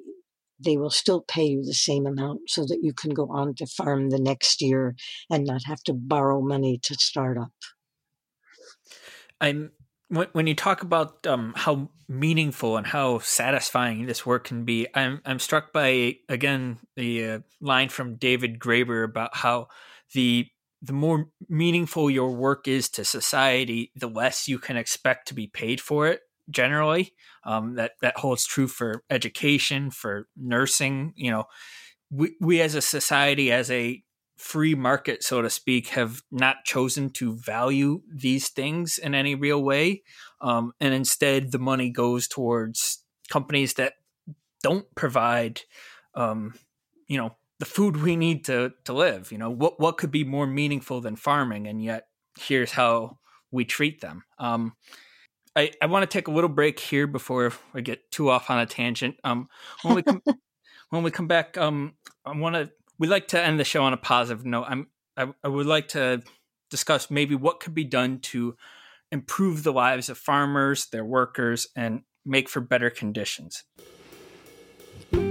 they 0.62 0.76
will 0.76 0.90
still 0.90 1.22
pay 1.22 1.44
you 1.44 1.64
the 1.64 1.74
same 1.74 2.06
amount 2.06 2.42
so 2.48 2.62
that 2.62 2.80
you 2.82 2.92
can 2.92 3.12
go 3.12 3.28
on 3.30 3.54
to 3.54 3.66
farm 3.66 4.10
the 4.10 4.20
next 4.20 4.60
year 4.60 4.94
and 5.30 5.44
not 5.44 5.62
have 5.64 5.82
to 5.84 5.94
borrow 5.94 6.40
money 6.40 6.78
to 6.82 6.94
start 6.94 7.38
up. 7.38 7.52
I'm 9.40 9.72
when, 10.10 10.48
you 10.48 10.54
talk 10.56 10.82
about 10.82 11.24
um, 11.26 11.54
how 11.56 11.88
meaningful 12.08 12.76
and 12.76 12.86
how 12.86 13.20
satisfying 13.20 14.06
this 14.06 14.26
work 14.26 14.44
can 14.44 14.64
be, 14.64 14.88
I'm 14.92 15.20
I'm 15.24 15.38
struck 15.38 15.72
by 15.72 16.16
again 16.28 16.78
the 16.96 17.26
uh, 17.26 17.38
line 17.60 17.88
from 17.90 18.16
David 18.16 18.58
Graeber 18.58 19.04
about 19.04 19.36
how 19.36 19.68
the 20.12 20.48
the 20.82 20.92
more 20.92 21.28
meaningful 21.48 22.10
your 22.10 22.30
work 22.30 22.66
is 22.66 22.88
to 22.90 23.04
society, 23.04 23.92
the 23.94 24.08
less 24.08 24.48
you 24.48 24.58
can 24.58 24.76
expect 24.76 25.28
to 25.28 25.34
be 25.34 25.46
paid 25.46 25.80
for 25.80 26.06
it. 26.08 26.20
Generally, 26.48 27.12
um, 27.44 27.76
that 27.76 27.92
that 28.02 28.18
holds 28.18 28.44
true 28.44 28.66
for 28.66 29.04
education, 29.08 29.90
for 29.90 30.26
nursing. 30.36 31.12
You 31.14 31.30
know, 31.30 31.44
we 32.10 32.34
we 32.40 32.60
as 32.60 32.74
a 32.74 32.82
society, 32.82 33.52
as 33.52 33.70
a 33.70 34.02
free 34.36 34.74
market, 34.74 35.22
so 35.22 35.42
to 35.42 35.50
speak, 35.50 35.88
have 35.88 36.22
not 36.32 36.64
chosen 36.64 37.10
to 37.10 37.36
value 37.36 38.02
these 38.12 38.48
things 38.48 38.98
in 38.98 39.14
any 39.14 39.34
real 39.34 39.62
way. 39.62 40.02
Um, 40.40 40.72
and 40.80 40.94
instead, 40.94 41.52
the 41.52 41.58
money 41.58 41.90
goes 41.90 42.26
towards 42.26 43.04
companies 43.28 43.74
that 43.74 43.92
don't 44.62 44.86
provide, 44.94 45.60
um, 46.14 46.54
you 47.06 47.18
know, 47.18 47.36
the 47.60 47.66
food 47.66 47.98
we 47.98 48.16
need 48.16 48.46
to, 48.46 48.72
to 48.86 48.92
live. 48.92 49.30
You 49.30 49.38
know, 49.38 49.50
what, 49.50 49.78
what 49.78 49.98
could 49.98 50.10
be 50.10 50.24
more 50.24 50.46
meaningful 50.46 51.00
than 51.02 51.14
farming? 51.14 51.68
And 51.68 51.84
yet, 51.84 52.06
here's 52.40 52.72
how 52.72 53.18
we 53.52 53.64
treat 53.64 54.00
them. 54.00 54.24
Um, 54.38 54.72
I, 55.54 55.72
I 55.82 55.86
want 55.86 56.02
to 56.02 56.12
take 56.12 56.26
a 56.26 56.30
little 56.30 56.48
break 56.48 56.80
here 56.80 57.06
before 57.06 57.52
I 57.74 57.82
get 57.82 58.10
too 58.10 58.30
off 58.30 58.50
on 58.50 58.58
a 58.58 58.66
tangent. 58.66 59.16
Um, 59.24 59.48
when 59.82 59.94
we 59.94 60.02
come, 60.02 60.22
when 60.90 61.02
we 61.02 61.10
come 61.10 61.26
back, 61.26 61.58
um, 61.58 61.94
I 62.24 62.36
want 62.36 62.54
to 62.54 62.70
we 62.98 63.08
like 63.08 63.28
to 63.28 63.42
end 63.42 63.60
the 63.60 63.64
show 63.64 63.82
on 63.82 63.92
a 63.92 63.98
positive 63.98 64.46
note. 64.46 64.66
I'm 64.68 64.86
I, 65.16 65.32
I 65.44 65.48
would 65.48 65.66
like 65.66 65.88
to 65.88 66.22
discuss 66.70 67.10
maybe 67.10 67.34
what 67.34 67.60
could 67.60 67.74
be 67.74 67.84
done 67.84 68.20
to 68.20 68.56
improve 69.12 69.64
the 69.64 69.72
lives 69.72 70.08
of 70.08 70.16
farmers, 70.16 70.86
their 70.86 71.04
workers, 71.04 71.66
and 71.76 72.02
make 72.24 72.48
for 72.48 72.60
better 72.60 72.90
conditions. 72.90 73.64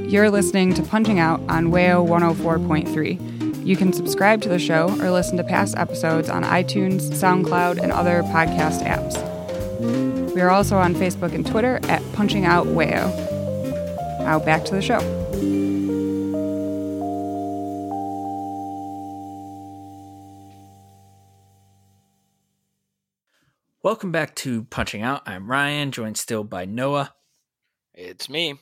You're 0.09 0.31
listening 0.31 0.73
to 0.73 0.81
Punching 0.81 1.19
Out 1.19 1.39
on 1.49 1.67
WAYO 1.67 2.03
104.3. 2.03 3.63
You 3.63 3.75
can 3.77 3.93
subscribe 3.93 4.41
to 4.41 4.49
the 4.49 4.57
show 4.57 4.89
or 4.99 5.11
listen 5.11 5.37
to 5.37 5.43
past 5.43 5.77
episodes 5.77 6.29
on 6.29 6.43
iTunes, 6.43 7.01
SoundCloud, 7.11 7.77
and 7.79 7.91
other 7.91 8.23
podcast 8.23 8.83
apps. 8.83 10.33
We 10.33 10.41
are 10.41 10.49
also 10.49 10.77
on 10.77 10.95
Facebook 10.95 11.35
and 11.35 11.45
Twitter 11.45 11.79
at 11.83 12.01
Punching 12.13 12.43
Out 12.43 12.65
WAYO. 12.65 13.05
Now 14.21 14.39
back 14.39 14.65
to 14.65 14.73
the 14.73 14.81
show. 14.81 14.97
Welcome 23.83 24.11
back 24.11 24.33
to 24.37 24.63
Punching 24.63 25.03
Out. 25.03 25.21
I'm 25.27 25.51
Ryan, 25.51 25.91
joined 25.91 26.17
still 26.17 26.43
by 26.43 26.65
Noah. 26.65 27.13
It's 27.93 28.27
me. 28.27 28.55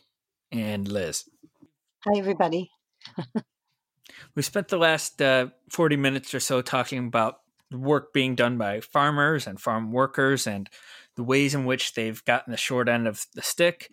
And 0.52 0.88
Liz. 0.88 1.26
Hi, 2.08 2.20
everybody. 2.20 2.72
we 4.36 4.42
spent 4.42 4.70
the 4.70 4.78
last 4.78 5.22
uh, 5.22 5.48
40 5.72 5.98
minutes 5.98 6.34
or 6.34 6.40
so 6.40 6.62
talking 6.62 7.06
about 7.06 7.40
the 7.70 7.78
work 7.78 8.14
being 8.14 8.34
done 8.34 8.58
by 8.58 8.80
farmers 8.80 9.46
and 9.46 9.60
farm 9.60 9.92
workers 9.92 10.48
and 10.48 10.70
the 11.18 11.24
ways 11.24 11.54
in 11.54 11.66
which 11.66 11.96
they've 11.96 12.24
gotten 12.24 12.52
the 12.52 12.58
short 12.58 12.88
end 12.88 13.10
of 13.10 13.26
the 13.34 13.42
stick. 13.42 13.90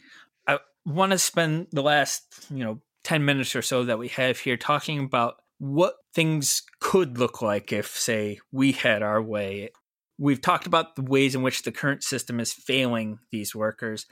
I 0.47 0.61
want 0.87 1.11
to 1.11 1.19
spend 1.19 1.67
the 1.73 1.83
last, 1.83 2.47
you 2.51 2.63
know, 2.63 2.81
10 3.03 3.25
minutes 3.25 3.57
or 3.57 3.63
so 3.63 3.83
that 3.83 3.99
we 3.99 4.07
have 4.09 4.39
here 4.39 4.57
talking 4.57 5.01
about 5.01 5.35
what 5.59 5.95
things 6.15 6.63
could 6.79 7.19
look 7.19 7.43
like 7.43 7.73
if, 7.73 7.97
say, 7.97 8.39
we 8.53 8.71
had 8.71 9.03
our 9.03 9.21
way. 9.21 9.71
We've 10.19 10.41
talked 10.41 10.69
about 10.69 10.95
the 10.95 11.03
ways 11.03 11.35
in 11.35 11.43
which 11.43 11.63
the 11.63 11.73
current 11.73 12.05
system 12.05 12.39
is 12.39 12.53
failing 12.53 13.19
these 13.33 13.57
workers. 13.57 14.07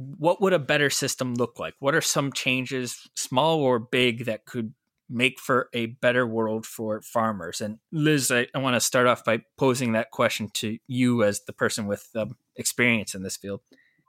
What 0.00 0.40
would 0.40 0.52
a 0.52 0.60
better 0.60 0.90
system 0.90 1.34
look 1.34 1.58
like? 1.58 1.74
What 1.80 1.94
are 1.94 2.00
some 2.00 2.32
changes, 2.32 3.08
small 3.16 3.58
or 3.58 3.80
big, 3.80 4.26
that 4.26 4.46
could 4.46 4.72
make 5.10 5.40
for 5.40 5.68
a 5.74 5.86
better 5.86 6.24
world 6.24 6.66
for 6.66 7.02
farmers? 7.02 7.60
And 7.60 7.78
Liz, 7.90 8.30
I, 8.30 8.46
I 8.54 8.58
want 8.58 8.76
to 8.76 8.80
start 8.80 9.08
off 9.08 9.24
by 9.24 9.42
posing 9.56 9.92
that 9.92 10.12
question 10.12 10.50
to 10.54 10.78
you 10.86 11.24
as 11.24 11.40
the 11.46 11.52
person 11.52 11.86
with 11.86 12.08
um, 12.14 12.36
experience 12.54 13.14
in 13.14 13.24
this 13.24 13.36
field. 13.36 13.60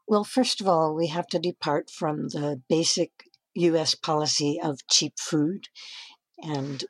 Well, 0.07 0.23
first 0.23 0.61
of 0.61 0.67
all, 0.67 0.95
we 0.95 1.07
have 1.07 1.27
to 1.27 1.39
depart 1.39 1.89
from 1.89 2.29
the 2.29 2.61
basic 2.69 3.11
US 3.55 3.95
policy 3.95 4.59
of 4.63 4.85
cheap 4.87 5.13
food 5.17 5.69
and 6.43 6.83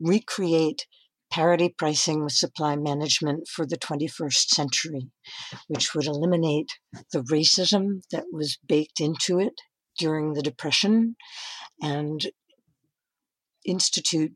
recreate 0.00 0.86
parity 1.34 1.68
pricing 1.68 2.22
with 2.22 2.32
supply 2.32 2.76
management 2.76 3.48
for 3.48 3.66
the 3.66 3.76
21st 3.76 4.54
century, 4.54 5.10
which 5.66 5.92
would 5.92 6.06
eliminate 6.06 6.78
the 7.12 7.22
racism 7.22 8.02
that 8.12 8.22
was 8.30 8.56
baked 8.68 9.00
into 9.00 9.40
it 9.40 9.54
during 9.98 10.34
the 10.34 10.42
Depression 10.42 11.16
and 11.82 12.26
institute 13.66 14.30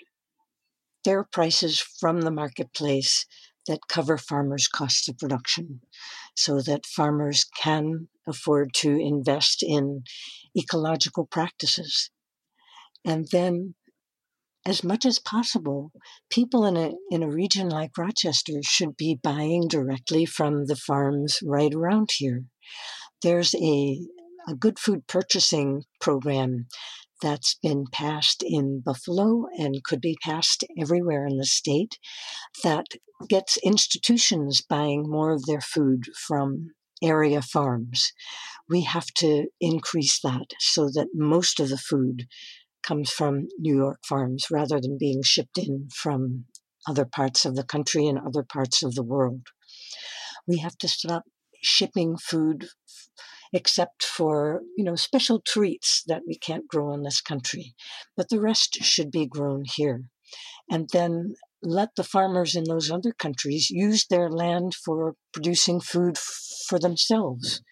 fair 1.04 1.22
prices 1.22 1.80
from 2.00 2.22
the 2.22 2.32
marketplace 2.32 3.26
that 3.68 3.78
cover 3.88 4.18
farmers' 4.18 4.66
costs 4.66 5.06
of 5.06 5.18
production 5.18 5.80
so 6.34 6.60
that 6.60 6.84
farmers 6.84 7.46
can 7.62 8.08
afford 8.26 8.74
to 8.74 8.98
invest 8.98 9.62
in 9.62 10.02
ecological 10.58 11.26
practices. 11.26 12.10
And 13.04 13.28
then, 13.30 13.76
as 14.68 14.84
much 14.84 15.06
as 15.06 15.18
possible, 15.18 15.90
people 16.30 16.66
in 16.66 16.76
a, 16.76 16.92
in 17.10 17.22
a 17.22 17.30
region 17.30 17.70
like 17.70 17.96
Rochester 17.96 18.60
should 18.62 18.96
be 18.98 19.18
buying 19.22 19.66
directly 19.66 20.26
from 20.26 20.66
the 20.66 20.76
farms 20.76 21.38
right 21.42 21.72
around 21.74 22.10
here. 22.18 22.44
There's 23.22 23.54
a, 23.54 23.98
a 24.46 24.54
good 24.54 24.78
food 24.78 25.06
purchasing 25.06 25.84
program 26.00 26.66
that's 27.22 27.58
been 27.62 27.86
passed 27.90 28.44
in 28.46 28.82
Buffalo 28.84 29.46
and 29.58 29.82
could 29.82 30.02
be 30.02 30.18
passed 30.22 30.64
everywhere 30.78 31.26
in 31.26 31.38
the 31.38 31.46
state 31.46 31.98
that 32.62 32.86
gets 33.28 33.56
institutions 33.64 34.60
buying 34.60 35.08
more 35.08 35.32
of 35.32 35.46
their 35.46 35.62
food 35.62 36.04
from 36.14 36.72
area 37.02 37.40
farms. 37.40 38.12
We 38.68 38.82
have 38.82 39.06
to 39.16 39.46
increase 39.60 40.20
that 40.22 40.52
so 40.58 40.90
that 40.94 41.08
most 41.14 41.58
of 41.58 41.70
the 41.70 41.78
food 41.78 42.26
comes 42.82 43.10
from 43.10 43.48
New 43.58 43.76
York 43.76 44.00
farms 44.04 44.46
rather 44.50 44.80
than 44.80 44.98
being 44.98 45.22
shipped 45.22 45.58
in 45.58 45.88
from 45.94 46.46
other 46.86 47.04
parts 47.04 47.44
of 47.44 47.54
the 47.56 47.64
country 47.64 48.06
and 48.06 48.18
other 48.18 48.42
parts 48.42 48.82
of 48.82 48.94
the 48.94 49.02
world. 49.02 49.48
We 50.46 50.58
have 50.58 50.78
to 50.78 50.88
stop 50.88 51.24
shipping 51.62 52.16
food 52.16 52.68
except 53.52 54.02
for 54.04 54.62
you 54.76 54.84
know 54.84 54.94
special 54.94 55.40
treats 55.40 56.02
that 56.06 56.22
we 56.26 56.36
can't 56.36 56.68
grow 56.68 56.92
in 56.92 57.02
this 57.02 57.20
country 57.20 57.74
but 58.16 58.28
the 58.28 58.40
rest 58.40 58.74
should 58.82 59.10
be 59.10 59.26
grown 59.26 59.64
here 59.64 60.04
and 60.70 60.88
then 60.92 61.34
let 61.62 61.88
the 61.96 62.04
farmers 62.04 62.54
in 62.54 62.64
those 62.64 62.90
other 62.90 63.12
countries 63.12 63.70
use 63.70 64.06
their 64.06 64.30
land 64.30 64.74
for 64.74 65.14
producing 65.32 65.80
food 65.80 66.16
f- 66.16 66.66
for 66.68 66.78
themselves 66.78 67.62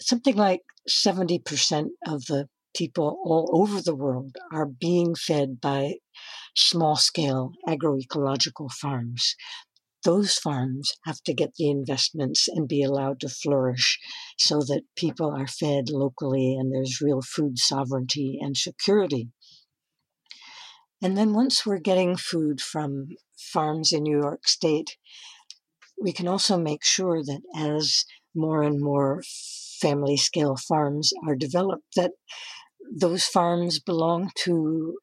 something 0.00 0.36
like 0.36 0.62
70% 0.88 1.86
of 2.06 2.26
the 2.26 2.48
people 2.74 3.18
all 3.24 3.48
over 3.52 3.80
the 3.80 3.94
world 3.94 4.36
are 4.52 4.66
being 4.66 5.14
fed 5.14 5.60
by 5.60 5.94
small 6.54 6.96
scale 6.96 7.52
agroecological 7.66 8.70
farms 8.70 9.34
those 10.04 10.34
farms 10.34 10.92
have 11.04 11.22
to 11.22 11.34
get 11.34 11.54
the 11.56 11.70
investments 11.70 12.48
and 12.48 12.68
be 12.68 12.82
allowed 12.82 13.20
to 13.20 13.28
flourish 13.28 13.98
so 14.38 14.60
that 14.60 14.82
people 14.96 15.30
are 15.30 15.46
fed 15.46 15.88
locally 15.90 16.56
and 16.58 16.72
there's 16.72 17.00
real 17.00 17.22
food 17.22 17.58
sovereignty 17.58 18.38
and 18.40 18.56
security. 18.56 19.28
And 21.00 21.16
then 21.16 21.34
once 21.34 21.66
we're 21.66 21.78
getting 21.78 22.16
food 22.16 22.60
from 22.60 23.08
farms 23.36 23.92
in 23.92 24.04
New 24.04 24.18
York 24.18 24.48
State, 24.48 24.96
we 26.00 26.12
can 26.12 26.28
also 26.28 26.58
make 26.58 26.84
sure 26.84 27.22
that 27.22 27.42
as 27.54 28.04
more 28.34 28.62
and 28.62 28.80
more 28.80 29.22
family 29.82 30.16
scale 30.16 30.56
farms 30.56 31.12
are 31.26 31.36
developed, 31.36 31.94
that 31.96 32.12
those 32.90 33.24
farms 33.24 33.80
belong 33.80 34.30
to 34.44 34.96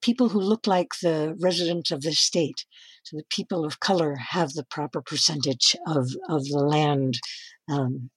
people 0.00 0.28
who 0.30 0.40
look 0.40 0.66
like 0.66 0.88
the 1.02 1.36
residents 1.40 1.90
of 1.90 2.02
the 2.02 2.12
state. 2.12 2.64
So 3.04 3.16
the 3.16 3.24
people 3.30 3.64
of 3.64 3.80
color 3.80 4.16
have 4.30 4.52
the 4.52 4.64
proper 4.64 5.00
percentage 5.00 5.76
of, 5.86 6.08
of 6.28 6.44
the 6.44 6.58
land 6.58 7.20
um, 7.70 8.10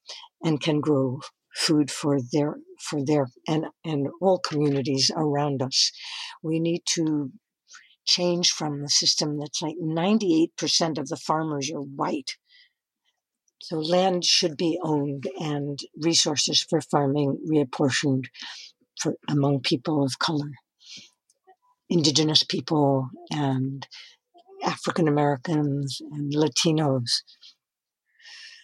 and 0.44 0.62
can 0.62 0.80
grow 0.82 1.22
food 1.56 1.92
for 1.92 2.20
their 2.32 2.58
for 2.80 3.04
their 3.04 3.28
and 3.48 3.66
and 3.84 4.08
all 4.22 4.40
communities 4.40 5.12
around 5.16 5.62
us. 5.62 5.92
We 6.42 6.60
need 6.60 6.84
to 6.96 7.32
change 8.06 8.52
from 8.52 8.82
the 8.82 8.90
system 8.90 9.40
that's 9.40 9.62
like 9.62 9.76
98% 9.82 10.98
of 10.98 11.08
the 11.10 11.18
farmers 11.18 11.72
are 11.72 11.82
white. 11.82 12.38
So 13.62 13.78
land 13.78 14.26
should 14.26 14.58
be 14.58 14.80
owned 14.82 15.26
and 15.40 15.80
resources 15.98 16.66
for 16.68 16.82
farming 16.82 17.40
reapportioned 17.52 18.26
for 19.00 19.16
among 19.30 19.62
people 19.62 20.04
of 20.04 20.20
color, 20.20 20.52
indigenous 21.90 22.44
people 22.44 23.10
and 23.32 23.86
African 24.64 25.08
Americans 25.08 26.02
and 26.12 26.34
Latinos. 26.34 27.22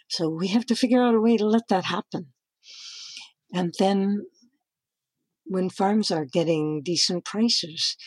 So 0.07 0.29
we 0.29 0.47
have 0.47 0.65
to 0.67 0.75
figure 0.75 1.01
out 1.01 1.15
a 1.15 1.21
way 1.21 1.37
to 1.37 1.45
let 1.45 1.67
that 1.69 1.85
happen. 1.85 2.27
And 3.53 3.73
then 3.79 4.25
when 5.45 5.69
farms 5.69 6.09
are 6.09 6.25
getting 6.25 6.81
decent 6.83 7.25
prices, 7.25 7.97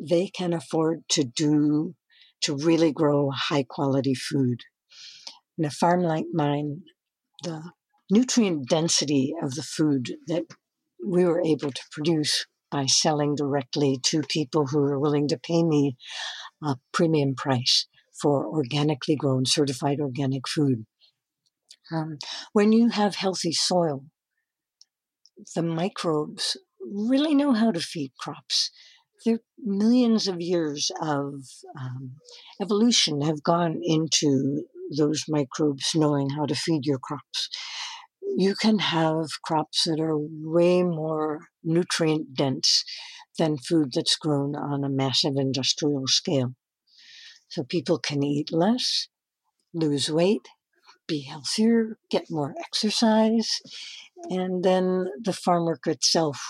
they 0.00 0.28
can 0.28 0.52
afford 0.52 1.02
to 1.10 1.24
do, 1.24 1.94
to 2.42 2.56
really 2.56 2.92
grow 2.92 3.30
high 3.30 3.64
quality 3.68 4.14
food. 4.14 4.60
In 5.56 5.64
a 5.64 5.70
farm 5.70 6.02
like 6.02 6.26
mine, 6.32 6.82
the 7.42 7.70
nutrient 8.10 8.68
density 8.68 9.34
of 9.42 9.54
the 9.54 9.62
food 9.62 10.16
that 10.26 10.44
we 11.06 11.24
were 11.24 11.42
able 11.42 11.70
to 11.70 11.82
produce 11.92 12.46
by 12.70 12.86
selling 12.86 13.36
directly 13.36 13.98
to 14.02 14.22
people 14.22 14.66
who 14.66 14.80
were 14.80 14.98
willing 14.98 15.28
to 15.28 15.38
pay 15.38 15.62
me 15.62 15.96
a 16.62 16.76
premium 16.92 17.34
price 17.36 17.86
for 18.20 18.46
organically 18.46 19.14
grown, 19.14 19.44
certified 19.46 20.00
organic 20.00 20.48
food. 20.48 20.86
Um, 21.92 22.18
when 22.52 22.72
you 22.72 22.88
have 22.88 23.16
healthy 23.16 23.52
soil, 23.52 24.06
the 25.54 25.62
microbes 25.62 26.56
really 26.80 27.34
know 27.34 27.52
how 27.52 27.70
to 27.70 27.80
feed 27.80 28.12
crops. 28.18 28.70
There 29.24 29.38
millions 29.58 30.28
of 30.28 30.40
years 30.40 30.90
of 31.00 31.44
um, 31.80 32.16
evolution 32.60 33.22
have 33.22 33.42
gone 33.42 33.80
into 33.82 34.64
those 34.96 35.24
microbes 35.28 35.90
knowing 35.94 36.30
how 36.30 36.46
to 36.46 36.54
feed 36.54 36.84
your 36.84 36.98
crops 36.98 37.48
you 38.36 38.54
can 38.54 38.78
have 38.80 39.26
crops 39.44 39.84
that 39.84 40.00
are 40.00 40.18
way 40.18 40.82
more 40.82 41.40
nutrient 41.62 42.34
dense 42.34 42.84
than 43.38 43.58
food 43.58 43.92
that's 43.94 44.16
grown 44.16 44.56
on 44.56 44.84
a 44.84 44.88
massive 44.88 45.34
industrial 45.36 46.06
scale. 46.06 46.54
So 47.48 47.62
people 47.62 47.98
can 47.98 48.22
eat 48.22 48.52
less, 48.52 49.08
lose 49.72 50.10
weight, 50.10 50.48
be 51.06 51.22
healthier, 51.22 51.98
get 52.10 52.24
more 52.30 52.54
exercise, 52.58 53.60
and 54.30 54.64
then 54.64 55.06
the 55.22 55.32
farm 55.32 55.66
work 55.66 55.86
itself 55.86 56.40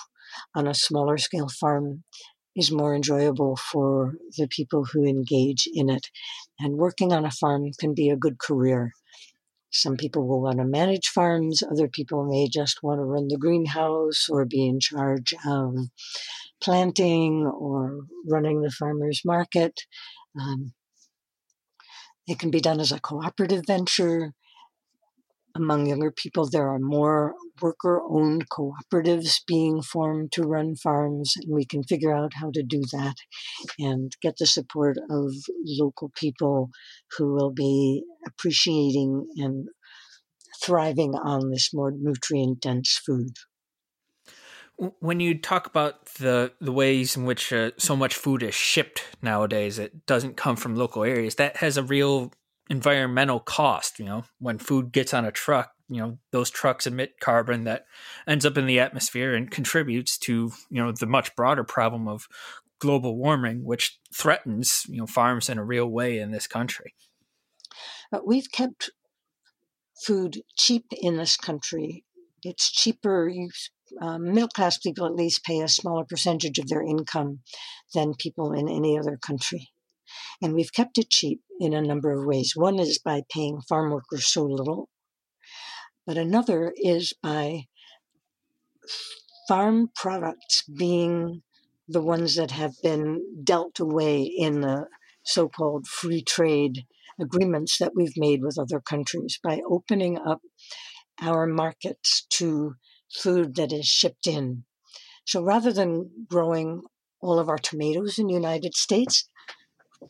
on 0.54 0.66
a 0.66 0.74
smaller 0.74 1.18
scale 1.18 1.48
farm 1.48 2.04
is 2.56 2.70
more 2.70 2.94
enjoyable 2.94 3.56
for 3.56 4.14
the 4.36 4.46
people 4.48 4.84
who 4.84 5.04
engage 5.04 5.68
in 5.72 5.90
it. 5.90 6.10
And 6.58 6.76
working 6.76 7.12
on 7.12 7.24
a 7.24 7.30
farm 7.30 7.70
can 7.78 7.94
be 7.94 8.10
a 8.10 8.16
good 8.16 8.38
career 8.38 8.92
some 9.74 9.96
people 9.96 10.26
will 10.26 10.40
want 10.40 10.58
to 10.58 10.64
manage 10.64 11.08
farms, 11.08 11.62
other 11.62 11.88
people 11.88 12.24
may 12.24 12.48
just 12.48 12.82
want 12.82 13.00
to 13.00 13.04
run 13.04 13.26
the 13.26 13.36
greenhouse 13.36 14.28
or 14.30 14.44
be 14.44 14.66
in 14.66 14.78
charge 14.78 15.34
of 15.44 15.74
planting 16.62 17.44
or 17.44 18.06
running 18.24 18.62
the 18.62 18.70
farmer's 18.70 19.22
market. 19.24 19.82
Um, 20.40 20.74
it 22.28 22.38
can 22.38 22.50
be 22.50 22.60
done 22.60 22.78
as 22.78 22.92
a 22.92 23.00
cooperative 23.00 23.64
venture. 23.66 24.32
Among 25.56 25.86
younger 25.86 26.10
people, 26.10 26.48
there 26.48 26.68
are 26.68 26.80
more 26.80 27.34
worker 27.62 28.02
owned 28.08 28.48
cooperatives 28.48 29.40
being 29.46 29.82
formed 29.82 30.32
to 30.32 30.42
run 30.42 30.74
farms, 30.74 31.34
and 31.36 31.54
we 31.54 31.64
can 31.64 31.84
figure 31.84 32.12
out 32.12 32.32
how 32.34 32.50
to 32.52 32.62
do 32.62 32.82
that 32.92 33.14
and 33.78 34.10
get 34.20 34.34
the 34.38 34.46
support 34.46 34.96
of 35.08 35.32
local 35.64 36.10
people 36.16 36.70
who 37.16 37.32
will 37.34 37.52
be 37.52 38.02
appreciating 38.26 39.28
and 39.36 39.68
thriving 40.60 41.14
on 41.14 41.50
this 41.50 41.72
more 41.72 41.92
nutrient 41.96 42.60
dense 42.60 43.00
food. 43.04 43.36
When 44.98 45.20
you 45.20 45.38
talk 45.38 45.68
about 45.68 46.06
the 46.16 46.52
the 46.60 46.72
ways 46.72 47.16
in 47.16 47.24
which 47.24 47.52
uh, 47.52 47.70
so 47.78 47.94
much 47.94 48.16
food 48.16 48.42
is 48.42 48.56
shipped 48.56 49.04
nowadays, 49.22 49.78
it 49.78 50.04
doesn't 50.04 50.36
come 50.36 50.56
from 50.56 50.74
local 50.74 51.04
areas. 51.04 51.36
That 51.36 51.58
has 51.58 51.76
a 51.76 51.82
real 51.84 52.32
environmental 52.70 53.40
cost. 53.40 53.98
You 53.98 54.06
know, 54.06 54.24
when 54.38 54.58
food 54.58 54.92
gets 54.92 55.14
on 55.14 55.24
a 55.24 55.32
truck, 55.32 55.72
you 55.88 56.00
know 56.00 56.18
those 56.30 56.50
trucks 56.50 56.86
emit 56.86 57.20
carbon 57.20 57.64
that 57.64 57.86
ends 58.26 58.46
up 58.46 58.56
in 58.56 58.66
the 58.66 58.80
atmosphere 58.80 59.34
and 59.34 59.50
contributes 59.50 60.18
to 60.18 60.52
you 60.70 60.82
know 60.82 60.92
the 60.92 61.06
much 61.06 61.34
broader 61.36 61.64
problem 61.64 62.08
of 62.08 62.26
global 62.78 63.16
warming, 63.16 63.64
which 63.64 63.98
threatens 64.12 64.84
you 64.88 64.98
know 64.98 65.06
farms 65.06 65.48
in 65.48 65.58
a 65.58 65.64
real 65.64 65.86
way 65.86 66.18
in 66.18 66.30
this 66.30 66.46
country. 66.46 66.94
We've 68.24 68.50
kept 68.50 68.90
food 69.96 70.42
cheap 70.56 70.86
in 70.92 71.16
this 71.16 71.36
country. 71.36 72.04
It's 72.42 72.70
cheaper. 72.70 73.28
You, 73.28 73.50
um, 74.00 74.32
middle 74.32 74.48
class 74.48 74.78
people 74.78 75.06
at 75.06 75.14
least 75.14 75.44
pay 75.44 75.60
a 75.60 75.68
smaller 75.68 76.04
percentage 76.04 76.58
of 76.58 76.68
their 76.68 76.82
income 76.82 77.40
than 77.94 78.14
people 78.14 78.52
in 78.52 78.68
any 78.68 78.98
other 78.98 79.16
country. 79.16 79.70
And 80.42 80.54
we've 80.54 80.72
kept 80.72 80.98
it 80.98 81.10
cheap 81.10 81.40
in 81.60 81.74
a 81.74 81.82
number 81.82 82.12
of 82.12 82.26
ways. 82.26 82.52
One 82.54 82.78
is 82.78 82.98
by 82.98 83.22
paying 83.32 83.60
farm 83.68 83.90
workers 83.90 84.26
so 84.26 84.44
little 84.44 84.88
but 86.06 86.18
another 86.18 86.72
is 86.76 87.14
by 87.22 87.66
farm 89.48 89.90
products 89.94 90.64
being 90.64 91.42
the 91.88 92.02
ones 92.02 92.34
that 92.36 92.50
have 92.50 92.74
been 92.82 93.22
dealt 93.42 93.78
away 93.78 94.22
in 94.22 94.60
the 94.60 94.86
so 95.24 95.48
called 95.48 95.86
free 95.86 96.22
trade 96.22 96.84
agreements 97.20 97.78
that 97.78 97.92
we've 97.94 98.16
made 98.16 98.42
with 98.42 98.58
other 98.58 98.80
countries 98.80 99.38
by 99.42 99.60
opening 99.68 100.18
up 100.18 100.40
our 101.20 101.46
markets 101.46 102.26
to 102.28 102.74
food 103.12 103.54
that 103.54 103.72
is 103.72 103.86
shipped 103.86 104.26
in. 104.26 104.64
So 105.24 105.42
rather 105.42 105.72
than 105.72 106.10
growing 106.28 106.82
all 107.20 107.38
of 107.38 107.48
our 107.48 107.58
tomatoes 107.58 108.18
in 108.18 108.26
the 108.26 108.34
United 108.34 108.74
States, 108.74 109.28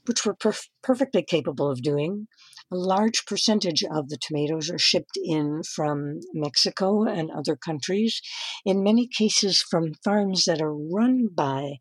which 0.07 0.25
we're 0.25 0.35
perf- 0.35 0.69
perfectly 0.83 1.23
capable 1.23 1.71
of 1.71 1.83
doing, 1.83 2.27
a 2.73 2.77
large 2.77 3.25
percentage 3.27 3.85
of 3.85 4.09
the 4.09 4.19
tomatoes 4.21 4.71
are 4.71 4.79
shipped 4.79 5.19
in 5.23 5.63
from 5.63 6.21
Mexico 6.33 7.05
and 7.05 7.31
other 7.31 7.57
countries, 7.57 8.21
in 8.65 8.83
many 8.83 9.07
cases 9.07 9.63
from 9.63 9.95
farms 10.05 10.45
that 10.45 10.61
are 10.61 10.75
run 10.75 11.29
by 11.35 11.75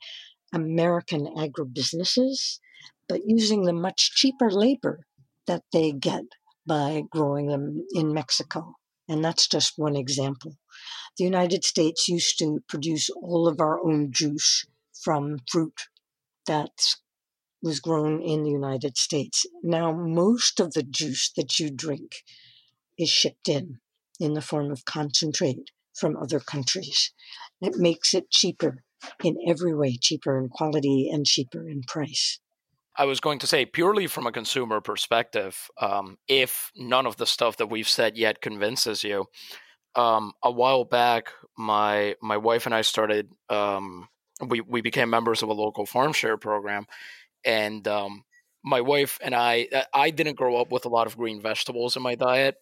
American 0.53 1.27
agribusinesses, 1.35 2.59
but 3.07 3.21
using 3.25 3.63
the 3.63 3.73
much 3.73 4.11
cheaper 4.15 4.51
labor 4.51 5.05
that 5.47 5.63
they 5.71 5.91
get 5.91 6.23
by 6.65 7.03
growing 7.09 7.47
them 7.47 7.85
in 7.93 8.13
Mexico. 8.13 8.75
And 9.09 9.23
that's 9.23 9.47
just 9.47 9.73
one 9.77 9.95
example. 9.95 10.57
The 11.17 11.25
United 11.25 11.63
States 11.63 12.07
used 12.07 12.39
to 12.39 12.63
produce 12.67 13.09
all 13.09 13.47
of 13.47 13.59
our 13.59 13.83
own 13.85 14.11
juice 14.11 14.65
from 15.03 15.39
fruit 15.51 15.87
that's 16.45 17.01
was 17.63 17.79
grown 17.79 18.21
in 18.21 18.43
the 18.43 18.51
United 18.51 18.97
States. 18.97 19.45
Now, 19.63 19.93
most 19.93 20.59
of 20.59 20.73
the 20.73 20.83
juice 20.83 21.31
that 21.37 21.59
you 21.59 21.71
drink 21.71 22.17
is 22.99 23.09
shipped 23.09 23.47
in 23.47 23.79
in 24.19 24.33
the 24.33 24.41
form 24.41 24.71
of 24.71 24.85
concentrate 24.85 25.71
from 25.95 26.17
other 26.17 26.39
countries. 26.39 27.11
It 27.61 27.75
makes 27.77 28.13
it 28.13 28.29
cheaper 28.29 28.83
in 29.23 29.37
every 29.47 29.73
way, 29.73 29.97
cheaper 29.99 30.37
in 30.37 30.49
quality 30.49 31.09
and 31.11 31.25
cheaper 31.25 31.67
in 31.67 31.83
price. 31.83 32.39
I 32.95 33.05
was 33.05 33.19
going 33.19 33.39
to 33.39 33.47
say, 33.47 33.65
purely 33.65 34.05
from 34.05 34.27
a 34.27 34.31
consumer 34.31 34.79
perspective, 34.79 35.69
um, 35.81 36.17
if 36.27 36.71
none 36.75 37.07
of 37.07 37.17
the 37.17 37.25
stuff 37.25 37.57
that 37.57 37.69
we've 37.69 37.89
said 37.89 38.17
yet 38.17 38.39
convinces 38.39 39.03
you, 39.03 39.25
um, 39.95 40.33
a 40.43 40.51
while 40.51 40.85
back, 40.85 41.31
my 41.57 42.15
my 42.21 42.37
wife 42.37 42.65
and 42.65 42.75
I 42.75 42.81
started. 42.81 43.29
Um, 43.49 44.09
we 44.47 44.61
we 44.61 44.81
became 44.81 45.09
members 45.09 45.41
of 45.41 45.49
a 45.49 45.53
local 45.53 45.85
farm 45.85 46.13
share 46.13 46.37
program, 46.37 46.85
and 47.45 47.87
um, 47.87 48.23
my 48.63 48.81
wife 48.81 49.19
and 49.23 49.35
I, 49.35 49.67
uh, 49.73 49.83
I 49.93 50.09
didn't 50.11 50.37
grow 50.37 50.57
up 50.57 50.71
with 50.71 50.85
a 50.85 50.89
lot 50.89 51.07
of 51.07 51.17
green 51.17 51.41
vegetables 51.41 51.95
in 51.95 52.03
my 52.03 52.15
diet, 52.15 52.55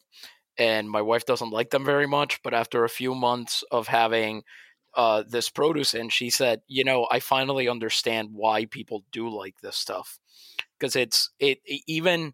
and 0.58 0.90
my 0.90 1.02
wife 1.02 1.26
doesn't 1.26 1.52
like 1.52 1.70
them 1.70 1.86
very 1.86 2.08
much. 2.08 2.42
But 2.44 2.54
after 2.54 2.84
a 2.84 2.90
few 2.90 3.16
months 3.16 3.64
of 3.72 3.88
having 3.88 4.44
uh, 4.96 5.24
this 5.28 5.50
produce 5.50 5.94
in, 5.94 6.10
she 6.10 6.30
said, 6.30 6.62
"You 6.68 6.84
know, 6.84 7.08
I 7.12 7.20
finally 7.20 7.68
understand 7.70 8.30
why 8.34 8.66
people 8.66 9.06
do 9.12 9.30
like 9.30 9.56
this 9.62 9.78
stuff 9.78 10.20
because 10.80 10.96
it's 10.96 11.32
it, 11.40 11.60
it 11.66 11.82
even." 11.88 12.34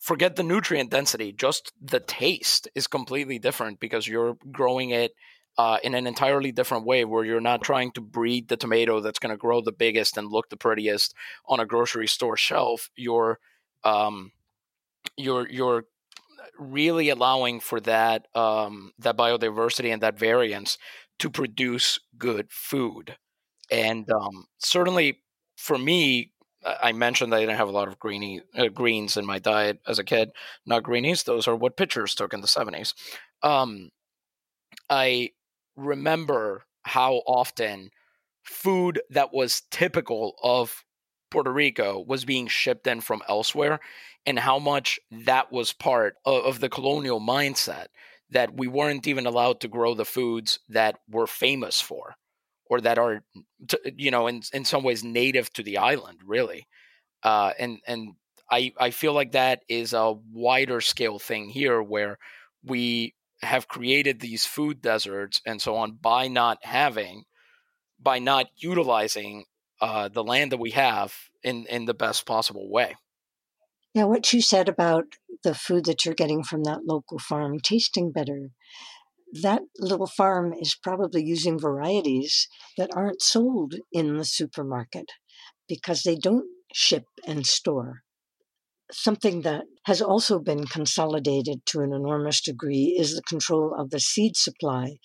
forget 0.00 0.36
the 0.36 0.42
nutrient 0.42 0.90
density 0.90 1.32
just 1.32 1.72
the 1.80 2.00
taste 2.00 2.68
is 2.74 2.86
completely 2.86 3.38
different 3.38 3.80
because 3.80 4.06
you're 4.06 4.36
growing 4.52 4.90
it 4.90 5.12
uh, 5.58 5.78
in 5.82 5.94
an 5.94 6.06
entirely 6.06 6.52
different 6.52 6.86
way 6.86 7.04
where 7.04 7.24
you're 7.24 7.40
not 7.40 7.62
trying 7.62 7.90
to 7.92 8.00
breed 8.00 8.48
the 8.48 8.56
tomato 8.56 9.00
that's 9.00 9.18
going 9.18 9.32
to 9.34 9.36
grow 9.36 9.60
the 9.60 9.72
biggest 9.72 10.16
and 10.16 10.30
look 10.30 10.48
the 10.50 10.56
prettiest 10.56 11.14
on 11.48 11.60
a 11.60 11.66
grocery 11.66 12.08
store 12.08 12.36
shelf 12.36 12.90
you're 12.96 13.38
um, 13.84 14.32
you're 15.16 15.48
you're 15.48 15.84
really 16.58 17.08
allowing 17.08 17.60
for 17.60 17.80
that 17.80 18.26
um, 18.34 18.92
that 18.98 19.16
biodiversity 19.16 19.92
and 19.92 20.02
that 20.02 20.18
variance 20.18 20.78
to 21.18 21.30
produce 21.30 21.98
good 22.16 22.48
food 22.50 23.16
and 23.70 24.10
um, 24.10 24.46
certainly 24.58 25.18
for 25.56 25.78
me 25.78 26.32
I 26.64 26.92
mentioned 26.92 27.34
I 27.34 27.40
didn't 27.40 27.56
have 27.56 27.68
a 27.68 27.72
lot 27.72 27.88
of 27.88 27.98
greeny 28.00 28.42
uh, 28.56 28.68
greens 28.68 29.16
in 29.16 29.24
my 29.24 29.38
diet 29.38 29.78
as 29.86 29.98
a 30.00 30.04
kid. 30.04 30.32
Not 30.66 30.82
greenies; 30.82 31.22
those 31.22 31.46
are 31.46 31.54
what 31.54 31.76
pitchers 31.76 32.14
took 32.16 32.34
in 32.34 32.40
the 32.40 32.48
seventies. 32.48 32.94
Um, 33.42 33.90
I 34.90 35.30
remember 35.78 36.64
how 36.82 37.22
often 37.26 37.90
food 38.42 39.00
that 39.10 39.32
was 39.32 39.62
typical 39.70 40.34
of 40.42 40.84
Puerto 41.30 41.52
Rico 41.52 42.00
was 42.00 42.24
being 42.24 42.46
shipped 42.48 42.86
in 42.86 43.00
from 43.00 43.22
elsewhere, 43.28 43.80
and 44.26 44.38
how 44.38 44.58
much 44.58 44.98
that 45.10 45.52
was 45.52 45.72
part 45.72 46.16
of, 46.24 46.44
of, 46.44 46.60
the 46.60 46.68
colonial 46.68 47.20
mindset 47.20 47.86
that 48.30 48.54
we 48.54 48.66
weren't 48.66 49.06
even 49.06 49.26
allowed 49.26 49.60
to 49.60 49.68
grow 49.68 49.94
the 49.94 50.04
foods 50.04 50.58
that 50.68 50.98
we're 51.08 51.26
famous 51.26 51.80
for, 51.80 52.14
or 52.66 52.80
that 52.80 52.98
are, 52.98 53.22
you 53.96 54.10
know, 54.10 54.26
in 54.26 54.42
in 54.52 54.64
some 54.64 54.82
ways 54.82 55.04
native 55.04 55.52
to 55.52 55.62
the 55.62 55.78
island, 55.78 56.20
really. 56.24 56.66
Uh, 57.22 57.52
and 57.58 57.78
and 57.86 58.14
I 58.50 58.72
I 58.78 58.90
feel 58.90 59.12
like 59.12 59.32
that 59.32 59.62
is 59.68 59.92
a 59.92 60.14
wider 60.32 60.80
scale 60.80 61.18
thing 61.18 61.48
here, 61.50 61.82
where 61.82 62.18
we 62.64 63.14
have 63.42 63.68
created 63.68 64.20
these 64.20 64.44
food 64.44 64.80
deserts 64.80 65.40
and 65.46 65.60
so 65.62 65.76
on 65.76 65.98
by 66.00 66.28
not 66.28 66.58
having, 66.62 67.24
by 68.00 68.18
not 68.18 68.46
utilizing 68.56 69.44
uh, 69.80 70.08
the 70.08 70.24
land 70.24 70.52
that 70.52 70.60
we 70.60 70.72
have 70.72 71.14
in 71.42 71.66
in 71.66 71.84
the 71.84 71.94
best 71.94 72.26
possible 72.26 72.70
way. 72.70 72.94
Yeah, 73.94 74.04
what 74.04 74.32
you 74.32 74.42
said 74.42 74.68
about 74.68 75.04
the 75.44 75.54
food 75.54 75.84
that 75.84 76.04
you're 76.04 76.14
getting 76.14 76.42
from 76.42 76.64
that 76.64 76.84
local 76.84 77.18
farm 77.18 77.58
tasting 77.60 78.12
better, 78.12 78.50
that 79.42 79.62
little 79.78 80.06
farm 80.06 80.52
is 80.52 80.74
probably 80.74 81.22
using 81.24 81.58
varieties 81.58 82.48
that 82.76 82.90
aren't 82.94 83.22
sold 83.22 83.76
in 83.92 84.16
the 84.16 84.24
supermarket 84.24 85.12
because 85.68 86.02
they 86.02 86.16
don't 86.16 86.46
ship 86.72 87.04
and 87.26 87.46
store 87.46 88.02
something 88.92 89.42
that 89.42 89.64
has 89.84 90.00
also 90.00 90.38
been 90.38 90.66
consolidated 90.66 91.64
to 91.66 91.80
an 91.80 91.92
enormous 91.92 92.40
degree 92.40 92.96
is 92.98 93.14
the 93.14 93.22
control 93.22 93.74
of 93.78 93.90
the 93.90 94.00
seed 94.00 94.36
supply. 94.36 94.96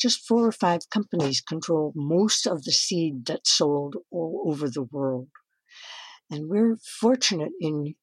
Just 0.00 0.26
four 0.26 0.46
or 0.46 0.52
five 0.52 0.80
companies 0.90 1.40
control 1.40 1.92
most 1.94 2.46
of 2.46 2.64
the 2.64 2.72
seed 2.72 3.26
that's 3.26 3.52
sold 3.52 3.96
all 4.10 4.44
over 4.46 4.68
the 4.68 4.82
world. 4.82 5.28
And 6.30 6.48
we're 6.48 6.76
fortunate 7.00 7.52
in 7.60 7.94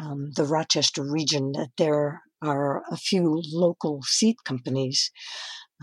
um, 0.00 0.30
the 0.34 0.44
Rochester 0.44 1.02
region 1.02 1.52
that 1.52 1.70
there 1.76 2.22
are 2.42 2.82
a 2.90 2.96
few 2.96 3.42
local 3.52 4.00
seed 4.02 4.36
companies. 4.44 5.10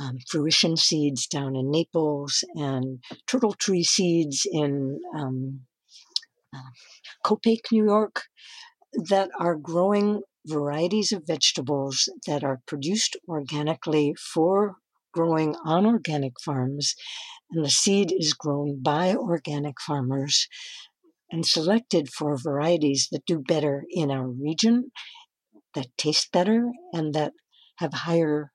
Um, 0.01 0.17
Fruition 0.29 0.77
Seeds 0.77 1.27
down 1.27 1.55
in 1.55 1.71
Naples 1.71 2.43
and 2.55 3.03
Turtle 3.27 3.53
Tree 3.53 3.83
Seeds 3.83 4.47
in 4.49 4.99
um, 5.13 5.61
uh, 6.55 6.71
Copake, 7.25 7.71
New 7.71 7.83
York, 7.83 8.23
that 8.93 9.29
are 9.39 9.55
growing 9.55 10.21
varieties 10.47 11.11
of 11.11 11.27
vegetables 11.27 12.09
that 12.25 12.43
are 12.43 12.61
produced 12.65 13.15
organically 13.27 14.15
for 14.33 14.75
growing 15.13 15.55
on 15.65 15.85
organic 15.85 16.33
farms. 16.43 16.95
And 17.51 17.65
the 17.65 17.69
seed 17.69 18.13
is 18.17 18.33
grown 18.33 18.81
by 18.81 19.15
organic 19.15 19.81
farmers 19.81 20.47
and 21.31 21.45
selected 21.45 22.09
for 22.09 22.37
varieties 22.37 23.07
that 23.11 23.25
do 23.25 23.39
better 23.39 23.85
in 23.89 24.11
our 24.11 24.27
region, 24.27 24.91
that 25.75 25.87
taste 25.97 26.31
better, 26.31 26.71
and 26.93 27.13
that 27.13 27.33
have 27.77 27.93
higher 27.93 28.51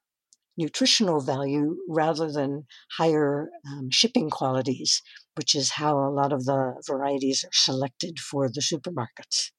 nutritional 0.57 1.20
value 1.20 1.76
rather 1.89 2.30
than 2.30 2.64
higher 2.99 3.49
um, 3.68 3.89
shipping 3.91 4.30
qualities, 4.30 5.03
which 5.37 5.55
is 5.55 5.72
how 5.72 5.99
a 5.99 6.11
lot 6.11 6.32
of 6.32 6.45
the 6.45 6.74
varieties 6.87 7.45
are 7.45 7.53
selected 7.53 8.18
for 8.18 8.49
the 8.49 8.61
supermarkets. 8.61 9.51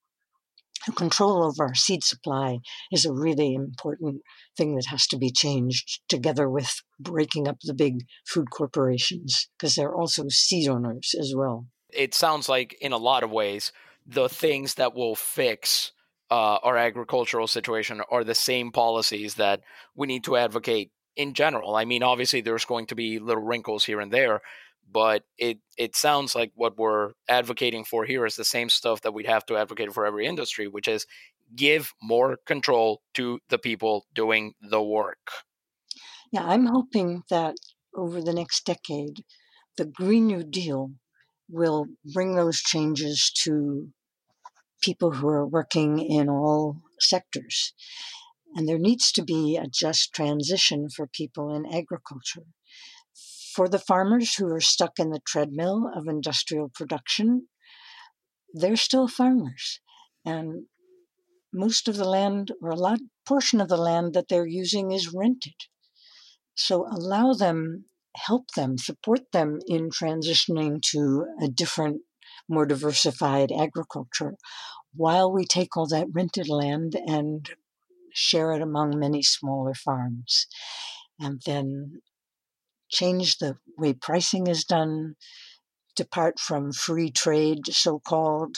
Control 0.94 1.44
over 1.44 1.66
our 1.66 1.76
seed 1.76 2.04
supply 2.04 2.60
is 2.92 3.06
a 3.06 3.14
really 3.14 3.54
important 3.54 4.22
thing 4.58 4.76
that 4.76 4.86
has 4.88 5.08
to 5.08 5.18
be 5.18 5.32
changed 5.32 6.02
together 6.08 6.50
with 6.50 6.82
breaking 7.00 7.48
up 7.48 7.58
the 7.64 7.74
big 7.74 8.06
food 8.26 8.50
corporations 8.52 9.50
because 9.58 9.76
they're 9.76 9.96
also 9.96 10.26
seed 10.30 10.68
owners 10.70 11.16
as 11.20 11.34
well. 11.36 11.68
It 11.92 12.14
sounds 12.14 12.50
like, 12.50 12.76
in 12.82 12.92
a 12.92 12.98
lot 12.98 13.24
of 13.24 13.32
ways, 13.32 13.72
the 14.06 14.30
things 14.30 14.76
that 14.76 14.94
will 14.94 15.16
fix 15.16 15.92
uh, 16.30 16.58
our 16.64 16.78
agricultural 16.78 17.48
situation 17.48 18.02
are 18.10 18.24
the 18.24 18.36
same 18.36 18.72
policies 18.72 19.36
that 19.36 19.62
we 19.96 20.08
need 20.08 20.24
to 20.26 20.36
advocate 20.36 20.92
in 21.16 21.34
general. 21.34 21.76
I 21.76 21.86
mean, 21.86 22.04
obviously, 22.04 22.42
there's 22.42 22.66
going 22.66 22.88
to 22.88 22.96
be 22.96 23.20
little 23.20 23.44
wrinkles 23.44 23.86
here 23.86 24.00
and 24.00 24.12
there, 24.12 24.42
but 24.92 25.24
it 25.38 25.60
it 25.78 25.96
sounds 25.96 26.36
like 26.36 26.52
what 26.56 26.78
we're 26.78 27.14
advocating 27.28 27.84
for 27.84 28.06
here 28.06 28.26
is 28.26 28.36
the 28.36 28.46
same 28.46 28.70
stuff 28.70 29.02
that 29.02 29.14
we'd 29.14 29.26
have 29.26 29.46
to 29.48 29.58
advocate 29.58 29.94
for 29.94 30.06
every 30.06 30.26
industry, 30.26 30.68
which 30.68 30.88
is 30.88 31.06
give 31.56 31.94
more 32.02 32.38
control 32.46 33.02
to 33.14 33.40
the 33.50 33.60
people 33.60 34.06
doing 34.14 34.54
the 34.62 34.82
work. 34.82 35.32
Yeah, 36.32 36.46
I'm 36.46 36.66
hoping 36.66 37.24
that 37.30 37.56
over 37.96 38.22
the 38.22 38.34
next 38.34 38.66
decade, 38.66 39.24
the 39.78 39.86
Green 39.86 40.28
New 40.28 40.44
Deal 40.44 40.92
will 41.50 41.88
bring 42.14 42.36
those 42.36 42.60
changes 42.62 43.32
to 43.44 43.90
people 44.82 45.12
who 45.12 45.28
are 45.28 45.46
working 45.46 46.00
in 46.00 46.30
all 46.30 46.82
sectors. 47.00 47.74
And 48.56 48.68
there 48.68 48.80
needs 48.80 49.12
to 49.14 49.24
be 49.24 49.58
a 49.58 49.68
just 49.68 50.14
transition 50.14 50.90
for 50.90 51.08
people 51.08 51.54
in 51.54 51.66
agriculture. 51.66 52.46
For 53.56 53.70
the 53.70 53.80
farmers 53.80 54.36
who 54.36 54.54
are 54.54 54.60
stuck 54.60 55.00
in 55.00 55.12
the 55.12 55.22
treadmill 55.26 55.90
of 55.96 56.10
industrial 56.10 56.70
production, 56.74 57.48
they're 58.54 58.76
still 58.76 59.08
farmers. 59.08 59.80
And 60.26 60.66
most 61.54 61.88
of 61.88 61.96
the 61.96 62.10
land, 62.10 62.52
or 62.62 62.72
a 62.72 62.76
lot 62.76 63.00
portion 63.26 63.62
of 63.62 63.70
the 63.70 63.78
land 63.78 64.14
that 64.14 64.28
they're 64.28 64.46
using, 64.46 64.92
is 64.92 65.14
rented. 65.14 65.56
So 66.54 66.86
allow 66.86 67.32
them, 67.32 67.86
help 68.18 68.52
them, 68.58 68.78
support 68.78 69.32
them 69.32 69.60
in 69.68 69.90
transitioning 69.90 70.82
to 70.92 71.26
a 71.42 71.48
different, 71.48 72.02
more 72.50 72.66
diversified 72.66 73.52
agriculture 73.58 74.36
while 74.94 75.32
we 75.32 75.46
take 75.46 75.78
all 75.78 75.88
that 75.88 76.08
rented 76.12 76.50
land 76.50 76.96
and 77.08 77.50
share 78.14 78.52
it 78.52 78.62
among 78.62 79.00
many 79.00 79.22
smaller 79.22 79.74
farms. 79.74 80.48
And 81.20 81.42
then 81.46 82.02
change 82.96 83.38
the 83.38 83.58
way 83.78 83.94
pricing 83.94 84.48
is 84.48 84.64
done, 84.64 85.16
depart 85.96 86.40
from 86.40 86.72
free 86.72 87.12
trade, 87.12 87.68
so 87.68 88.00
called, 88.00 88.58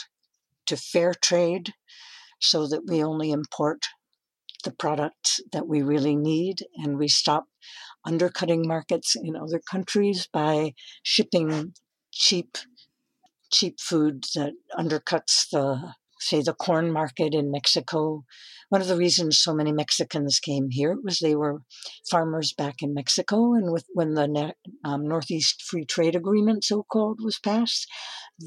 to 0.67 0.77
fair 0.77 1.13
trade, 1.13 1.73
so 2.39 2.67
that 2.67 2.85
we 2.87 3.03
only 3.03 3.31
import 3.31 3.87
the 4.63 4.71
product 4.71 5.41
that 5.51 5.67
we 5.67 5.81
really 5.81 6.15
need 6.15 6.59
and 6.75 6.97
we 6.97 7.07
stop 7.07 7.45
undercutting 8.05 8.67
markets 8.67 9.15
in 9.15 9.35
other 9.35 9.59
countries 9.59 10.27
by 10.31 10.73
shipping 11.03 11.73
cheap 12.11 12.57
cheap 13.51 13.79
food 13.79 14.25
that 14.35 14.53
undercuts 14.77 15.49
the 15.51 15.93
say 16.19 16.41
the 16.41 16.53
corn 16.53 16.91
market 16.91 17.33
in 17.33 17.51
Mexico. 17.51 18.23
One 18.69 18.81
of 18.81 18.87
the 18.87 18.97
reasons 18.97 19.39
so 19.39 19.53
many 19.53 19.71
Mexicans 19.71 20.39
came 20.39 20.69
here 20.71 20.97
was 21.01 21.19
they 21.19 21.35
were 21.35 21.61
farmers 22.09 22.53
back 22.53 22.75
in 22.81 22.93
Mexico, 22.93 23.53
and 23.53 23.71
with 23.71 23.85
when 23.93 24.13
the 24.13 24.53
um, 24.83 25.07
Northeast 25.07 25.61
Free 25.61 25.85
Trade 25.85 26.15
Agreement, 26.15 26.63
so 26.63 26.83
called, 26.83 27.19
was 27.21 27.39
passed, 27.39 27.87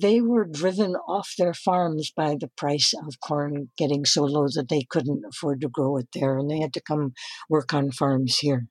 they 0.00 0.20
were 0.20 0.44
driven 0.44 0.94
off 1.08 1.32
their 1.38 1.54
farms 1.54 2.12
by 2.14 2.36
the 2.38 2.50
price 2.56 2.92
of 2.94 3.20
corn 3.20 3.70
getting 3.78 4.04
so 4.04 4.24
low 4.24 4.46
that 4.54 4.68
they 4.68 4.84
couldn't 4.88 5.24
afford 5.28 5.60
to 5.62 5.68
grow 5.68 5.96
it 5.96 6.08
there, 6.14 6.38
and 6.38 6.50
they 6.50 6.60
had 6.60 6.74
to 6.74 6.82
come 6.82 7.14
work 7.48 7.72
on 7.72 7.90
farms 7.90 8.38
here. 8.38 8.66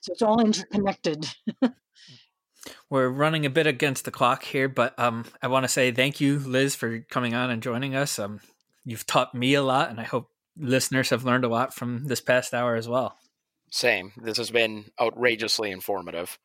So 0.00 0.12
it's 0.12 0.22
all 0.22 0.40
interconnected. 0.40 1.26
We're 2.88 3.08
running 3.08 3.44
a 3.44 3.50
bit 3.50 3.66
against 3.66 4.04
the 4.04 4.10
clock 4.10 4.44
here, 4.44 4.68
but 4.68 4.98
um, 4.98 5.24
I 5.42 5.48
want 5.48 5.64
to 5.64 5.68
say 5.68 5.90
thank 5.90 6.20
you, 6.20 6.38
Liz, 6.38 6.74
for 6.74 7.00
coming 7.10 7.34
on 7.34 7.50
and 7.50 7.62
joining 7.62 7.94
us. 7.94 8.18
Um, 8.18 8.40
you've 8.84 9.06
taught 9.06 9.34
me 9.34 9.54
a 9.54 9.62
lot, 9.62 9.90
and 9.90 10.00
I 10.00 10.04
hope 10.04 10.30
listeners 10.56 11.10
have 11.10 11.24
learned 11.24 11.44
a 11.44 11.48
lot 11.48 11.74
from 11.74 12.06
this 12.06 12.20
past 12.20 12.54
hour 12.54 12.76
as 12.76 12.88
well. 12.88 13.16
Same. 13.70 14.12
This 14.16 14.36
has 14.36 14.50
been 14.50 14.84
outrageously 15.00 15.70
informative. 15.70 16.38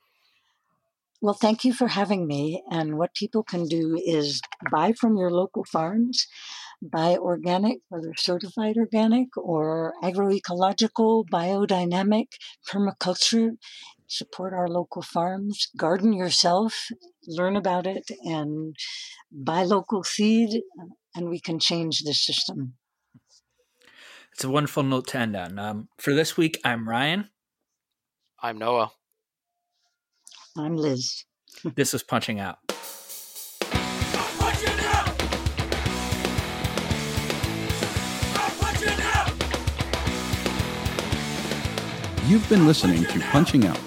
Well, 1.19 1.33
thank 1.33 1.65
you 1.65 1.73
for 1.73 1.87
having 1.87 2.27
me. 2.27 2.63
And 2.69 2.97
what 2.97 3.15
people 3.15 3.43
can 3.43 3.65
do 3.65 3.99
is 4.03 4.41
buy 4.71 4.93
from 4.93 5.17
your 5.17 5.31
local 5.31 5.65
farms, 5.65 6.27
buy 6.81 7.17
organic, 7.17 7.79
whether 7.89 8.13
certified 8.15 8.77
organic 8.77 9.35
or 9.35 9.93
agroecological, 10.03 11.25
biodynamic, 11.27 12.27
permaculture, 12.69 13.57
support 14.07 14.53
our 14.53 14.67
local 14.67 15.01
farms, 15.01 15.67
garden 15.77 16.13
yourself, 16.13 16.87
learn 17.27 17.55
about 17.55 17.85
it, 17.85 18.09
and 18.23 18.75
buy 19.31 19.63
local 19.63 20.03
seed, 20.03 20.61
and 21.13 21.29
we 21.29 21.39
can 21.39 21.59
change 21.59 22.01
the 22.03 22.13
system. 22.13 22.73
It's 24.33 24.43
a 24.43 24.49
wonderful 24.49 24.83
note 24.83 25.07
to 25.07 25.17
end 25.17 25.35
on. 25.35 25.59
Um, 25.59 25.89
for 25.97 26.13
this 26.13 26.37
week, 26.37 26.59
I'm 26.63 26.87
Ryan. 26.87 27.29
I'm 28.41 28.57
Noah. 28.57 28.91
I'm 30.55 30.75
Liz. 30.75 31.25
this 31.75 31.93
is 31.93 32.03
Punching 32.03 32.39
Out. 32.39 32.57
You've 42.27 42.47
been 42.49 42.67
listening 42.67 43.05
to 43.05 43.19
Punching 43.31 43.65
Out 43.65 43.86